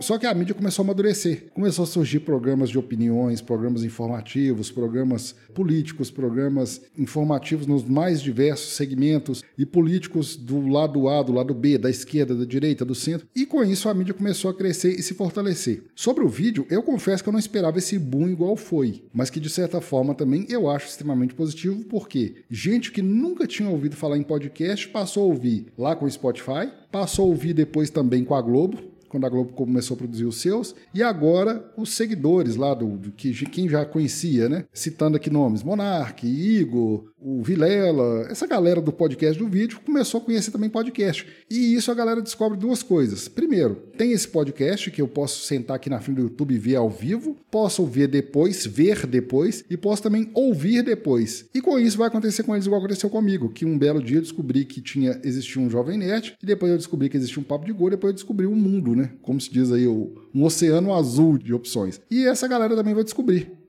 Só 0.00 0.18
que 0.18 0.26
a 0.26 0.34
mídia 0.34 0.54
começou 0.54 0.82
a 0.82 0.86
amadurecer. 0.86 1.46
Começou 1.54 1.84
a 1.84 1.86
surgir 1.86 2.20
programas 2.20 2.70
de 2.70 2.78
opiniões, 2.78 3.40
programas 3.40 3.82
informativos, 3.82 4.70
programas 4.70 5.34
políticos, 5.54 6.10
programas 6.10 6.80
informativos 6.96 7.66
nos 7.66 7.84
mais 7.84 8.20
diversos 8.20 8.76
segmentos 8.76 9.42
e 9.56 9.64
políticos 9.64 10.36
do 10.36 10.66
lado 10.68 11.08
A, 11.08 11.22
do 11.22 11.32
lado 11.32 11.54
B, 11.54 11.78
da 11.78 11.90
esquerda, 11.90 12.34
da 12.34 12.44
direita, 12.44 12.84
do 12.84 12.94
centro. 12.94 13.26
E 13.34 13.46
com 13.46 13.62
isso 13.64 13.88
a 13.88 13.94
mídia 13.94 14.14
começou 14.14 14.50
a 14.50 14.54
crescer 14.54 14.98
e 14.98 15.02
se 15.02 15.14
fortalecer. 15.14 15.82
Sobre 15.94 16.24
o 16.24 16.28
vídeo, 16.28 16.66
eu 16.70 16.82
confesso 16.82 17.22
que 17.22 17.28
eu 17.28 17.32
não 17.32 17.40
esperava 17.40 17.78
esse 17.78 17.98
boom 17.98 18.28
igual 18.28 18.56
foi, 18.56 19.04
mas 19.12 19.30
que 19.30 19.40
de 19.40 19.48
certa 19.48 19.80
forma 19.80 20.14
também 20.14 20.46
eu 20.48 20.70
acho 20.70 20.86
extremamente 20.86 21.34
positivo, 21.34 21.84
porque 21.84 22.44
gente 22.50 22.92
que 22.92 23.02
nunca 23.02 23.46
tinha 23.46 23.68
ouvido 23.68 23.96
falar 23.96 24.18
em 24.18 24.22
podcast 24.22 24.88
passou 24.88 25.24
a 25.24 25.26
ouvir 25.26 25.66
lá 25.76 25.96
com 25.96 26.04
o 26.04 26.10
Spotify, 26.10 26.70
passou 26.90 27.24
a 27.24 27.28
ouvir 27.28 27.54
depois 27.54 27.90
também 27.90 28.24
com 28.24 28.34
a 28.34 28.42
Globo, 28.42 28.91
quando 29.12 29.26
a 29.26 29.28
Globo 29.28 29.52
começou 29.52 29.94
a 29.94 29.98
produzir 29.98 30.24
os 30.24 30.40
seus, 30.40 30.74
e 30.94 31.02
agora 31.02 31.70
os 31.76 31.90
seguidores 31.90 32.56
lá 32.56 32.72
do, 32.72 32.96
do 32.96 33.12
que 33.12 33.32
quem 33.46 33.68
já 33.68 33.84
conhecia, 33.84 34.48
né? 34.48 34.64
Citando 34.72 35.18
aqui 35.18 35.28
nomes: 35.28 35.62
Monark, 35.62 36.26
Igor, 36.26 37.04
o 37.20 37.42
Vilela, 37.42 38.26
essa 38.30 38.46
galera 38.46 38.80
do 38.80 38.90
podcast 38.90 39.38
do 39.38 39.48
vídeo 39.48 39.80
começou 39.84 40.20
a 40.20 40.24
conhecer 40.24 40.50
também 40.50 40.70
podcast. 40.70 41.26
E 41.48 41.74
isso 41.74 41.90
a 41.90 41.94
galera 41.94 42.20
descobre 42.22 42.58
duas 42.58 42.82
coisas. 42.82 43.28
Primeiro, 43.28 43.76
tem 43.96 44.12
esse 44.12 44.26
podcast 44.26 44.90
que 44.90 45.00
eu 45.00 45.06
posso 45.06 45.44
sentar 45.44 45.76
aqui 45.76 45.90
na 45.90 46.00
frente 46.00 46.16
do 46.16 46.22
YouTube 46.22 46.54
e 46.54 46.58
ver 46.58 46.76
ao 46.76 46.90
vivo, 46.90 47.36
posso 47.50 47.84
ver 47.84 48.08
depois, 48.08 48.66
ver 48.66 49.06
depois 49.06 49.64
e 49.70 49.76
posso 49.76 50.02
também 50.02 50.30
ouvir 50.34 50.82
depois. 50.82 51.44
E 51.54 51.60
com 51.60 51.78
isso 51.78 51.98
vai 51.98 52.08
acontecer 52.08 52.42
com 52.42 52.54
eles 52.54 52.66
igual 52.66 52.80
aconteceu 52.80 53.10
comigo, 53.10 53.50
que 53.50 53.64
um 53.64 53.78
belo 53.78 54.02
dia 54.02 54.16
eu 54.16 54.22
descobri 54.22 54.64
que 54.64 54.80
tinha 54.80 55.20
existia 55.22 55.60
um 55.60 55.70
jovem 55.70 55.98
nerd 55.98 56.36
e 56.42 56.46
depois 56.46 56.72
eu 56.72 56.78
descobri 56.78 57.08
que 57.08 57.16
existia 57.16 57.40
um 57.40 57.44
papo 57.44 57.66
de 57.66 57.72
gol, 57.72 57.90
depois 57.90 58.10
eu 58.10 58.14
descobri 58.14 58.46
um 58.46 58.56
mundo, 58.56 58.96
né? 58.96 59.01
Como 59.22 59.40
se 59.40 59.50
diz 59.50 59.72
aí, 59.72 59.86
um 59.86 60.44
oceano 60.44 60.94
azul 60.94 61.38
de 61.38 61.52
opções. 61.52 62.00
E 62.10 62.26
essa 62.26 62.46
galera 62.48 62.76
também 62.76 62.94
vai 62.94 63.04
descobrir 63.04 63.62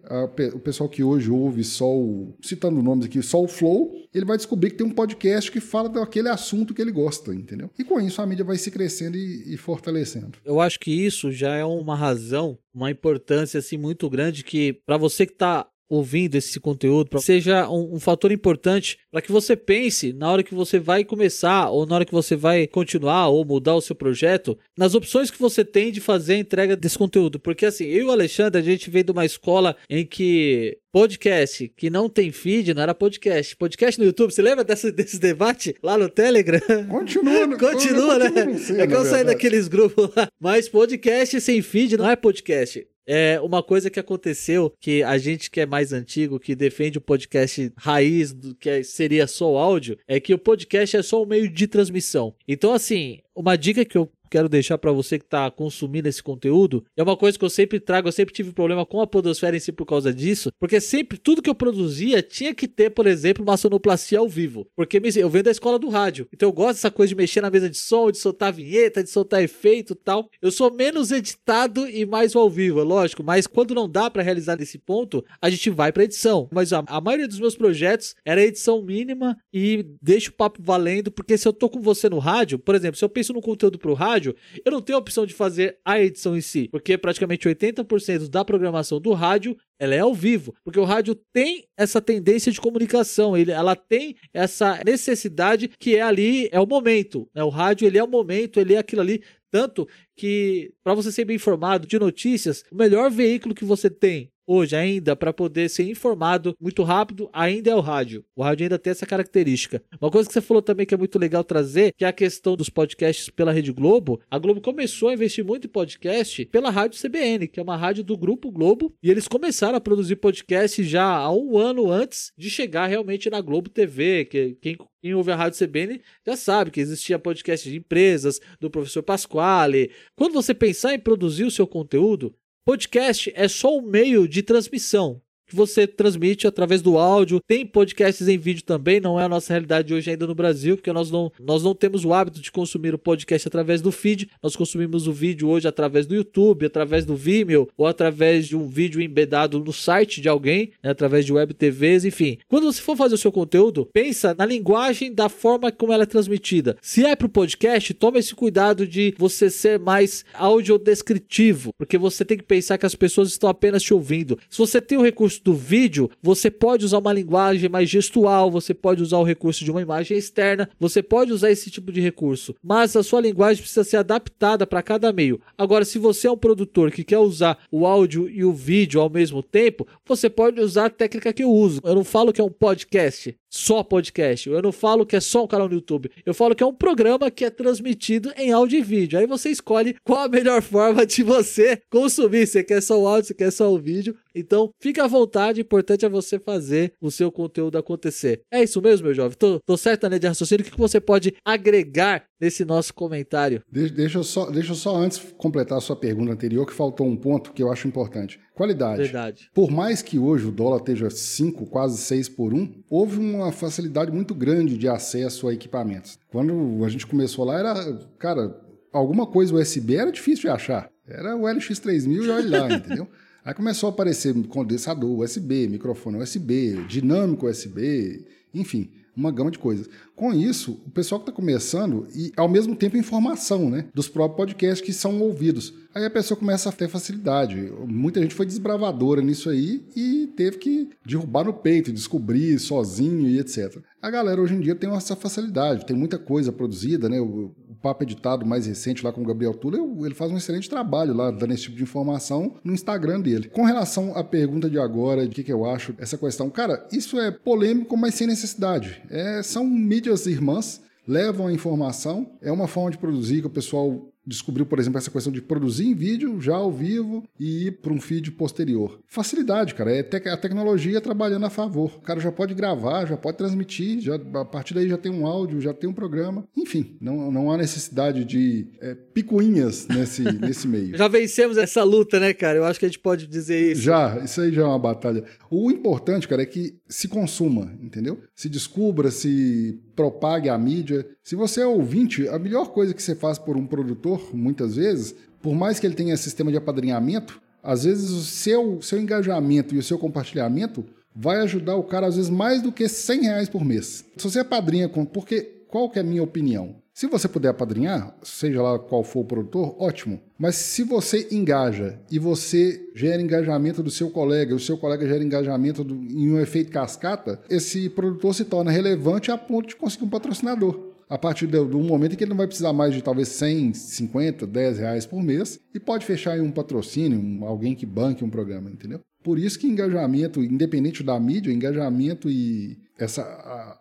o 0.54 0.60
pessoal 0.60 0.90
que 0.90 1.04
hoje 1.04 1.32
ouve 1.32 1.64
só 1.64 1.90
o, 1.90 2.36
citando 2.42 2.82
nomes 2.84 3.06
aqui, 3.06 3.22
só 3.22 3.42
o 3.42 3.48
Flow, 3.48 3.94
ele 4.14 4.26
vai 4.26 4.38
descobrir 4.38 4.72
que 4.72 4.78
tem 4.78 4.86
um 4.86 4.92
podcast 4.92 5.52
que 5.52 5.60
fala 5.60 5.90
daquele 5.90 6.30
assunto 6.30 6.74
que 6.74 6.82
ele 6.82 6.92
gosta, 6.92 7.34
entendeu? 7.34 7.70
E 7.78 7.84
com 7.84 8.00
isso 8.00 8.22
a 8.22 8.26
mídia 8.26 8.44
vai 8.44 8.58
se 8.58 8.70
crescendo 8.70 9.18
e, 9.18 9.54
e 9.54 9.58
fortalecendo. 9.58 10.38
Eu 10.44 10.60
acho 10.60 10.80
que 10.80 10.92
isso 10.92 11.32
já 11.32 11.56
é 11.56 11.64
uma 11.64 11.96
razão, 11.96 12.58
uma 12.74 12.92
importância 12.92 13.58
assim 13.58 13.78
muito 13.78 14.10
grande 14.10 14.44
que 14.44 14.74
para 14.86 14.98
você 14.98 15.26
que 15.26 15.34
está 15.34 15.68
ouvindo 15.90 16.36
esse 16.36 16.60
conteúdo, 16.60 17.20
seja 17.22 17.70
um, 17.70 17.96
um 17.96 18.00
fator 18.00 18.32
importante 18.32 18.98
para 19.12 19.22
que 19.22 19.32
você 19.32 19.56
pense 19.56 20.14
na 20.14 20.32
hora 20.32 20.44
que 20.44 20.56
você 20.56 20.80
vai 20.80 21.04
começar 21.04 21.70
ou 21.70 21.86
na 21.86 21.96
hora 21.96 22.06
que 22.06 22.12
você 22.12 22.36
vai 22.36 22.68
continuar 22.68 23.28
ou 23.28 23.46
mudar 23.46 23.76
o 23.76 23.82
seu 23.82 23.96
projeto, 23.96 24.58
nas 24.78 24.96
opções 24.96 25.30
que 25.30 25.40
você 25.40 25.64
tem 25.64 25.92
de 25.92 26.02
fazer 26.02 26.36
a 26.36 26.40
entrega 26.40 26.76
desse 26.76 26.98
conteúdo. 26.98 27.40
Porque 27.40 27.66
assim, 27.66 27.86
eu 27.86 28.02
e 28.02 28.04
o 28.06 28.12
Alexandre, 28.12 28.60
a 28.60 28.64
gente 28.64 28.90
veio 28.90 29.06
de 29.06 29.12
uma 29.12 29.26
escola 29.26 29.76
em 29.90 30.06
que 30.06 30.78
podcast 30.92 31.68
que 31.76 31.90
não 31.90 32.08
tem 32.08 32.32
feed 32.32 32.74
não 32.74 32.84
era 32.84 32.94
podcast. 32.94 33.56
Podcast 33.56 34.00
no 34.00 34.06
YouTube, 34.06 34.32
você 34.32 34.42
lembra 34.42 34.64
desse, 34.64 34.92
desse 34.92 35.20
debate 35.20 35.76
lá 35.82 35.98
no 35.98 36.08
Telegram? 36.08 36.60
Continua, 36.88 37.48
no, 37.48 37.58
continua, 37.60 38.20
né? 38.20 38.30
é 38.78 38.88
que 38.88 38.94
eu 38.94 39.06
saí 39.06 39.24
daqueles 39.24 39.68
grupos 39.68 40.10
lá. 40.16 40.28
Mas 40.40 40.70
podcast 40.70 41.42
sem 41.42 41.62
feed 41.62 41.98
não 41.98 42.10
é 42.10 42.16
podcast. 42.16 42.88
É 43.06 43.40
uma 43.42 43.62
coisa 43.62 43.90
que 43.90 44.00
aconteceu 44.00 44.74
que 44.80 45.04
a 45.04 45.18
gente 45.18 45.52
que 45.52 45.62
é 45.62 45.66
mais 45.66 45.92
antigo, 45.92 46.40
que 46.40 46.56
defende 46.56 46.98
o 46.98 47.02
podcast 47.02 47.72
raiz 47.78 48.34
do 48.34 48.56
que 48.56 48.84
seria 48.84 49.28
só 49.28 49.52
o 49.52 49.58
áudio, 49.58 49.98
é 50.08 50.20
que 50.20 50.34
o 50.34 50.40
podcast 50.40 50.98
é 50.98 51.04
só 51.04 51.24
um 51.24 51.26
meio 51.26 51.50
de 51.50 51.68
transmissão. 51.68 52.34
Então, 52.48 52.74
assim, 52.74 53.20
uma 53.36 53.58
dica 53.58 53.84
que 53.84 53.98
eu 53.98 54.10
quero 54.34 54.50
deixar 54.50 54.80
para 54.80 54.92
você 54.92 55.20
que 55.20 55.26
tá 55.26 55.52
consumindo 55.52 56.10
esse 56.10 56.24
conteúdo. 56.24 56.84
É 56.98 57.04
uma 57.04 57.16
coisa 57.16 57.38
que 57.38 57.46
eu 57.46 57.52
sempre 57.52 57.80
trago, 57.80 58.08
eu 58.08 58.12
sempre 58.12 58.34
tive 58.34 58.52
problema 58.52 58.84
com 58.84 59.00
a 59.00 59.06
podosfera 59.06 59.56
em 59.56 59.60
si 59.60 59.72
por 59.72 59.86
causa 59.86 60.12
disso, 60.12 60.52
porque 60.60 60.82
sempre 60.82 61.20
tudo 61.20 61.40
que 61.40 61.50
eu 61.50 61.54
produzia 61.54 62.20
tinha 62.24 62.52
que 62.52 62.68
ter, 62.68 62.90
por 62.90 63.06
exemplo, 63.06 63.44
uma 63.44 63.56
sonoplastia 63.58 64.18
ao 64.18 64.28
vivo, 64.28 64.66
porque 64.76 64.98
eu 64.98 65.30
venho 65.30 65.44
da 65.44 65.52
escola 65.52 65.78
do 65.78 65.88
rádio. 65.88 66.28
Então 66.34 66.50
eu 66.50 66.54
gosto 66.54 66.78
dessa 66.78 66.90
coisa 66.90 67.10
de 67.10 67.16
mexer 67.16 67.42
na 67.42 67.52
mesa 67.52 67.70
de 67.70 67.78
som, 67.78 68.10
de 68.10 68.18
soltar 68.18 68.52
vinheta, 68.52 69.04
de 69.04 69.10
soltar 69.12 69.44
efeito, 69.44 69.94
tal. 69.94 70.28
Eu 70.42 70.52
sou 70.52 70.74
menos 70.74 71.12
editado 71.12 71.88
e 71.88 72.04
mais 72.04 72.36
ao 72.36 72.50
vivo, 72.50 72.80
é 72.80 72.84
lógico, 72.84 73.24
mas 73.24 73.46
quando 73.46 73.76
não 73.76 73.88
dá 73.88 74.10
para 74.10 74.24
realizar 74.24 74.58
nesse 74.58 74.80
ponto, 74.80 75.24
a 75.40 75.48
gente 75.48 75.70
vai 75.70 75.92
para 75.92 76.06
edição. 76.06 76.50
Mas 76.52 76.74
a, 76.74 76.84
a 76.88 77.00
maioria 77.00 77.28
dos 77.28 77.40
meus 77.40 77.56
projetos 77.56 78.16
era 78.26 78.42
edição 78.42 78.82
mínima 78.82 79.38
e 79.54 79.86
deixa 80.02 80.32
o 80.32 80.34
papo 80.34 80.60
valendo, 80.60 81.12
porque 81.12 81.38
se 81.38 81.48
eu 81.48 81.54
tô 81.54 81.70
com 81.70 81.80
você 81.80 82.10
no 82.10 82.18
rádio, 82.18 82.58
por 82.58 82.74
exemplo, 82.74 82.98
se 82.98 83.06
eu 83.06 83.10
penso 83.10 83.32
no 83.32 83.42
conteúdo 83.42 83.78
pro 83.78 83.94
rádio, 83.94 84.23
eu 84.64 84.72
não 84.72 84.82
tenho 84.82 84.98
a 84.98 85.02
opção 85.02 85.26
de 85.26 85.34
fazer 85.34 85.78
a 85.84 86.00
edição 86.00 86.36
em 86.36 86.42
si, 86.42 86.68
porque 86.70 86.98
praticamente 86.98 87.48
80% 87.48 88.30
da 88.30 88.46
programação 88.46 89.00
do 89.00 89.12
rádio 89.14 89.58
ela 89.80 89.96
é 89.96 90.00
ao 90.00 90.14
vivo, 90.14 90.56
porque 90.64 90.80
o 90.80 90.86
rádio 90.86 91.16
tem 91.34 91.66
essa 91.76 92.02
tendência 92.02 92.52
de 92.52 92.62
comunicação, 92.62 93.36
ele, 93.36 93.52
ela 93.52 93.76
tem 93.76 94.16
essa 94.34 94.80
necessidade 94.86 95.68
que 95.80 95.96
é 95.96 96.02
ali, 96.02 96.48
é 96.52 96.60
o 96.60 96.68
momento, 96.68 97.30
né? 97.36 97.44
O 97.44 97.50
rádio, 97.50 97.86
ele 97.86 97.98
é 97.98 98.04
o 98.04 98.08
momento, 98.08 98.60
ele 98.60 98.76
é 98.76 98.78
aquilo 98.78 99.02
ali, 99.02 99.22
tanto 99.52 99.88
que 100.16 100.74
para 100.84 100.94
você 100.94 101.12
ser 101.12 101.26
bem 101.26 101.36
informado 101.36 101.86
de 101.86 102.00
notícias, 102.00 102.64
o 102.72 102.76
melhor 102.76 103.12
veículo 103.12 103.54
que 103.54 103.66
você 103.66 103.90
tem 103.90 104.32
hoje 104.48 104.76
ainda 104.76 105.16
para 105.16 105.34
poder 105.34 105.70
ser 105.70 105.90
informado 105.90 106.56
muito 106.60 106.84
rápido 106.84 107.30
ainda 107.34 107.72
é 107.72 107.76
o 107.76 107.80
rádio. 107.80 108.24
O 108.36 108.44
rádio 108.44 108.66
ainda 108.66 108.80
tem 108.80 108.92
essa 108.92 109.06
característica. 109.06 109.84
Uma 110.00 110.12
coisa 110.12 110.28
que 110.28 110.34
você 110.34 110.42
falou 110.42 110.62
também 110.62 110.86
que 110.86 110.94
é 110.94 110.98
muito 110.98 111.18
legal 111.18 111.44
trazer, 111.44 111.94
que 111.98 112.06
é 112.06 112.08
a 112.08 112.14
questão 112.14 112.56
dos 112.56 112.70
podcasts 112.70 113.30
pela 113.30 113.52
Rede 113.52 113.72
Globo. 113.72 114.20
A 114.30 114.38
Globo 114.38 114.62
começou 114.62 115.10
a 115.10 115.14
investir 115.14 115.44
muito 115.44 115.68
em 115.68 115.70
podcast 115.70 116.46
pela 116.46 116.70
Rádio 116.70 117.00
CBN, 117.00 117.48
que 117.48 117.60
é 117.60 117.64
uma 117.64 117.78
rádio 117.78 118.04
do 118.04 118.18
Grupo 118.18 118.52
Globo, 118.52 118.94
e 119.02 119.10
eles 119.10 119.28
começaram 119.28 119.78
a 119.78 119.82
produzir 119.82 120.16
podcast 120.18 120.84
já 120.84 121.06
há 121.06 121.32
um 121.32 121.58
ano 121.58 121.92
antes 121.92 122.32
de 122.38 122.50
chegar 122.50 122.88
realmente 122.88 123.30
na 123.30 123.42
Globo 123.42 123.70
TV, 123.70 124.26
que 124.26 124.58
quem 124.62 124.78
quem 125.04 125.14
ouve 125.14 125.34
a 125.34 125.36
Rádio 125.36 125.60
CBN 125.60 126.00
já 126.26 126.38
sabe 126.38 126.72
que 126.72 126.80
existia 126.80 127.20
podcast 127.20 127.70
de 127.70 127.76
empresas, 127.76 128.40
do 128.58 128.72
professor 128.72 129.04
Pasquale. 129.04 129.92
Quando 130.16 130.32
você 130.32 130.54
pensar 130.54 130.94
em 130.94 131.00
produzir 131.00 131.44
o 131.44 131.52
seu 131.52 131.68
conteúdo, 131.68 132.34
Podcast 132.66 133.30
é 133.36 133.46
só 133.50 133.78
um 133.78 133.82
meio 133.82 134.26
de 134.26 134.42
transmissão 134.42 135.22
você 135.56 135.88
transmite 135.88 136.48
através 136.48 136.82
do 136.82 136.98
áudio. 136.98 137.40
Tem 137.48 137.66
podcasts 137.66 138.28
em 138.28 138.38
vídeo 138.38 138.64
também, 138.64 139.00
não 139.00 139.20
é 139.20 139.24
a 139.24 139.30
nossa 139.30 139.54
realidade 139.54 139.94
hoje 139.94 140.12
ainda 140.12 140.28
no 140.28 140.36
Brasil, 140.36 140.76
porque 140.76 140.94
nós 140.94 141.12
não, 141.12 141.32
nós 141.40 141.64
não 141.64 141.74
temos 141.76 142.06
o 142.06 142.14
hábito 142.14 142.40
de 142.40 142.52
consumir 142.52 142.94
o 142.94 143.00
podcast 143.00 143.48
através 143.48 143.82
do 143.82 143.92
feed. 143.92 144.30
Nós 144.42 144.56
consumimos 144.56 145.08
o 145.08 145.14
vídeo 145.14 145.48
hoje 145.50 145.68
através 145.68 146.06
do 146.06 146.16
YouTube, 146.16 146.66
através 146.66 147.06
do 147.06 147.16
Vimeo 147.16 147.70
ou 147.78 147.88
através 147.88 148.48
de 148.48 148.56
um 148.56 148.68
vídeo 148.68 149.02
embedado 149.02 149.60
no 149.60 149.74
site 149.74 150.22
de 150.22 150.30
alguém, 150.30 150.72
né, 150.82 150.92
através 150.92 151.26
de 151.26 151.34
web 151.34 151.54
TVs, 151.54 152.06
enfim. 152.06 152.38
Quando 152.48 152.72
você 152.72 152.82
for 152.82 152.96
fazer 152.96 153.16
o 153.16 153.18
seu 153.18 153.32
conteúdo, 153.32 153.88
pensa 153.92 154.36
na 154.38 154.46
linguagem 154.46 155.14
da 155.14 155.30
forma 155.30 155.72
como 155.72 155.94
ela 155.94 156.04
é 156.04 156.08
transmitida. 156.08 156.78
Se 156.82 157.06
é 157.06 157.16
para 157.16 157.28
o 157.28 157.30
podcast, 157.30 157.94
tome 157.94 158.20
esse 158.20 158.34
cuidado 158.34 158.88
de 158.88 159.14
você 159.18 159.50
ser 159.50 159.80
mais 159.80 160.26
audiodescritivo, 160.34 161.74
porque 161.78 161.98
você 161.98 162.26
tem 162.26 162.38
que 162.38 162.44
pensar 162.44 162.78
que 162.78 162.86
as 162.86 162.96
pessoas 162.96 163.30
estão 163.30 163.50
apenas 163.50 163.84
te 163.84 163.94
ouvindo. 163.94 164.38
Se 164.50 164.58
você 164.58 164.82
tem 164.82 164.98
o 164.98 165.04
recurso 165.04 165.43
do 165.44 165.54
vídeo, 165.54 166.10
você 166.22 166.50
pode 166.50 166.86
usar 166.86 167.00
uma 167.00 167.14
linguagem 167.14 167.70
mais 167.70 167.90
gestual, 167.90 168.50
você 168.50 168.74
pode 168.74 169.02
usar 169.02 169.18
o 169.18 169.24
recurso 169.24 169.64
de 169.64 169.72
uma 169.72 169.82
imagem 169.82 170.18
externa, 170.18 170.70
você 170.80 171.04
pode 171.04 171.32
usar 171.32 171.52
esse 171.52 171.70
tipo 171.70 171.92
de 171.92 172.02
recurso, 172.02 172.56
mas 172.64 172.96
a 172.96 173.04
sua 173.04 173.22
linguagem 173.22 173.62
precisa 173.62 173.84
ser 173.84 173.98
adaptada 173.98 174.66
para 174.66 174.82
cada 174.82 175.12
meio. 175.12 175.42
Agora, 175.58 175.86
se 175.86 176.00
você 176.00 176.28
é 176.28 176.32
um 176.32 176.38
produtor 176.38 176.92
que 176.92 177.04
quer 177.04 177.20
usar 177.20 177.58
o 177.72 177.86
áudio 177.86 178.30
e 178.30 178.44
o 178.44 178.54
vídeo 178.54 179.02
ao 179.02 179.10
mesmo 179.10 179.44
tempo, 179.44 179.88
você 180.06 180.30
pode 180.30 180.60
usar 180.62 180.86
a 180.86 180.90
técnica 180.90 181.34
que 181.34 181.44
eu 181.44 181.52
uso. 181.52 181.82
Eu 181.84 181.96
não 181.96 182.04
falo 182.04 182.32
que 182.32 182.42
é 182.42 182.44
um 182.44 182.50
podcast, 182.50 183.36
só 183.54 183.84
podcast. 183.84 184.50
Eu 184.50 184.62
não 184.64 184.72
falo 184.72 185.06
que 185.06 185.16
é 185.16 185.20
só 185.20 185.44
um 185.44 185.48
canal 185.48 185.70
no 185.70 185.76
YouTube. 185.76 186.10
Eu 186.26 186.34
falo 186.34 186.56
que 186.56 186.64
é 186.64 186.66
um 186.66 186.74
programa 186.74 187.30
que 187.30 187.46
é 187.46 187.52
transmitido 187.52 188.34
em 188.36 188.52
áudio 188.52 188.80
e 188.80 188.82
vídeo. 188.82 189.20
Aí 189.20 189.28
você 189.28 189.50
escolhe 189.50 189.96
qual 190.04 190.22
a 190.22 190.28
melhor 190.28 190.62
forma 190.64 191.06
de 191.06 191.22
você 191.22 191.80
consumir. 191.92 192.48
Você 192.48 192.64
quer 192.64 192.82
só 192.82 193.00
o 193.00 193.08
áudio, 193.08 193.28
você 193.28 193.34
quer 193.36 193.52
só 193.52 193.72
o 193.72 193.78
vídeo. 193.78 194.18
Então, 194.36 194.72
fica 194.80 195.04
à 195.04 195.08
vontade, 195.08 195.62
o 195.62 195.64
importante 195.64 196.06
é 196.06 196.10
você 196.10 196.40
fazer 196.40 196.94
o 197.00 197.12
seu 197.12 197.32
conteúdo 197.32 197.78
acontecer. 197.78 198.42
É 198.52 198.64
isso 198.64 198.82
mesmo, 198.82 199.06
meu 199.06 199.14
jovem? 199.14 199.38
Tô, 199.38 199.60
tô 199.60 199.78
certo, 199.78 200.10
né, 200.10 200.18
de 200.18 200.28
raciocínio? 200.28 200.66
O 200.66 200.72
que 200.72 200.78
você 200.78 201.00
pode 201.00 201.36
agregar 201.46 202.26
nesse 202.42 202.66
nosso 202.66 202.94
comentário? 202.94 203.62
Deixa, 203.72 203.94
deixa, 203.94 204.18
eu 204.18 204.24
só, 204.24 204.50
deixa 204.50 204.72
eu 204.72 204.76
só 204.76 204.96
antes 204.96 205.20
completar 205.38 205.78
a 205.78 205.82
sua 205.82 205.96
pergunta 205.96 206.32
anterior, 206.32 206.66
que 206.66 206.74
faltou 206.74 207.06
um 207.06 207.16
ponto 207.16 207.54
que 207.54 207.62
eu 207.62 207.72
acho 207.72 207.88
importante. 207.88 208.40
Qualidade. 208.56 209.04
Verdade. 209.04 209.50
Por 209.54 209.72
mais 209.72 210.02
que 210.02 210.18
hoje 210.20 210.46
o 210.46 210.52
dólar 210.52 210.78
esteja 210.78 211.10
5, 211.10 211.66
quase 211.68 211.98
6 211.98 212.30
por 212.30 212.54
1, 212.54 212.84
houve 212.90 213.20
uma 213.20 213.43
facilidade 213.52 214.12
muito 214.12 214.34
grande 214.34 214.78
de 214.78 214.88
acesso 214.88 215.48
a 215.48 215.54
equipamentos. 215.54 216.18
Quando 216.30 216.84
a 216.84 216.90
gente 216.90 217.06
começou 217.06 217.46
lá, 217.46 217.60
era, 217.60 218.00
cara, 218.18 218.60
alguma 218.92 219.26
coisa 219.26 219.56
USB 219.56 219.96
era 219.96 220.12
difícil 220.12 220.44
de 220.44 220.50
achar. 220.50 220.90
Era 221.08 221.36
o 221.36 221.42
LX3000 221.42 222.24
e 222.24 222.30
olha 222.30 222.62
lá, 222.62 222.74
entendeu? 222.74 223.08
Aí 223.44 223.54
começou 223.54 223.90
a 223.90 223.92
aparecer 223.92 224.34
condensador 224.48 225.20
USB, 225.20 225.68
microfone 225.68 226.18
USB, 226.18 226.86
dinâmico 226.88 227.48
USB, 227.48 228.26
enfim, 228.54 228.90
uma 229.16 229.32
gama 229.32 229.52
de 229.52 229.60
coisas. 229.60 229.90
Com 230.16 230.34
isso, 230.34 230.82
o 230.86 230.90
pessoal 230.90 231.20
que 231.20 231.30
está 231.30 231.36
começando, 231.36 232.08
e 232.16 232.32
ao 232.38 232.48
mesmo 232.48 232.76
tempo 232.76 232.96
informação, 232.96 233.70
né? 233.70 233.86
Dos 233.94 234.08
próprios 234.08 234.38
podcasts 234.38 234.86
que 234.86 234.94
são 234.94 235.22
ouvidos. 235.22 235.74
Aí 235.94 236.06
a 236.06 236.10
pessoa 236.10 236.38
começa 236.38 236.70
a 236.70 236.72
ter 236.72 236.88
facilidade. 236.88 237.72
Muita 237.86 238.22
gente 238.22 238.34
foi 238.34 238.46
desbravadora 238.46 239.22
nisso 239.22 239.50
aí 239.50 239.86
e 239.96 240.28
teve 240.36 240.58
que 240.58 240.90
derrubar 241.06 241.44
no 241.44 241.54
peito, 241.54 241.92
descobrir 241.92 242.58
sozinho 242.60 243.28
e 243.28 243.40
etc. 243.40 243.78
A 244.02 244.10
galera 244.10 244.42
hoje 244.42 244.56
em 244.56 244.60
dia 244.60 244.76
tem 244.76 244.92
essa 244.92 245.16
facilidade, 245.16 245.86
tem 245.86 245.96
muita 245.96 246.18
coisa 246.18 246.52
produzida, 246.52 247.08
né? 247.08 247.20
O, 247.20 247.52
papo 247.84 248.04
editado 248.04 248.46
mais 248.46 248.66
recente 248.66 249.04
lá 249.04 249.12
com 249.12 249.22
o 249.22 249.26
Gabriel 249.26 249.54
Tula, 249.54 249.78
ele 250.06 250.16
faz 250.16 250.32
um 250.32 250.38
excelente 250.38 250.70
trabalho 250.70 251.14
lá, 251.14 251.30
dando 251.30 251.54
esse 251.54 251.64
tipo 251.64 251.76
de 251.76 251.84
informação 251.84 252.56
no 252.64 252.74
Instagram 252.74 253.20
dele. 253.20 253.50
Com 253.50 253.66
relação 253.66 254.16
à 254.16 254.24
pergunta 254.24 254.70
de 254.70 254.80
agora, 254.80 255.28
de 255.28 255.36
que, 255.36 255.44
que 255.44 255.52
eu 255.52 255.66
acho 255.66 255.94
essa 255.98 256.18
questão, 256.18 256.50
cara, 256.50 256.88
isso 256.94 257.20
é 257.20 257.30
polêmico, 257.30 257.98
mas 257.98 258.16
sem 258.16 258.26
necessidade. 258.26 259.04
É, 259.10 259.44
são 259.44 259.66
mídias 259.66 260.26
irmãs, 260.26 260.82
levam 261.06 261.48
a 261.48 261.54
informação, 261.54 262.32
é 262.42 262.50
uma 262.50 262.70
forma 262.70 262.90
de 262.90 262.98
produzir 262.98 263.42
que 263.42 263.48
o 263.48 263.50
pessoal 263.50 264.13
descobriu, 264.26 264.66
por 264.66 264.80
exemplo, 264.80 264.98
essa 264.98 265.12
questão 265.12 265.32
de 265.32 265.42
produzir 265.42 265.88
em 265.88 265.94
vídeo 265.94 266.40
já 266.40 266.56
ao 266.56 266.72
vivo 266.72 267.24
e 267.40 267.68
ir 267.68 267.72
para 267.82 267.94
um 267.94 268.00
feed 268.00 268.32
posterior. 268.32 269.00
Facilidade, 269.08 269.76
cara, 269.76 269.92
é 269.92 270.00
a 270.30 270.38
tecnologia 270.38 271.02
trabalhando 271.02 271.46
a 271.46 271.50
favor. 271.50 271.92
O 271.98 272.02
cara 272.02 272.20
já 272.20 272.32
pode 272.32 272.54
gravar, 272.54 273.06
já 273.06 273.18
pode 273.18 273.38
transmitir, 273.38 274.00
já, 274.00 274.16
a 274.16 274.46
partir 274.46 274.74
daí 274.74 274.88
já 274.88 274.98
tem 274.98 275.12
um 275.12 275.28
áudio, 275.28 275.62
já 275.62 275.74
tem 275.74 275.90
um 275.90 275.94
programa. 275.94 276.48
Enfim, 276.56 276.98
não, 277.02 277.32
não 277.32 277.52
há 277.52 277.58
necessidade 277.58 278.24
de 278.24 278.68
é, 278.82 278.96
picuinhas 278.96 279.88
nesse, 279.88 280.22
nesse 280.40 280.68
meio. 280.68 280.98
Já 280.98 281.08
vencemos 281.08 281.58
essa 281.58 281.84
luta, 281.84 282.20
né, 282.20 282.34
cara? 282.34 282.58
Eu 282.58 282.66
acho 282.66 282.80
que 282.80 282.86
a 282.86 282.90
gente 282.90 283.00
pode 283.00 283.28
dizer 283.28 283.74
isso. 283.74 283.82
Já, 283.82 284.20
isso 284.24 284.42
aí 284.42 284.52
já 284.54 284.62
é 284.62 284.66
uma 284.66 284.80
batalha. 284.80 285.24
O 285.56 285.70
importante, 285.70 286.28
cara, 286.28 286.42
é 286.42 286.48
que 286.48 286.80
se 286.90 287.08
consuma, 287.08 287.72
entendeu? 287.80 288.18
Se 288.36 288.50
descubra, 288.50 289.12
se 289.12 289.80
propague 289.96 290.50
a 290.50 290.58
mídia. 290.58 291.08
Se 291.22 291.36
você 291.36 291.62
é 291.62 291.68
ouvinte, 291.68 292.28
a 292.28 292.40
melhor 292.40 292.74
coisa 292.74 292.92
que 292.92 293.04
você 293.04 293.14
faz 293.14 293.38
por 293.38 293.56
um 293.56 293.68
produtor, 293.68 294.36
muitas 294.36 294.78
vezes, 294.78 295.14
por 295.44 295.54
mais 295.54 295.80
que 295.80 295.86
ele 295.86 295.94
tenha 295.94 296.18
sistema 296.18 296.50
de 296.50 296.58
apadrinhamento, 296.58 297.40
às 297.62 297.84
vezes 297.84 298.10
o 298.10 298.24
seu, 298.24 298.82
seu 298.82 299.00
engajamento 299.00 299.76
e 299.76 299.78
o 299.78 299.84
seu 299.84 300.00
compartilhamento 300.00 300.84
vai 301.16 301.38
ajudar 301.42 301.76
o 301.76 301.84
cara, 301.84 302.08
às 302.08 302.16
vezes, 302.16 302.32
mais 302.32 302.60
do 302.60 302.72
que 302.72 302.90
100 302.90 303.22
reais 303.22 303.48
por 303.48 303.64
mês. 303.64 304.04
Se 304.18 304.24
você 304.24 304.40
apadrinha, 304.40 304.90
porque 304.90 305.66
qual 305.68 305.88
que 305.88 306.00
é 306.00 306.02
a 306.02 306.06
minha 306.06 306.24
opinião? 306.24 306.82
Se 306.94 307.08
você 307.08 307.28
puder 307.28 307.50
apadrinhar, 307.50 308.16
seja 308.22 308.62
lá 308.62 308.78
qual 308.78 309.04
for 309.04 309.22
o 309.22 309.26
produtor, 309.26 309.76
ótimo. 309.80 310.22
Mas 310.38 310.56
se 310.56 310.84
você 310.84 311.28
engaja 311.32 312.00
e 312.12 312.20
você 312.20 312.88
gera 312.94 313.20
engajamento 313.20 313.82
do 313.82 313.90
seu 313.90 314.12
colega, 314.12 314.54
o 314.54 314.60
seu 314.60 314.78
colega 314.78 315.08
gera 315.08 315.24
engajamento 315.24 315.84
do, 315.84 315.96
em 315.96 316.32
um 316.32 316.40
efeito 316.40 316.72
cascata, 316.72 317.42
esse 317.50 317.90
produtor 317.90 318.36
se 318.36 318.46
torna 318.46 318.70
relevante 318.70 319.32
a 319.32 319.38
ponto 319.38 319.70
de 319.70 319.76
conseguir 319.76 320.06
um 320.06 320.10
patrocinador. 320.10 320.94
A 321.10 321.18
partir 321.18 321.48
do, 321.48 321.66
do 321.66 321.80
momento 321.80 322.14
em 322.14 322.16
que 322.16 322.24
ele 322.24 322.30
não 322.30 322.38
vai 322.38 322.48
precisar 322.48 322.74
mais 322.74 322.94
de 322.94 323.02
talvez 323.02 323.28
100, 323.30 323.74
50, 323.74 324.46
10 324.46 324.78
reais 324.78 325.06
por 325.06 325.22
mês 325.22 325.60
e 325.74 325.80
pode 325.80 326.06
fechar 326.06 326.38
em 326.38 326.42
um 326.42 326.52
patrocínio, 326.52 327.20
um, 327.20 327.44
alguém 327.44 327.74
que 327.74 327.88
banque 327.88 328.24
um 328.24 328.30
programa, 328.30 328.70
entendeu? 328.70 329.00
Por 329.24 329.40
isso 329.40 329.58
que 329.58 329.66
engajamento, 329.66 330.44
independente 330.44 331.02
da 331.02 331.20
mídia, 331.20 331.52
engajamento 331.52 332.30
e 332.30 332.78
essa 333.00 333.24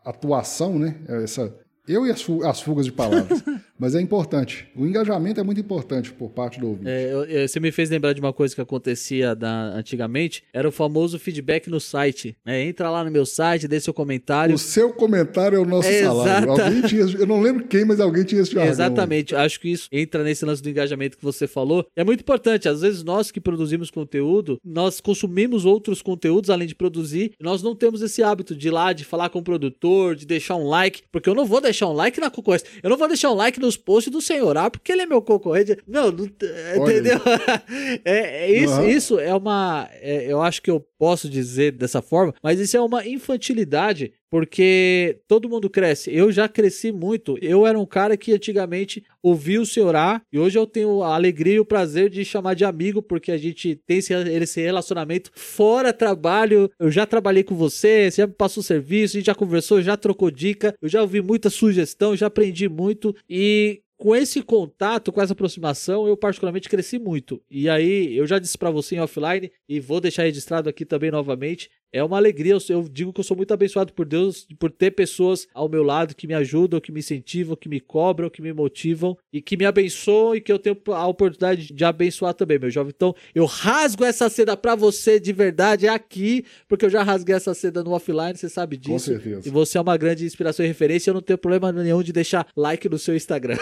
atuação, 0.04 0.78
né? 0.78 0.96
Essa 1.08 1.54
eu 1.86 2.06
e 2.06 2.10
as, 2.10 2.60
fugas 2.60 2.86
de 2.86 2.92
palavras. 2.92 3.42
Mas 3.82 3.96
é 3.96 4.00
importante. 4.00 4.68
O 4.76 4.86
engajamento 4.86 5.40
é 5.40 5.42
muito 5.42 5.60
importante 5.60 6.12
por 6.12 6.30
parte 6.30 6.60
do 6.60 6.68
ouvinte. 6.68 6.88
É, 6.88 7.12
eu, 7.12 7.24
eu, 7.24 7.48
você 7.48 7.58
me 7.58 7.72
fez 7.72 7.90
lembrar 7.90 8.12
de 8.12 8.20
uma 8.20 8.32
coisa 8.32 8.54
que 8.54 8.60
acontecia 8.60 9.34
da, 9.34 9.74
antigamente, 9.74 10.44
era 10.52 10.68
o 10.68 10.70
famoso 10.70 11.18
feedback 11.18 11.68
no 11.68 11.80
site. 11.80 12.36
Né? 12.46 12.62
Entra 12.62 12.88
lá 12.88 13.02
no 13.02 13.10
meu 13.10 13.26
site, 13.26 13.66
dê 13.66 13.80
seu 13.80 13.92
comentário. 13.92 14.54
O 14.54 14.58
seu 14.58 14.92
comentário 14.92 15.56
é 15.56 15.58
o 15.58 15.64
nosso 15.64 15.88
é, 15.88 16.04
salário. 16.04 16.48
Alguém 16.52 16.82
tinha, 16.82 17.02
eu 17.02 17.26
não 17.26 17.40
lembro 17.40 17.64
quem, 17.64 17.84
mas 17.84 17.98
alguém 17.98 18.22
tinha 18.22 18.42
esse 18.42 18.52
jargão. 18.52 18.70
Exatamente. 18.70 19.34
Acho 19.34 19.58
que 19.58 19.72
isso 19.72 19.88
entra 19.90 20.22
nesse 20.22 20.44
lance 20.44 20.62
do 20.62 20.70
engajamento 20.70 21.18
que 21.18 21.24
você 21.24 21.48
falou. 21.48 21.84
É 21.96 22.04
muito 22.04 22.20
importante. 22.20 22.68
Às 22.68 22.82
vezes 22.82 23.02
nós 23.02 23.32
que 23.32 23.40
produzimos 23.40 23.90
conteúdo, 23.90 24.60
nós 24.64 25.00
consumimos 25.00 25.64
outros 25.64 26.00
conteúdos 26.00 26.50
além 26.50 26.68
de 26.68 26.76
produzir. 26.76 27.32
Nós 27.40 27.64
não 27.64 27.74
temos 27.74 28.00
esse 28.00 28.22
hábito 28.22 28.54
de 28.54 28.68
ir 28.68 28.70
lá, 28.70 28.92
de 28.92 29.04
falar 29.04 29.28
com 29.28 29.40
o 29.40 29.42
produtor, 29.42 30.14
de 30.14 30.24
deixar 30.24 30.54
um 30.54 30.68
like, 30.68 31.02
porque 31.10 31.28
eu 31.28 31.34
não 31.34 31.44
vou 31.44 31.60
deixar 31.60 31.88
um 31.88 31.92
like 31.92 32.20
na 32.20 32.30
concorrência. 32.30 32.68
Eu 32.80 32.88
não 32.88 32.96
vou 32.96 33.08
deixar 33.08 33.32
um 33.32 33.34
like 33.34 33.58
nos 33.72 33.76
posts 33.76 34.12
do 34.12 34.20
Senhorá, 34.20 34.70
porque 34.70 34.92
ele 34.92 35.02
é 35.02 35.06
meu 35.06 35.22
concorrente. 35.22 35.78
Não, 35.86 36.10
não 36.10 36.26
entendeu? 36.26 37.20
é, 38.04 38.44
é, 38.44 38.50
isso, 38.50 38.74
uhum. 38.74 38.88
isso 38.88 39.18
é 39.18 39.34
uma. 39.34 39.88
É, 39.92 40.30
eu 40.30 40.40
acho 40.40 40.60
que 40.60 40.70
eu 40.70 40.80
posso 40.98 41.28
dizer 41.28 41.72
dessa 41.72 42.02
forma, 42.02 42.34
mas 42.42 42.60
isso 42.60 42.76
é 42.76 42.80
uma 42.80 43.06
infantilidade 43.06 44.12
porque 44.32 45.18
todo 45.28 45.46
mundo 45.46 45.68
cresce. 45.68 46.10
Eu 46.10 46.32
já 46.32 46.48
cresci 46.48 46.90
muito. 46.90 47.36
Eu 47.42 47.66
era 47.66 47.78
um 47.78 47.84
cara 47.84 48.16
que 48.16 48.32
antigamente 48.32 49.04
ouvia 49.22 49.60
o 49.60 49.66
senhor 49.66 49.94
A 49.94 50.22
e 50.32 50.38
hoje 50.38 50.58
eu 50.58 50.66
tenho 50.66 51.02
a 51.02 51.14
alegria 51.14 51.56
e 51.56 51.60
o 51.60 51.66
prazer 51.66 52.08
de 52.08 52.24
chamar 52.24 52.54
de 52.54 52.64
amigo 52.64 53.02
porque 53.02 53.30
a 53.30 53.36
gente 53.36 53.78
tem 53.86 53.98
esse, 53.98 54.14
esse 54.14 54.62
relacionamento 54.62 55.30
fora 55.34 55.92
trabalho. 55.92 56.70
Eu 56.80 56.90
já 56.90 57.04
trabalhei 57.04 57.44
com 57.44 57.54
você, 57.54 58.10
você 58.10 58.22
já 58.22 58.26
me 58.26 58.32
passou 58.32 58.62
serviço, 58.62 59.18
a 59.18 59.20
gente 59.20 59.26
já 59.26 59.34
conversou, 59.34 59.82
já 59.82 59.98
trocou 59.98 60.30
dica, 60.30 60.74
eu 60.80 60.88
já 60.88 61.02
ouvi 61.02 61.20
muita 61.20 61.50
sugestão, 61.50 62.16
já 62.16 62.28
aprendi 62.28 62.70
muito 62.70 63.14
e 63.28 63.82
com 64.02 64.16
esse 64.16 64.42
contato, 64.42 65.12
com 65.12 65.22
essa 65.22 65.32
aproximação, 65.32 66.08
eu 66.08 66.16
particularmente 66.16 66.68
cresci 66.68 66.98
muito. 66.98 67.40
E 67.48 67.68
aí, 67.68 68.16
eu 68.16 68.26
já 68.26 68.40
disse 68.40 68.58
para 68.58 68.68
você 68.68 68.96
em 68.96 69.00
offline 69.00 69.52
e 69.68 69.78
vou 69.78 70.00
deixar 70.00 70.24
registrado 70.24 70.68
aqui 70.68 70.84
também 70.84 71.08
novamente 71.08 71.70
é 71.92 72.02
uma 72.02 72.16
alegria. 72.16 72.56
Eu, 72.68 72.88
digo 72.88 73.12
que 73.12 73.20
eu 73.20 73.24
sou 73.24 73.36
muito 73.36 73.52
abençoado 73.52 73.92
por 73.92 74.06
Deus 74.06 74.46
por 74.58 74.70
ter 74.70 74.92
pessoas 74.92 75.46
ao 75.52 75.68
meu 75.68 75.82
lado 75.82 76.14
que 76.14 76.26
me 76.26 76.34
ajudam, 76.34 76.80
que 76.80 76.92
me 76.92 77.00
incentivam, 77.00 77.56
que 77.56 77.68
me 77.68 77.80
cobram, 77.80 78.30
que 78.30 78.40
me 78.40 78.52
motivam 78.52 79.16
e 79.32 79.42
que 79.42 79.56
me 79.56 79.64
abençoam 79.64 80.34
e 80.34 80.40
que 80.40 80.52
eu 80.52 80.58
tenho 80.58 80.76
a 80.88 81.06
oportunidade 81.06 81.72
de 81.72 81.84
abençoar 81.84 82.34
também, 82.34 82.58
meu 82.58 82.70
jovem. 82.70 82.92
Então, 82.94 83.14
eu 83.34 83.44
rasgo 83.44 84.04
essa 84.04 84.28
seda 84.30 84.56
para 84.56 84.74
você 84.74 85.20
de 85.20 85.32
verdade 85.32 85.86
aqui, 85.88 86.44
porque 86.68 86.84
eu 86.84 86.90
já 86.90 87.02
rasguei 87.02 87.34
essa 87.34 87.54
seda 87.54 87.82
no 87.82 87.92
offline, 87.92 88.36
você 88.36 88.48
sabe 88.48 88.76
disso. 88.76 88.92
Com 88.92 88.98
certeza. 88.98 89.48
E 89.48 89.50
você 89.50 89.78
é 89.78 89.80
uma 89.80 89.96
grande 89.96 90.24
inspiração 90.24 90.64
e 90.64 90.68
referência. 90.68 91.10
Eu 91.10 91.14
não 91.14 91.20
tenho 91.20 91.38
problema 91.38 91.72
nenhum 91.72 92.02
de 92.02 92.12
deixar 92.12 92.46
like 92.56 92.88
no 92.88 92.98
seu 92.98 93.14
Instagram. 93.14 93.58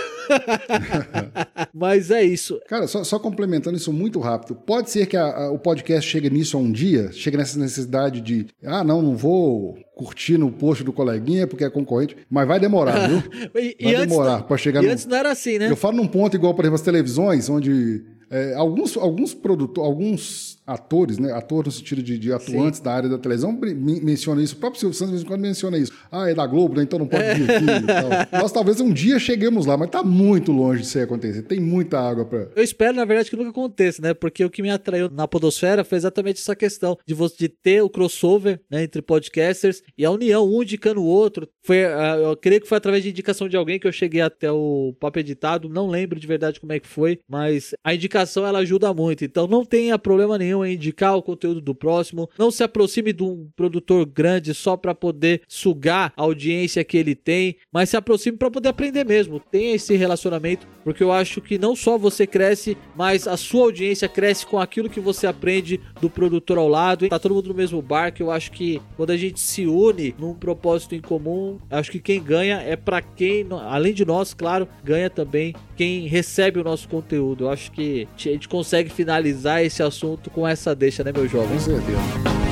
Mas 1.75 2.11
é 2.11 2.23
isso. 2.23 2.61
Cara, 2.69 2.87
só, 2.87 3.03
só, 3.05 3.19
complementando 3.19 3.77
isso 3.77 3.93
muito 3.93 4.19
rápido. 4.21 4.55
Pode 4.55 4.91
ser 4.91 5.07
que 5.07 5.17
a, 5.17 5.25
a, 5.25 5.51
o 5.51 5.59
podcast 5.59 6.09
chegue 6.09 6.31
nisso 6.31 6.59
um 6.59 6.71
dia, 6.71 7.11
chegue 7.13 7.37
nessa 7.37 7.59
necessidade 7.59 8.20
de, 8.21 8.47
ah, 8.65 8.85
não, 8.85 9.03
não 9.03 9.17
vou 9.17 9.79
curtir 9.95 10.39
no 10.39 10.51
post 10.51 10.85
do 10.85 10.93
coleguinha 10.93 11.47
porque 11.47 11.65
é 11.65 11.71
concorrente, 11.71 12.17
mas 12.29 12.47
vai 12.47 12.61
demorar, 12.61 13.09
viu? 13.09 13.23
e, 13.55 13.77
vai 13.83 13.95
e 13.95 13.97
demorar 13.99 14.43
para 14.43 14.57
chegar 14.57 14.83
e 14.83 14.87
no... 14.87 14.93
antes 14.93 15.07
não 15.07 15.17
era 15.17 15.31
assim, 15.31 15.59
né? 15.59 15.71
Eu 15.71 15.77
falo 15.77 15.97
num 15.97 16.07
ponto 16.07 16.37
igual, 16.37 16.55
por 16.55 16.65
exemplo, 16.65 16.77
as 16.77 16.83
televisões, 16.83 17.49
onde 17.49 18.05
é, 18.31 18.55
alguns, 18.55 18.97
alguns 18.97 19.35
produtores, 19.35 19.91
alguns 19.91 20.50
atores, 20.73 21.19
né? 21.19 21.33
Ator 21.33 21.67
no 21.67 21.73
sentido 21.73 22.03
de, 22.03 22.19
de 22.19 22.33
atuantes 22.33 22.79
Sim. 22.79 22.85
da 22.85 22.93
área 22.93 23.09
da 23.09 23.19
televisão, 23.19 23.53
menciona 23.53 24.43
isso. 24.43 24.55
O 24.55 24.59
próprio 24.59 24.81
Silvio 24.81 24.97
Santos, 24.97 25.11
de 25.11 25.17
vez 25.17 25.25
em 25.25 25.27
quando, 25.27 25.41
menciona 25.41 25.77
isso. 25.77 25.93
Ah, 26.11 26.31
é 26.31 26.35
da 26.35 26.47
Globo, 26.47 26.77
né? 26.77 26.83
Então 26.83 26.99
não 26.99 27.07
pode 27.07 27.25
vir 27.35 27.51
aqui. 27.51 27.67
Nós 28.33 28.53
talvez 28.53 28.81
um 28.81 28.93
dia 28.93 29.19
cheguemos 29.19 29.67
lá, 29.67 29.77
mas 29.77 29.89
está 29.89 30.03
muito 30.03 30.53
longe 30.53 30.83
de 30.83 30.87
ser 30.87 31.01
acontecer. 31.01 31.43
Tem 31.43 31.59
muita 31.59 31.99
água 31.99 32.25
para. 32.25 32.49
Eu 32.55 32.63
espero, 32.63 32.95
na 32.95 33.05
verdade, 33.05 33.31
que 33.31 33.37
nunca 33.37 33.51
aconteça, 33.51 34.01
né? 34.01 34.15
Porque 34.15 34.45
o 34.45 34.51
que 34.51 34.63
me 34.63 34.71
atraiu 34.71 35.11
na 35.11 35.27
Podosfera 35.27 35.85
foi 35.85 35.99
exatamente 35.99 36.41
essa 36.41 36.55
questão 36.55 36.97
de 37.07 37.15
você 37.15 37.37
de 37.41 37.49
ter 37.49 37.83
o 37.83 37.89
crossover 37.89 38.61
né, 38.71 38.83
entre 38.83 39.01
podcasters 39.01 39.83
e 39.97 40.05
a 40.05 40.11
união, 40.11 40.47
um 40.47 40.63
indicando 40.63 41.01
o 41.01 41.07
outro. 41.07 41.49
Foi, 41.63 41.85
uh, 41.85 42.31
eu 42.31 42.37
creio 42.37 42.61
que 42.61 42.69
foi 42.69 42.77
através 42.77 43.03
de 43.03 43.09
indicação 43.09 43.49
de 43.49 43.57
alguém 43.57 43.79
que 43.79 43.87
eu 43.87 43.93
cheguei 43.93 44.21
até 44.21 44.53
o 44.53 44.95
papo 45.01 45.19
editado. 45.19 45.69
Não 45.69 45.89
lembro 45.89 46.21
de 46.21 46.27
verdade 46.27 46.61
como 46.61 46.73
é 46.73 46.79
que 46.79 46.87
foi, 46.87 47.21
mas 47.27 47.75
a 47.83 47.95
indicação 47.95 48.47
ela 48.47 48.59
ajuda 48.59 48.93
muito. 48.93 49.25
Então 49.25 49.47
não 49.47 49.65
tenha 49.65 49.99
problema 49.99 50.37
nenhum 50.37 50.60
em 50.65 50.75
indicar 50.75 51.17
o 51.17 51.23
conteúdo 51.23 51.61
do 51.61 51.75
próximo. 51.75 52.29
Não 52.39 52.51
se 52.51 52.63
aproxime 52.63 53.13
de 53.13 53.23
um 53.23 53.49
produtor 53.57 54.05
grande 54.07 54.55
só 54.55 54.77
para 54.77 54.95
poder 54.95 55.43
sugar 55.49 56.13
a 56.17 56.23
audiência 56.23 56.85
que 56.85 56.97
ele 56.97 57.15
tem, 57.15 57.57
mas 57.73 57.91
se 57.91 57.97
aproxime 57.97 58.37
para 58.37 58.51
poder 58.51 58.69
aprender 58.69 59.05
mesmo. 59.05 59.41
Tenha 59.41 59.75
esse 59.75 59.97
relacionamento, 59.97 60.67
porque 60.85 61.03
eu 61.03 61.13
acho 61.13 61.41
que 61.41 61.59
não 61.59 61.75
só 61.75 61.99
você 61.99 62.27
cresce, 62.27 62.77
mas 62.97 63.27
a 63.27 63.37
sua 63.37 63.65
audiência 63.65 64.09
cresce 64.09 64.47
com 64.47 64.59
aquilo 64.59 64.91
que 64.91 65.01
você 65.01 65.27
aprende 65.27 65.81
do 66.01 66.11
produtor 66.11 66.59
ao 66.59 66.69
lado. 66.69 67.09
Tá 67.09 67.19
todo 67.19 67.35
mundo 67.35 67.49
no 67.49 67.55
mesmo 67.55 67.81
barco. 67.83 68.23
Eu 68.23 68.31
acho 68.31 68.53
que 68.53 68.81
quando 68.97 69.11
a 69.11 69.17
gente 69.17 69.41
se 69.41 69.67
une 69.67 70.15
num 70.19 70.35
propósito 70.35 70.95
em 70.95 71.01
comum, 71.01 71.59
acho 71.71 71.91
que 71.91 71.99
quem 71.99 72.23
ganha 72.23 72.61
é 72.61 72.77
para 72.77 73.03
quem, 73.03 73.47
além 73.51 73.93
de 73.93 74.05
nós, 74.05 74.35
claro, 74.35 74.69
ganha 74.85 75.11
também 75.11 75.55
quem 75.81 76.07
recebe 76.07 76.61
o 76.61 76.63
nosso 76.63 76.87
conteúdo. 76.87 77.45
Eu 77.45 77.51
acho 77.51 77.73
que 77.73 78.07
a 78.15 78.19
gente 78.19 78.47
consegue 78.47 78.91
finalizar 78.91 79.65
esse 79.65 79.83
assunto 79.83 80.29
com 80.29 80.47
essa 80.47 80.75
deixa, 80.75 81.03
né, 81.03 81.11
meu 81.11 81.27
jovem? 81.27 81.57
Com 81.57 81.59
certeza. 81.59 82.50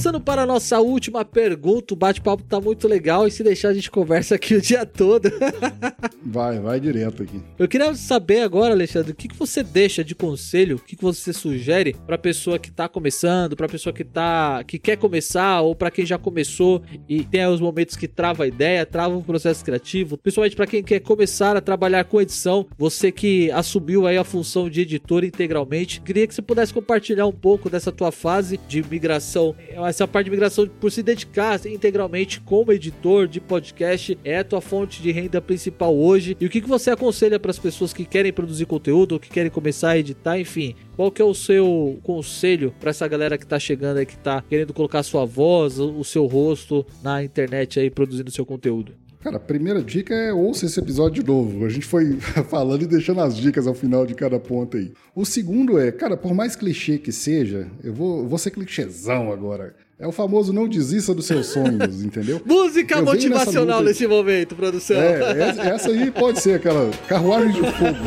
Passando 0.00 0.18
para 0.18 0.44
a 0.44 0.46
nossa 0.46 0.80
última 0.80 1.26
pergunta, 1.26 1.92
o 1.92 1.96
bate-papo 1.96 2.42
tá 2.42 2.58
muito 2.58 2.88
legal 2.88 3.26
e 3.26 3.30
se 3.30 3.44
deixar 3.44 3.68
a 3.68 3.74
gente 3.74 3.90
conversa 3.90 4.34
aqui 4.34 4.54
o 4.54 4.60
dia 4.62 4.86
todo. 4.86 5.30
vai, 6.24 6.58
vai 6.58 6.80
direto 6.80 7.22
aqui. 7.22 7.38
Eu 7.58 7.68
queria 7.68 7.94
saber 7.94 8.40
agora, 8.40 8.72
Alexandre, 8.72 9.12
o 9.12 9.14
que, 9.14 9.28
que 9.28 9.36
você 9.36 9.62
deixa 9.62 10.02
de 10.02 10.14
conselho, 10.14 10.76
o 10.76 10.78
que, 10.78 10.96
que 10.96 11.02
você 11.02 11.34
sugere 11.34 11.94
para 12.06 12.16
pessoa 12.16 12.58
que 12.58 12.70
tá 12.70 12.88
começando, 12.88 13.54
para 13.54 13.68
pessoa 13.68 13.92
que 13.92 14.02
tá 14.02 14.64
que 14.64 14.78
quer 14.78 14.96
começar 14.96 15.60
ou 15.60 15.74
para 15.74 15.90
quem 15.90 16.06
já 16.06 16.16
começou 16.16 16.82
e 17.06 17.22
tem 17.22 17.46
os 17.46 17.60
momentos 17.60 17.94
que 17.94 18.08
trava 18.08 18.44
a 18.44 18.46
ideia, 18.46 18.86
trava 18.86 19.14
o 19.14 19.22
processo 19.22 19.62
criativo, 19.62 20.16
principalmente 20.16 20.56
para 20.56 20.66
quem 20.66 20.82
quer 20.82 21.00
começar 21.00 21.58
a 21.58 21.60
trabalhar 21.60 22.04
com 22.04 22.22
edição, 22.22 22.66
você 22.78 23.12
que 23.12 23.50
assumiu 23.50 24.06
aí 24.06 24.16
a 24.16 24.24
função 24.24 24.70
de 24.70 24.80
editor 24.80 25.24
integralmente, 25.24 26.00
queria 26.00 26.26
que 26.26 26.34
você 26.34 26.40
pudesse 26.40 26.72
compartilhar 26.72 27.26
um 27.26 27.32
pouco 27.32 27.68
dessa 27.68 27.92
tua 27.92 28.10
fase 28.10 28.58
de 28.66 28.82
migração 28.82 29.54
essa 29.90 30.08
parte 30.08 30.26
de 30.26 30.30
migração 30.30 30.66
por 30.66 30.90
se 30.90 31.02
dedicar 31.02 31.60
integralmente 31.66 32.40
como 32.40 32.72
editor 32.72 33.26
de 33.26 33.40
podcast 33.40 34.16
é 34.24 34.38
a 34.38 34.44
tua 34.44 34.60
fonte 34.60 35.02
de 35.02 35.10
renda 35.10 35.40
principal 35.40 35.94
hoje. 35.94 36.36
E 36.40 36.46
o 36.46 36.48
que, 36.48 36.60
que 36.60 36.68
você 36.68 36.90
aconselha 36.90 37.38
para 37.38 37.50
as 37.50 37.58
pessoas 37.58 37.92
que 37.92 38.04
querem 38.04 38.32
produzir 38.32 38.66
conteúdo, 38.66 39.20
que 39.20 39.28
querem 39.28 39.50
começar 39.50 39.90
a 39.90 39.98
editar, 39.98 40.38
enfim, 40.38 40.74
qual 40.96 41.10
que 41.10 41.20
é 41.20 41.24
o 41.24 41.34
seu 41.34 41.98
conselho 42.02 42.72
para 42.80 42.90
essa 42.90 43.06
galera 43.06 43.36
que 43.36 43.44
está 43.44 43.58
chegando 43.58 43.98
aí, 43.98 44.06
que 44.06 44.14
está 44.14 44.42
querendo 44.48 44.72
colocar 44.72 45.02
sua 45.02 45.24
voz, 45.24 45.78
o 45.78 46.04
seu 46.04 46.26
rosto 46.26 46.86
na 47.02 47.22
internet 47.22 47.80
aí, 47.80 47.90
produzindo 47.90 48.30
seu 48.30 48.46
conteúdo? 48.46 49.09
Cara, 49.22 49.36
a 49.36 49.40
primeira 49.40 49.82
dica 49.82 50.14
é 50.14 50.32
ouça 50.32 50.64
esse 50.64 50.80
episódio 50.80 51.22
de 51.22 51.28
novo. 51.28 51.66
A 51.66 51.68
gente 51.68 51.84
foi 51.84 52.16
falando 52.48 52.82
e 52.82 52.86
deixando 52.86 53.20
as 53.20 53.36
dicas 53.36 53.66
ao 53.66 53.74
final 53.74 54.06
de 54.06 54.14
cada 54.14 54.40
ponto 54.40 54.78
aí. 54.78 54.92
O 55.14 55.26
segundo 55.26 55.78
é, 55.78 55.92
cara, 55.92 56.16
por 56.16 56.32
mais 56.32 56.56
clichê 56.56 56.96
que 56.96 57.12
seja, 57.12 57.68
eu 57.84 57.92
vou, 57.92 58.26
vou 58.26 58.38
ser 58.38 58.50
clichêzão 58.50 59.30
agora. 59.30 59.74
É 59.98 60.06
o 60.06 60.12
famoso 60.12 60.54
não 60.54 60.66
desista 60.66 61.14
dos 61.14 61.26
seus 61.26 61.48
sonhos, 61.48 62.00
entendeu? 62.02 62.40
Música 62.46 62.96
eu 62.96 63.04
motivacional 63.04 63.82
nesse 63.82 64.06
momento, 64.06 64.56
produção. 64.56 64.96
É, 64.96 65.68
essa 65.68 65.90
aí 65.90 66.10
pode 66.10 66.40
ser 66.40 66.54
aquela 66.54 66.90
carruagem 67.06 67.52
de 67.52 67.60
fogo. 67.60 67.98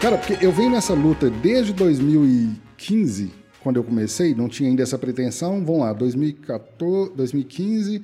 Cara, 0.00 0.18
porque 0.18 0.44
eu 0.44 0.50
venho 0.50 0.70
nessa 0.70 0.94
luta 0.94 1.30
desde 1.30 1.72
2015, 1.72 3.30
quando 3.62 3.76
eu 3.76 3.84
comecei, 3.84 4.34
não 4.34 4.48
tinha 4.48 4.68
ainda 4.68 4.82
essa 4.82 4.98
pretensão. 4.98 5.64
Vamos 5.64 5.82
lá, 5.82 5.92
2014, 5.92 7.12
2015 7.14 8.02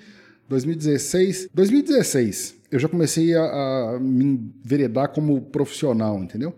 2016. 0.49 1.51
2016, 1.53 2.57
eu 2.71 2.79
já 2.79 2.89
comecei 2.89 3.35
a, 3.35 3.43
a 3.95 4.01
me 4.01 4.25
enveredar 4.25 5.09
como 5.11 5.41
profissional, 5.41 6.23
entendeu? 6.23 6.55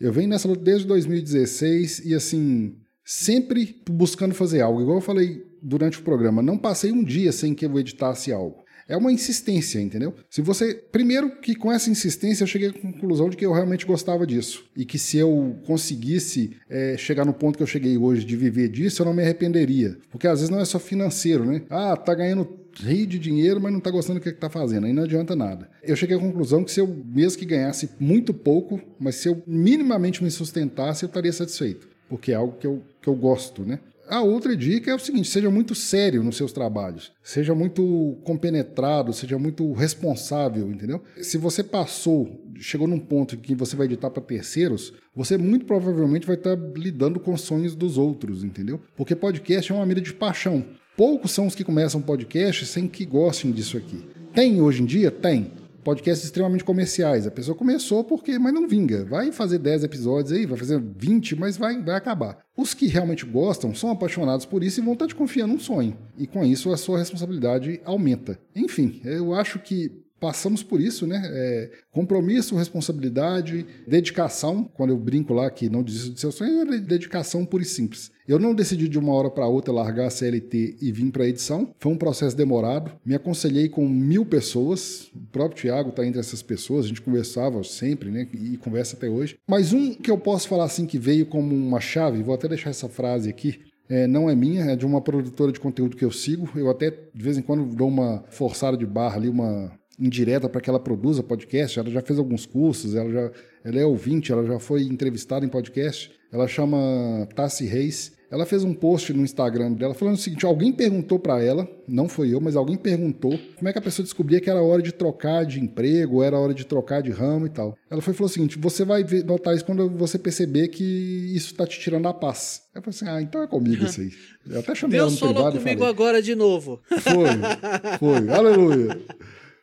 Eu 0.00 0.12
venho 0.12 0.28
nessa 0.28 0.48
luta 0.48 0.62
desde 0.62 0.86
2016 0.86 2.02
e 2.04 2.14
assim, 2.14 2.74
sempre 3.04 3.80
buscando 3.88 4.34
fazer 4.34 4.60
algo. 4.60 4.80
Igual 4.82 4.98
eu 4.98 5.02
falei 5.02 5.46
durante 5.62 6.00
o 6.00 6.02
programa, 6.02 6.42
não 6.42 6.58
passei 6.58 6.90
um 6.90 7.04
dia 7.04 7.30
sem 7.30 7.54
que 7.54 7.64
eu 7.64 7.78
editasse 7.78 8.32
algo. 8.32 8.62
É 8.88 8.96
uma 8.96 9.12
insistência, 9.12 9.80
entendeu? 9.80 10.14
Se 10.28 10.42
você. 10.42 10.74
Primeiro, 10.74 11.40
que 11.40 11.54
com 11.54 11.72
essa 11.72 11.88
insistência 11.88 12.42
eu 12.42 12.48
cheguei 12.48 12.68
à 12.68 12.72
conclusão 12.72 13.30
de 13.30 13.36
que 13.36 13.46
eu 13.46 13.52
realmente 13.52 13.86
gostava 13.86 14.26
disso. 14.26 14.64
E 14.76 14.84
que 14.84 14.98
se 14.98 15.16
eu 15.16 15.56
conseguisse 15.64 16.56
é, 16.68 16.96
chegar 16.98 17.24
no 17.24 17.32
ponto 17.32 17.56
que 17.56 17.62
eu 17.62 17.66
cheguei 17.66 17.96
hoje 17.96 18.24
de 18.24 18.36
viver 18.36 18.68
disso, 18.68 19.02
eu 19.02 19.06
não 19.06 19.14
me 19.14 19.22
arrependeria. 19.22 19.96
Porque 20.10 20.26
às 20.26 20.40
vezes 20.40 20.50
não 20.50 20.60
é 20.60 20.64
só 20.64 20.78
financeiro, 20.78 21.44
né? 21.44 21.62
Ah, 21.70 21.96
tá 21.96 22.14
ganhando 22.14 22.44
rir 22.74 23.06
de 23.06 23.18
dinheiro, 23.18 23.60
mas 23.60 23.72
não 23.72 23.78
está 23.78 23.90
gostando 23.90 24.18
do 24.18 24.22
que 24.22 24.28
está 24.28 24.50
fazendo. 24.50 24.86
Aí 24.86 24.92
não 24.92 25.04
adianta 25.04 25.36
nada. 25.36 25.68
Eu 25.82 25.96
cheguei 25.96 26.16
à 26.16 26.20
conclusão 26.20 26.64
que 26.64 26.72
se 26.72 26.80
eu, 26.80 26.86
mesmo 26.86 27.38
que 27.38 27.44
ganhasse 27.44 27.90
muito 27.98 28.32
pouco, 28.32 28.80
mas 28.98 29.16
se 29.16 29.28
eu 29.28 29.42
minimamente 29.46 30.22
me 30.22 30.30
sustentasse, 30.30 31.04
eu 31.04 31.08
estaria 31.08 31.32
satisfeito. 31.32 31.88
Porque 32.08 32.32
é 32.32 32.34
algo 32.34 32.56
que 32.58 32.66
eu, 32.66 32.82
que 33.00 33.08
eu 33.08 33.14
gosto, 33.14 33.64
né? 33.64 33.78
A 34.08 34.20
outra 34.20 34.54
dica 34.54 34.90
é 34.90 34.94
o 34.94 34.98
seguinte: 34.98 35.28
seja 35.28 35.50
muito 35.50 35.74
sério 35.74 36.22
nos 36.22 36.36
seus 36.36 36.52
trabalhos, 36.52 37.12
seja 37.22 37.54
muito 37.54 38.18
compenetrado, 38.24 39.12
seja 39.12 39.38
muito 39.38 39.72
responsável, 39.72 40.70
entendeu? 40.70 41.02
Se 41.22 41.38
você 41.38 41.62
passou, 41.62 42.44
chegou 42.56 42.86
num 42.86 42.98
ponto 42.98 43.34
em 43.34 43.38
que 43.38 43.54
você 43.54 43.74
vai 43.74 43.86
editar 43.86 44.10
para 44.10 44.22
terceiros, 44.22 44.92
você 45.14 45.38
muito 45.38 45.64
provavelmente 45.64 46.26
vai 46.26 46.36
estar 46.36 46.56
lidando 46.76 47.18
com 47.20 47.32
os 47.32 47.40
sonhos 47.40 47.74
dos 47.74 47.96
outros, 47.96 48.44
entendeu? 48.44 48.80
Porque 48.96 49.16
podcast 49.16 49.72
é 49.72 49.74
uma 49.74 49.86
mira 49.86 50.00
de 50.00 50.12
paixão. 50.12 50.64
Poucos 50.96 51.30
são 51.30 51.46
os 51.46 51.54
que 51.54 51.64
começam 51.64 52.02
podcast 52.02 52.66
sem 52.66 52.86
que 52.86 53.06
gostem 53.06 53.50
disso 53.50 53.78
aqui. 53.78 54.04
Tem 54.34 54.60
hoje 54.60 54.82
em 54.82 54.84
dia? 54.84 55.10
Tem 55.10 55.50
podcasts 55.82 56.26
extremamente 56.26 56.64
comerciais. 56.64 57.26
A 57.26 57.30
pessoa 57.30 57.56
começou 57.56 58.04
porque, 58.04 58.38
mas 58.38 58.52
não 58.52 58.68
vinga. 58.68 59.04
Vai 59.06 59.32
fazer 59.32 59.58
10 59.58 59.84
episódios 59.84 60.32
aí, 60.32 60.44
vai 60.44 60.58
fazer 60.58 60.78
20, 60.78 61.36
mas 61.36 61.56
vai, 61.56 61.82
vai 61.82 61.96
acabar. 61.96 62.38
Os 62.54 62.74
que 62.74 62.86
realmente 62.86 63.24
gostam 63.24 63.74
são 63.74 63.90
apaixonados 63.90 64.44
por 64.44 64.62
isso 64.62 64.80
e 64.80 64.84
vão 64.84 64.92
estar 64.92 65.06
te 65.06 65.14
confiando 65.14 65.54
num 65.54 65.58
sonho. 65.58 65.96
E 66.18 66.26
com 66.26 66.44
isso 66.44 66.70
a 66.70 66.76
sua 66.76 66.98
responsabilidade 66.98 67.80
aumenta. 67.86 68.38
Enfim, 68.54 69.00
eu 69.02 69.34
acho 69.34 69.58
que 69.58 70.01
passamos 70.22 70.62
por 70.62 70.80
isso, 70.80 71.04
né? 71.04 71.20
É, 71.24 71.70
compromisso, 71.90 72.54
responsabilidade, 72.54 73.66
dedicação. 73.88 74.70
Quando 74.72 74.90
eu 74.90 74.96
brinco 74.96 75.34
lá 75.34 75.50
que 75.50 75.68
não 75.68 75.82
desisto 75.82 76.12
de 76.12 76.20
seus 76.20 76.36
sonhos, 76.36 76.72
é 76.72 76.78
dedicação 76.78 77.44
pura 77.44 77.64
e 77.64 77.66
simples. 77.66 78.12
Eu 78.28 78.38
não 78.38 78.54
decidi 78.54 78.88
de 78.88 79.00
uma 79.00 79.12
hora 79.12 79.28
para 79.28 79.48
outra 79.48 79.74
largar 79.74 80.06
a 80.06 80.10
CLT 80.10 80.76
e 80.80 80.92
vir 80.92 81.10
para 81.10 81.24
a 81.24 81.28
edição. 81.28 81.74
Foi 81.80 81.90
um 81.90 81.98
processo 81.98 82.36
demorado. 82.36 82.92
Me 83.04 83.16
aconselhei 83.16 83.68
com 83.68 83.88
mil 83.88 84.24
pessoas. 84.24 85.10
O 85.12 85.26
próprio 85.32 85.60
Tiago 85.60 85.90
está 85.90 86.06
entre 86.06 86.20
essas 86.20 86.40
pessoas. 86.40 86.84
A 86.84 86.88
gente 86.88 87.02
conversava 87.02 87.64
sempre, 87.64 88.08
né? 88.08 88.28
E 88.32 88.56
conversa 88.58 88.96
até 88.96 89.08
hoje. 89.08 89.36
Mas 89.44 89.72
um 89.72 89.92
que 89.92 90.10
eu 90.10 90.18
posso 90.18 90.46
falar 90.46 90.66
assim 90.66 90.86
que 90.86 91.00
veio 91.00 91.26
como 91.26 91.52
uma 91.52 91.80
chave, 91.80 92.22
vou 92.22 92.36
até 92.36 92.46
deixar 92.46 92.70
essa 92.70 92.88
frase 92.88 93.28
aqui. 93.28 93.58
É, 93.88 94.06
não 94.06 94.30
é 94.30 94.36
minha, 94.36 94.66
é 94.66 94.76
de 94.76 94.86
uma 94.86 95.00
produtora 95.00 95.50
de 95.50 95.58
conteúdo 95.58 95.96
que 95.96 96.04
eu 96.04 96.12
sigo. 96.12 96.48
Eu 96.54 96.70
até 96.70 96.90
de 96.90 97.22
vez 97.22 97.36
em 97.36 97.42
quando 97.42 97.74
dou 97.74 97.88
uma 97.88 98.22
forçada 98.30 98.76
de 98.76 98.86
barra 98.86 99.16
ali, 99.16 99.28
uma 99.28 99.81
indireta 100.02 100.48
para 100.48 100.60
que 100.60 100.68
ela 100.68 100.80
produza 100.80 101.22
podcast. 101.22 101.78
Ela 101.78 101.90
já 101.90 102.02
fez 102.02 102.18
alguns 102.18 102.44
cursos, 102.44 102.94
ela 102.94 103.10
já 103.10 103.30
ela 103.64 103.78
é 103.78 103.84
ouvinte, 103.84 104.32
ela 104.32 104.44
já 104.44 104.58
foi 104.58 104.82
entrevistada 104.82 105.46
em 105.46 105.48
podcast. 105.48 106.10
Ela 106.32 106.48
chama 106.48 107.28
Tassi 107.34 107.64
Reis. 107.64 108.12
Ela 108.30 108.46
fez 108.46 108.64
um 108.64 108.72
post 108.72 109.12
no 109.12 109.22
Instagram 109.22 109.72
dela 109.72 109.92
falando 109.92 110.14
o 110.14 110.18
seguinte: 110.18 110.46
alguém 110.46 110.72
perguntou 110.72 111.18
para 111.18 111.42
ela, 111.42 111.68
não 111.86 112.08
foi 112.08 112.32
eu, 112.32 112.40
mas 112.40 112.56
alguém 112.56 112.78
perguntou 112.78 113.38
como 113.56 113.68
é 113.68 113.72
que 113.74 113.78
a 113.78 113.82
pessoa 113.82 114.02
descobria 114.02 114.40
que 114.40 114.48
era 114.48 114.62
hora 114.62 114.80
de 114.80 114.90
trocar 114.90 115.44
de 115.44 115.60
emprego, 115.60 116.22
era 116.22 116.38
hora 116.38 116.54
de 116.54 116.64
trocar 116.64 117.02
de 117.02 117.10
ramo 117.10 117.44
e 117.44 117.50
tal. 117.50 117.76
Ela 117.90 118.00
foi 118.00 118.14
falou 118.14 118.30
o 118.30 118.32
seguinte: 118.32 118.58
você 118.58 118.86
vai 118.86 119.04
notar 119.26 119.54
isso 119.54 119.66
quando 119.66 119.90
você 119.90 120.18
perceber 120.18 120.68
que 120.68 120.82
isso 120.82 121.54
tá 121.54 121.66
te 121.66 121.78
tirando 121.78 122.08
a 122.08 122.14
paz. 122.14 122.62
Eu 122.74 122.80
falei 122.80 122.96
assim: 122.96 123.06
ah, 123.06 123.20
então 123.20 123.42
é 123.42 123.46
comigo 123.46 123.84
isso 123.84 124.00
aí. 124.00 124.10
Eu 124.48 124.60
até 124.60 124.74
chamei 124.74 124.98
Deus 124.98 125.20
ela 125.20 125.28
no 125.28 125.34
privado 125.34 125.58
comigo 125.58 125.80
falei, 125.80 125.94
agora 125.94 126.22
de 126.22 126.34
novo. 126.34 126.80
Foi, 126.88 127.98
foi, 127.98 128.30
aleluia. 128.30 128.98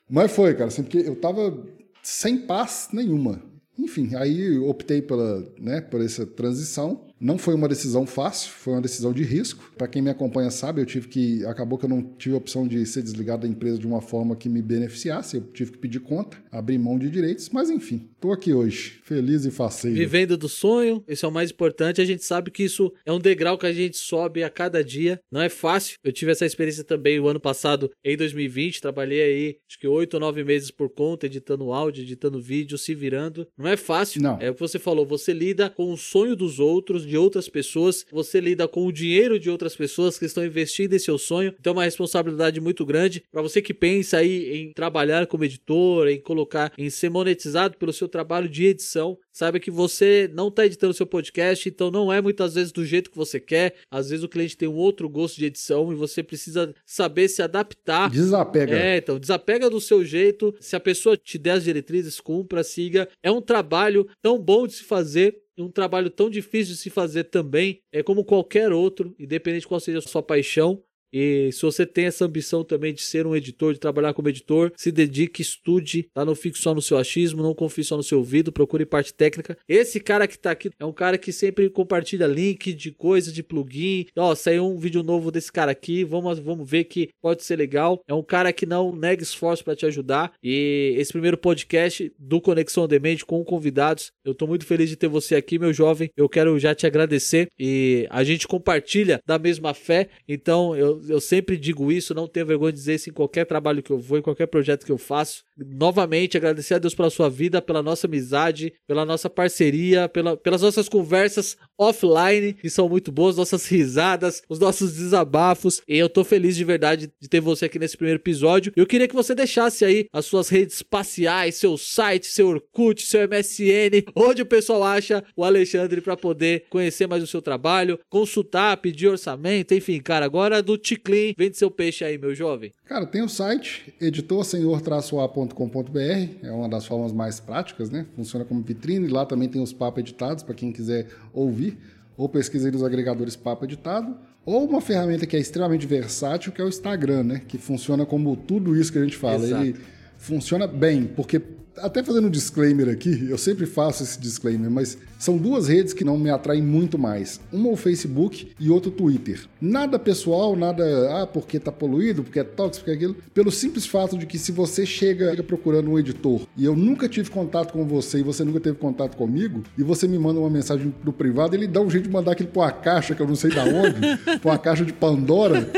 Mas 0.10 0.32
foi, 0.32 0.54
cara, 0.54 0.68
assim, 0.68 0.84
porque 0.84 0.98
eu 0.98 1.16
tava 1.16 1.66
sem 2.02 2.38
paz 2.38 2.90
nenhuma. 2.92 3.42
Enfim, 3.78 4.16
aí 4.16 4.58
optei 4.58 5.02
pela, 5.02 5.42
né, 5.60 5.82
por 5.82 6.02
essa 6.02 6.26
transição. 6.26 7.09
Não 7.20 7.38
foi 7.38 7.54
uma 7.54 7.68
decisão 7.68 8.06
fácil, 8.06 8.52
foi 8.52 8.74
uma 8.74 8.82
decisão 8.82 9.12
de 9.12 9.24
risco. 9.24 9.72
Para 9.78 9.88
quem 9.88 10.02
me 10.02 10.10
acompanha 10.10 10.50
sabe, 10.50 10.82
eu 10.82 10.86
tive 10.86 11.08
que. 11.08 11.46
Acabou 11.46 11.78
que 11.78 11.86
eu 11.86 11.90
não 11.90 12.02
tive 12.18 12.36
a 12.36 12.38
opção 12.38 12.68
de 12.68 12.86
ser 12.86 13.02
desligado 13.02 13.42
da 13.42 13.48
empresa 13.48 13.78
de 13.78 13.86
uma 13.86 14.02
forma 14.02 14.36
que 14.36 14.48
me 14.48 14.62
beneficiasse. 14.62 15.38
Eu 15.38 15.44
tive 15.54 15.72
que 15.72 15.78
pedir 15.78 16.00
conta, 16.00 16.38
abrir 16.52 16.78
mão 16.78 16.98
de 16.98 17.10
direitos, 17.10 17.50
mas 17.50 17.70
enfim, 17.70 18.10
estou 18.16 18.32
aqui 18.32 18.54
hoje, 18.54 19.00
feliz 19.04 19.46
e 19.46 19.52
faceiro. 19.52 19.98
Vivendo 19.98 20.38
do 20.38 20.48
sonho, 20.48 21.04
esse 21.08 21.26
é 21.26 21.28
o 21.28 21.32
mais 21.32 21.52
importante. 21.52 22.02
A 22.02 22.06
gente 22.06 22.24
sabe 22.24 22.52
que 22.52 22.64
isso 22.64 22.92
é 23.06 23.12
um 23.12 23.20
degrau 23.20 23.58
que 23.58 23.66
a 23.66 23.74
gente 23.74 23.98
sobe 23.98 24.44
a 24.44 24.50
cada 24.50 24.84
dia. 24.84 25.20
Não 25.32 25.42
é 25.42 25.50
fácil. 25.50 25.98
Eu 26.04 26.14
tive 26.14 26.32
essa 26.32 26.46
experiência 26.46 26.84
também 26.84 27.20
o 27.20 27.28
ano 27.28 27.40
passado, 27.40 27.92
em 28.04 28.16
2020. 28.16 28.82
Trabalhei 28.82 29.22
aí, 29.22 29.58
acho 29.68 29.80
que 29.80 29.88
oito 29.88 30.14
ou 30.14 30.20
nove 30.20 30.44
meses 30.44 30.72
por 30.72 30.90
conta, 30.90 31.26
editando 31.26 31.72
áudio, 31.74 32.04
editando 32.04 32.42
vídeo, 32.42 32.78
se 32.78 32.96
virando. 32.96 33.48
Não 33.58 33.68
é 33.68 33.76
fácil. 33.76 34.22
Não. 34.22 34.38
É 34.40 34.50
o 34.50 34.54
que 34.54 34.60
você 34.60 34.80
falou, 34.80 35.06
você 35.06 35.34
lida 35.34 35.70
com 35.70 35.92
o 35.92 35.98
sonho 35.98 36.36
dos 36.36 36.60
outros 36.60 37.09
de 37.10 37.18
outras 37.18 37.50
pessoas, 37.50 38.06
você 38.12 38.40
lida 38.40 38.68
com 38.68 38.86
o 38.86 38.92
dinheiro 38.92 39.40
de 39.40 39.50
outras 39.50 39.76
pessoas 39.76 40.18
que 40.18 40.26
estão 40.26 40.46
investindo 40.46 40.94
em 40.94 41.00
seu 41.00 41.18
sonho. 41.18 41.54
Então 41.60 41.72
é 41.72 41.76
uma 41.78 41.84
responsabilidade 41.84 42.62
muito 42.62 42.86
grande 42.86 43.24
para 43.32 43.42
você 43.42 43.62
que 43.62 43.74
pensa 43.74 44.18
aí 44.18 44.58
em 44.58 44.72
trabalhar 44.74 45.28
como 45.28 45.44
editor, 45.44 46.08
em 46.08 46.22
colocar, 46.22 46.72
em 46.78 46.90
ser 46.90 47.10
monetizado 47.10 47.78
pelo 47.78 47.92
seu 47.92 48.08
trabalho 48.08 48.48
de 48.48 48.66
edição. 48.66 49.18
Saiba 49.40 49.58
que 49.58 49.72
você 49.72 50.30
não 50.34 50.50
está 50.50 50.66
editando 50.66 50.94
seu 50.94 51.06
podcast, 51.06 51.70
então 51.70 51.90
não 51.90 52.12
é 52.12 52.20
muitas 52.20 52.56
vezes 52.56 52.74
do 52.74 52.86
jeito 52.86 53.10
que 53.10 53.16
você 53.16 53.40
quer. 53.40 53.74
Às 53.90 54.10
vezes 54.10 54.22
o 54.22 54.28
cliente 54.28 54.58
tem 54.58 54.68
um 54.68 54.76
outro 54.76 55.08
gosto 55.08 55.38
de 55.38 55.46
edição 55.46 55.94
e 55.94 55.96
você 55.96 56.22
precisa 56.22 56.76
saber 56.86 57.30
se 57.30 57.42
adaptar. 57.42 58.10
Desapega. 58.10 58.78
É, 58.78 58.98
então 58.98 59.18
desapega 59.18 59.70
do 59.70 59.80
seu 59.80 60.04
jeito. 60.04 60.54
Se 60.60 60.76
a 60.76 60.80
pessoa 60.82 61.16
te 61.16 61.38
der 61.38 61.52
as 61.52 61.64
diretrizes, 61.64 62.20
cumpra, 62.20 62.66
siga. 62.66 63.08
É 63.24 63.32
um 63.32 63.42
trabalho 63.42 64.10
tão 64.22 64.38
bom 64.38 64.68
de 64.68 64.74
se 64.74 64.84
fazer 64.84 65.42
um 65.58 65.70
trabalho 65.70 66.10
tão 66.10 66.30
difícil 66.30 66.74
de 66.74 66.80
se 66.80 66.90
fazer 66.90 67.26
também, 67.26 67.82
é 67.92 68.02
como 68.02 68.24
qualquer 68.24 68.72
outro, 68.72 69.14
independente 69.20 69.62
de 69.62 69.68
qual 69.68 69.80
seja 69.80 70.00
a 70.00 70.02
sua 70.02 70.24
paixão, 70.24 70.82
e 71.12 71.50
se 71.52 71.62
você 71.62 71.86
tem 71.86 72.06
essa 72.06 72.26
ambição 72.26 72.64
também 72.64 72.94
de 72.94 73.02
ser 73.02 73.26
um 73.26 73.36
editor, 73.36 73.74
de 73.74 73.80
trabalhar 73.80 74.14
como 74.14 74.30
editor, 74.30 74.72
se 74.76 74.92
dedique, 74.92 75.42
estude, 75.42 76.10
tá? 76.14 76.24
Não 76.24 76.36
fique 76.36 76.58
só 76.58 76.74
no 76.74 76.82
seu 76.82 76.98
achismo, 76.98 77.44
não 77.44 77.54
confie 77.54 77.84
só 77.84 77.98
no 77.98 78.04
seu 78.04 78.20
ouvido, 78.20 78.52
procure 78.52 78.86
parte 78.86 79.14
técnica. 79.14 79.58
Esse 79.68 80.00
cara 80.00 80.28
que 80.28 80.38
tá 80.38 80.52
aqui 80.52 80.70
é 80.80 80.86
um 80.86 80.94
cara 80.94 81.18
que 81.18 81.32
sempre 81.32 81.70
compartilha 81.70 82.28
link 82.28 82.74
de 82.74 82.92
coisa, 82.92 83.32
de 83.32 83.44
plugin. 83.44 84.06
Ó, 84.16 84.34
saiu 84.36 84.66
um 84.66 84.78
vídeo 84.78 85.04
novo 85.04 85.32
desse 85.32 85.52
cara 85.52 85.72
aqui, 85.72 86.04
vamos, 86.04 86.40
vamos 86.40 86.70
ver 86.70 86.86
que 86.86 87.10
pode 87.22 87.44
ser 87.44 87.56
legal. 87.56 88.02
É 88.08 88.14
um 88.14 88.24
cara 88.24 88.54
que 88.54 88.66
não 88.66 88.96
nega 88.96 89.24
esforço 89.24 89.64
para 89.64 89.76
te 89.76 89.86
ajudar. 89.86 90.34
E 90.44 90.96
esse 90.98 91.12
primeiro 91.12 91.38
podcast 91.38 92.12
do 92.18 92.40
Conexão 92.40 92.88
Demand 92.88 93.18
com 93.26 93.44
convidados, 93.44 94.12
eu 94.24 94.34
tô 94.34 94.46
muito 94.48 94.66
feliz 94.66 94.90
de 94.90 94.96
ter 94.96 95.08
você 95.08 95.36
aqui, 95.36 95.58
meu 95.58 95.74
jovem. 95.74 96.12
Eu 96.16 96.30
quero 96.30 96.58
já 96.60 96.76
te 96.76 96.86
agradecer 96.86 97.50
e 97.58 98.08
a 98.10 98.24
gente 98.24 98.48
compartilha 98.48 99.22
da 99.26 99.40
mesma 99.40 99.74
fé, 99.74 100.10
então 100.28 100.76
eu 100.76 100.99
eu, 101.08 101.22
sempre 101.22 101.58
digo 101.58 101.92
isso, 101.92 102.14
não 102.14 102.28
tenho 102.28 102.46
vergonha 102.46 102.72
de 102.72 102.80
dizer 102.80 102.96
isso 102.96 103.10
em 103.10 103.14
qualquer 103.14 103.46
trabalho 103.46 103.84
que 103.84 103.92
eu 103.92 104.00
vou, 104.00 104.18
em 104.18 104.22
qualquer 104.22 104.48
projeto 104.48 104.86
que 104.86 104.92
eu 104.92 104.98
faço. 104.98 105.44
Novamente, 105.58 106.38
agradecer 106.38 106.74
a 106.76 106.80
Deus 106.80 106.96
pela 106.96 107.10
sua 107.10 107.30
vida, 107.30 107.62
pela 107.62 107.84
nossa 107.84 108.08
amizade, 108.08 108.74
pela 108.88 109.06
nossa 109.06 109.30
parceria, 109.30 110.10
pela, 110.10 110.36
pelas 110.36 110.62
nossas 110.62 110.90
conversas 110.90 111.58
offline, 111.80 112.54
que 112.54 112.70
são 112.70 112.90
muito 112.90 113.12
boas, 113.12 113.38
nossas 113.38 113.66
risadas, 113.66 114.44
os 114.50 114.60
nossos 114.60 114.94
desabafos. 114.94 115.82
E 115.88 115.98
eu 115.98 116.10
tô 116.10 116.24
feliz 116.26 116.56
de 116.56 116.66
verdade 116.66 117.12
de 117.20 117.30
ter 117.30 117.40
você 117.40 117.66
aqui 117.66 117.80
nesse 117.80 117.96
primeiro 117.96 118.20
episódio. 118.20 118.74
Eu 118.76 118.86
queria 118.86 119.08
que 119.08 119.16
você 119.16 119.34
deixasse 119.34 119.86
aí 119.86 120.08
as 120.12 120.26
suas 120.26 120.50
redes 120.50 120.76
espaciais, 120.76 121.56
seu 121.56 121.78
site, 121.78 122.28
seu 122.28 122.50
Orkut, 122.50 123.02
seu 123.02 123.22
MSN, 123.28 124.04
onde 124.16 124.42
o 124.42 124.46
pessoal 124.46 124.84
acha 124.84 125.24
o 125.36 125.44
Alexandre 125.44 126.02
para 126.02 126.18
poder 126.18 126.66
conhecer 126.70 127.08
mais 127.08 127.24
o 127.24 127.28
seu 127.28 127.42
trabalho, 127.42 127.98
consultar, 128.10 128.76
pedir 128.78 129.08
orçamento, 129.08 129.74
enfim, 129.74 130.00
cara, 130.02 130.26
agora 130.26 130.62
do 130.62 130.78
Ticlin, 130.78 131.34
vende 131.38 131.58
seu 131.58 131.72
peixe 131.72 132.04
aí, 132.04 132.18
meu 132.18 132.36
jovem. 132.36 132.74
Cara, 132.86 133.06
tem 133.06 133.22
o 133.22 133.30
site 133.30 133.94
editorsenhor-a.com.br, 134.02 136.00
é 136.44 136.52
uma 136.52 136.68
das 136.68 136.86
formas 136.86 137.14
mais 137.14 137.40
práticas, 137.40 137.90
né? 137.90 138.06
Funciona 138.16 138.44
como 138.44 138.62
vitrine, 138.62 139.08
lá 139.08 139.26
também 139.26 139.48
tem 139.48 139.62
os 139.62 139.72
papos 139.72 140.00
editados 140.00 140.44
para 140.44 140.56
quem 140.56 140.72
quiser 140.72 141.08
ouvir, 141.34 141.69
ou 142.18 142.28
pesquisa 142.28 142.70
nos 142.70 142.84
agregadores 142.84 143.36
papo 143.36 143.66
editado, 143.66 144.18
ou 144.46 144.68
uma 144.68 144.82
ferramenta 144.82 145.26
que 145.26 145.36
é 145.36 145.40
extremamente 145.40 145.86
versátil, 145.86 146.52
que 146.52 146.62
é 146.62 146.66
o 146.66 146.68
Instagram, 146.68 147.24
né? 147.24 147.42
Que 147.48 147.58
funciona 147.58 148.06
como 148.06 148.36
tudo 148.36 148.76
isso 148.76 148.92
que 148.92 148.98
a 148.98 149.04
gente 149.04 149.18
fala. 149.18 149.44
Exato. 149.44 149.64
Ele 149.64 149.76
funciona 150.18 150.68
bem, 150.68 151.06
porque 151.06 151.42
até 151.82 152.04
fazendo 152.04 152.28
um 152.28 152.32
disclaimer 152.32 152.90
aqui, 152.90 153.28
eu 153.30 153.38
sempre 153.38 153.66
faço 153.66 154.04
esse 154.04 154.20
disclaimer, 154.20 154.70
mas 154.70 154.98
são 155.18 155.38
duas 155.38 155.68
redes 155.68 155.94
que 155.94 156.04
não 156.04 156.18
me 156.18 156.30
atraem 156.30 156.62
muito 156.62 156.98
mais. 156.98 157.40
Uma 157.52 157.70
é 157.70 157.74
o 157.74 157.76
Facebook 157.76 158.52
e 158.60 158.70
outra 158.70 158.90
o 158.90 158.94
Twitter. 158.94 159.42
Nada 159.60 160.00
pessoal, 160.00 160.56
nada, 160.56 160.84
ah, 161.22 161.28
porque 161.28 161.60
tá 161.60 161.72
poluído, 161.72 162.24
porque 162.24 162.40
é 162.40 162.44
tóxico, 162.44 162.86
porque 162.86 162.92
é 162.92 162.94
aquilo. 162.96 163.16
Pelo 163.34 163.52
simples 163.52 163.86
fato 163.86 164.18
de 164.18 164.26
que 164.26 164.38
se 164.40 164.52
você 164.52 164.86
chega 164.86 165.42
procurando 165.44 165.92
um 165.92 166.00
editor 166.00 166.42
e 166.56 166.66
eu 166.66 166.76
nunca 166.76 167.10
tive 167.10 167.30
contato 167.30 167.74
com 167.74 167.86
você 167.86 168.20
e 168.20 168.24
você 168.24 168.44
nunca 168.44 168.60
teve 168.60 168.78
contato 168.78 169.18
comigo, 169.18 169.64
e 169.78 169.84
você 169.84 170.08
me 170.08 170.18
manda 170.18 170.40
uma 170.40 170.50
mensagem 170.50 170.94
do 171.04 171.12
privado, 171.12 171.56
ele 171.56 171.68
dá 171.68 171.82
um 171.82 171.90
jeito 171.90 172.06
de 172.08 172.14
mandar 172.14 172.32
aquilo 172.32 172.50
pra 172.50 172.62
uma 172.64 172.72
caixa 172.72 173.14
que 173.16 173.22
eu 173.22 173.28
não 173.28 173.36
sei 173.36 173.52
da 173.52 173.64
onde, 173.64 174.00
pra 174.40 174.52
uma 174.52 174.58
caixa 174.58 174.86
de 174.86 174.94
Pandora, 174.94 175.70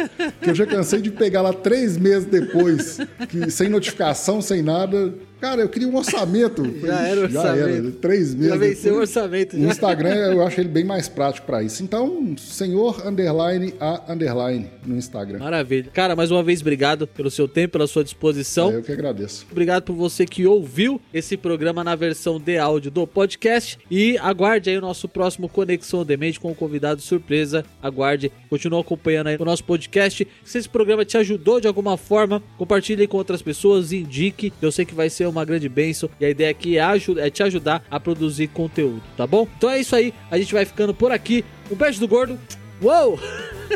que 0.41 0.49
eu 0.49 0.55
já 0.55 0.65
cansei 0.65 1.01
de 1.01 1.11
pegar 1.11 1.41
lá 1.41 1.53
três 1.53 1.97
meses 1.97 2.25
depois, 2.25 2.99
que 3.29 3.49
sem 3.49 3.69
notificação, 3.69 4.41
sem 4.41 4.61
nada 4.61 5.13
Cara, 5.41 5.61
eu 5.61 5.69
queria 5.69 5.87
um 5.87 5.95
orçamento. 5.95 6.63
já 6.85 7.01
era 7.01 7.21
orçamento. 7.21 7.57
Já 7.57 7.69
era, 7.69 7.91
três 7.93 8.35
meses. 8.35 8.51
Já 8.51 8.57
venceu 8.57 8.93
o 8.93 8.97
orçamento. 8.99 9.57
Já. 9.57 9.67
O 9.67 9.71
Instagram 9.71 10.15
eu 10.33 10.45
acho 10.45 10.61
ele 10.61 10.69
bem 10.69 10.83
mais 10.83 11.09
prático 11.09 11.47
para 11.47 11.63
isso. 11.63 11.81
Então, 11.81 12.35
senhor 12.37 13.07
underline 13.07 13.73
a 13.79 14.13
underline 14.13 14.69
no 14.85 14.95
Instagram. 14.95 15.39
Maravilha. 15.39 15.89
Cara, 15.91 16.15
mais 16.15 16.29
uma 16.29 16.43
vez, 16.43 16.61
obrigado 16.61 17.07
pelo 17.07 17.31
seu 17.31 17.47
tempo, 17.47 17.73
pela 17.73 17.87
sua 17.87 18.03
disposição. 18.03 18.71
É, 18.71 18.75
eu 18.75 18.83
que 18.83 18.91
agradeço. 18.91 19.47
Obrigado 19.51 19.81
por 19.81 19.95
você 19.95 20.27
que 20.27 20.45
ouviu 20.45 21.01
esse 21.11 21.35
programa 21.35 21.83
na 21.83 21.95
versão 21.95 22.39
de 22.39 22.59
áudio 22.59 22.91
do 22.91 23.07
podcast. 23.07 23.79
E 23.89 24.19
aguarde 24.19 24.69
aí 24.69 24.77
o 24.77 24.81
nosso 24.81 25.09
próximo 25.09 25.49
Conexão 25.49 26.05
Demente 26.05 26.39
com 26.39 26.51
um 26.51 26.55
convidado 26.55 27.01
surpresa. 27.01 27.65
Aguarde, 27.81 28.31
continue 28.47 28.79
acompanhando 28.79 29.27
aí 29.27 29.37
o 29.39 29.45
nosso 29.45 29.63
podcast. 29.63 30.27
Se 30.45 30.57
esse 30.59 30.69
programa 30.69 31.03
te 31.03 31.17
ajudou 31.17 31.59
de 31.59 31.67
alguma 31.67 31.97
forma, 31.97 32.43
compartilhe 32.59 33.07
com 33.07 33.17
outras 33.17 33.41
pessoas, 33.41 33.91
indique. 33.91 34.53
Eu 34.61 34.71
sei 34.71 34.85
que 34.85 34.93
vai 34.93 35.09
ser 35.09 35.30
uma 35.31 35.45
grande 35.45 35.67
bênção. 35.67 36.09
E 36.19 36.25
a 36.25 36.29
ideia 36.29 36.51
aqui 36.51 36.77
é, 36.77 36.83
é 37.17 37.29
te 37.29 37.43
ajudar 37.43 37.83
a 37.89 37.99
produzir 37.99 38.47
conteúdo, 38.47 39.01
tá 39.17 39.25
bom? 39.25 39.47
Então 39.57 39.69
é 39.69 39.79
isso 39.79 39.95
aí, 39.95 40.13
a 40.29 40.37
gente 40.37 40.53
vai 40.53 40.65
ficando 40.65 40.93
por 40.93 41.11
aqui. 41.11 41.43
Um 41.69 41.75
beijo 41.75 41.99
do 41.99 42.07
gordo. 42.07 42.39
Uou! 42.81 43.19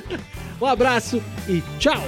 um 0.61 0.65
abraço 0.65 1.21
e 1.47 1.61
tchau! 1.79 2.03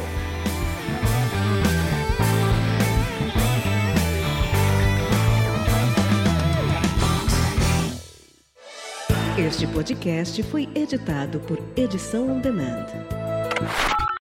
Este 9.37 9.67
podcast 9.67 10.41
foi 10.43 10.67
editado 10.73 11.39
por 11.41 11.59
Edição 11.75 12.37
On 12.37 12.39
Demand. 12.39 12.87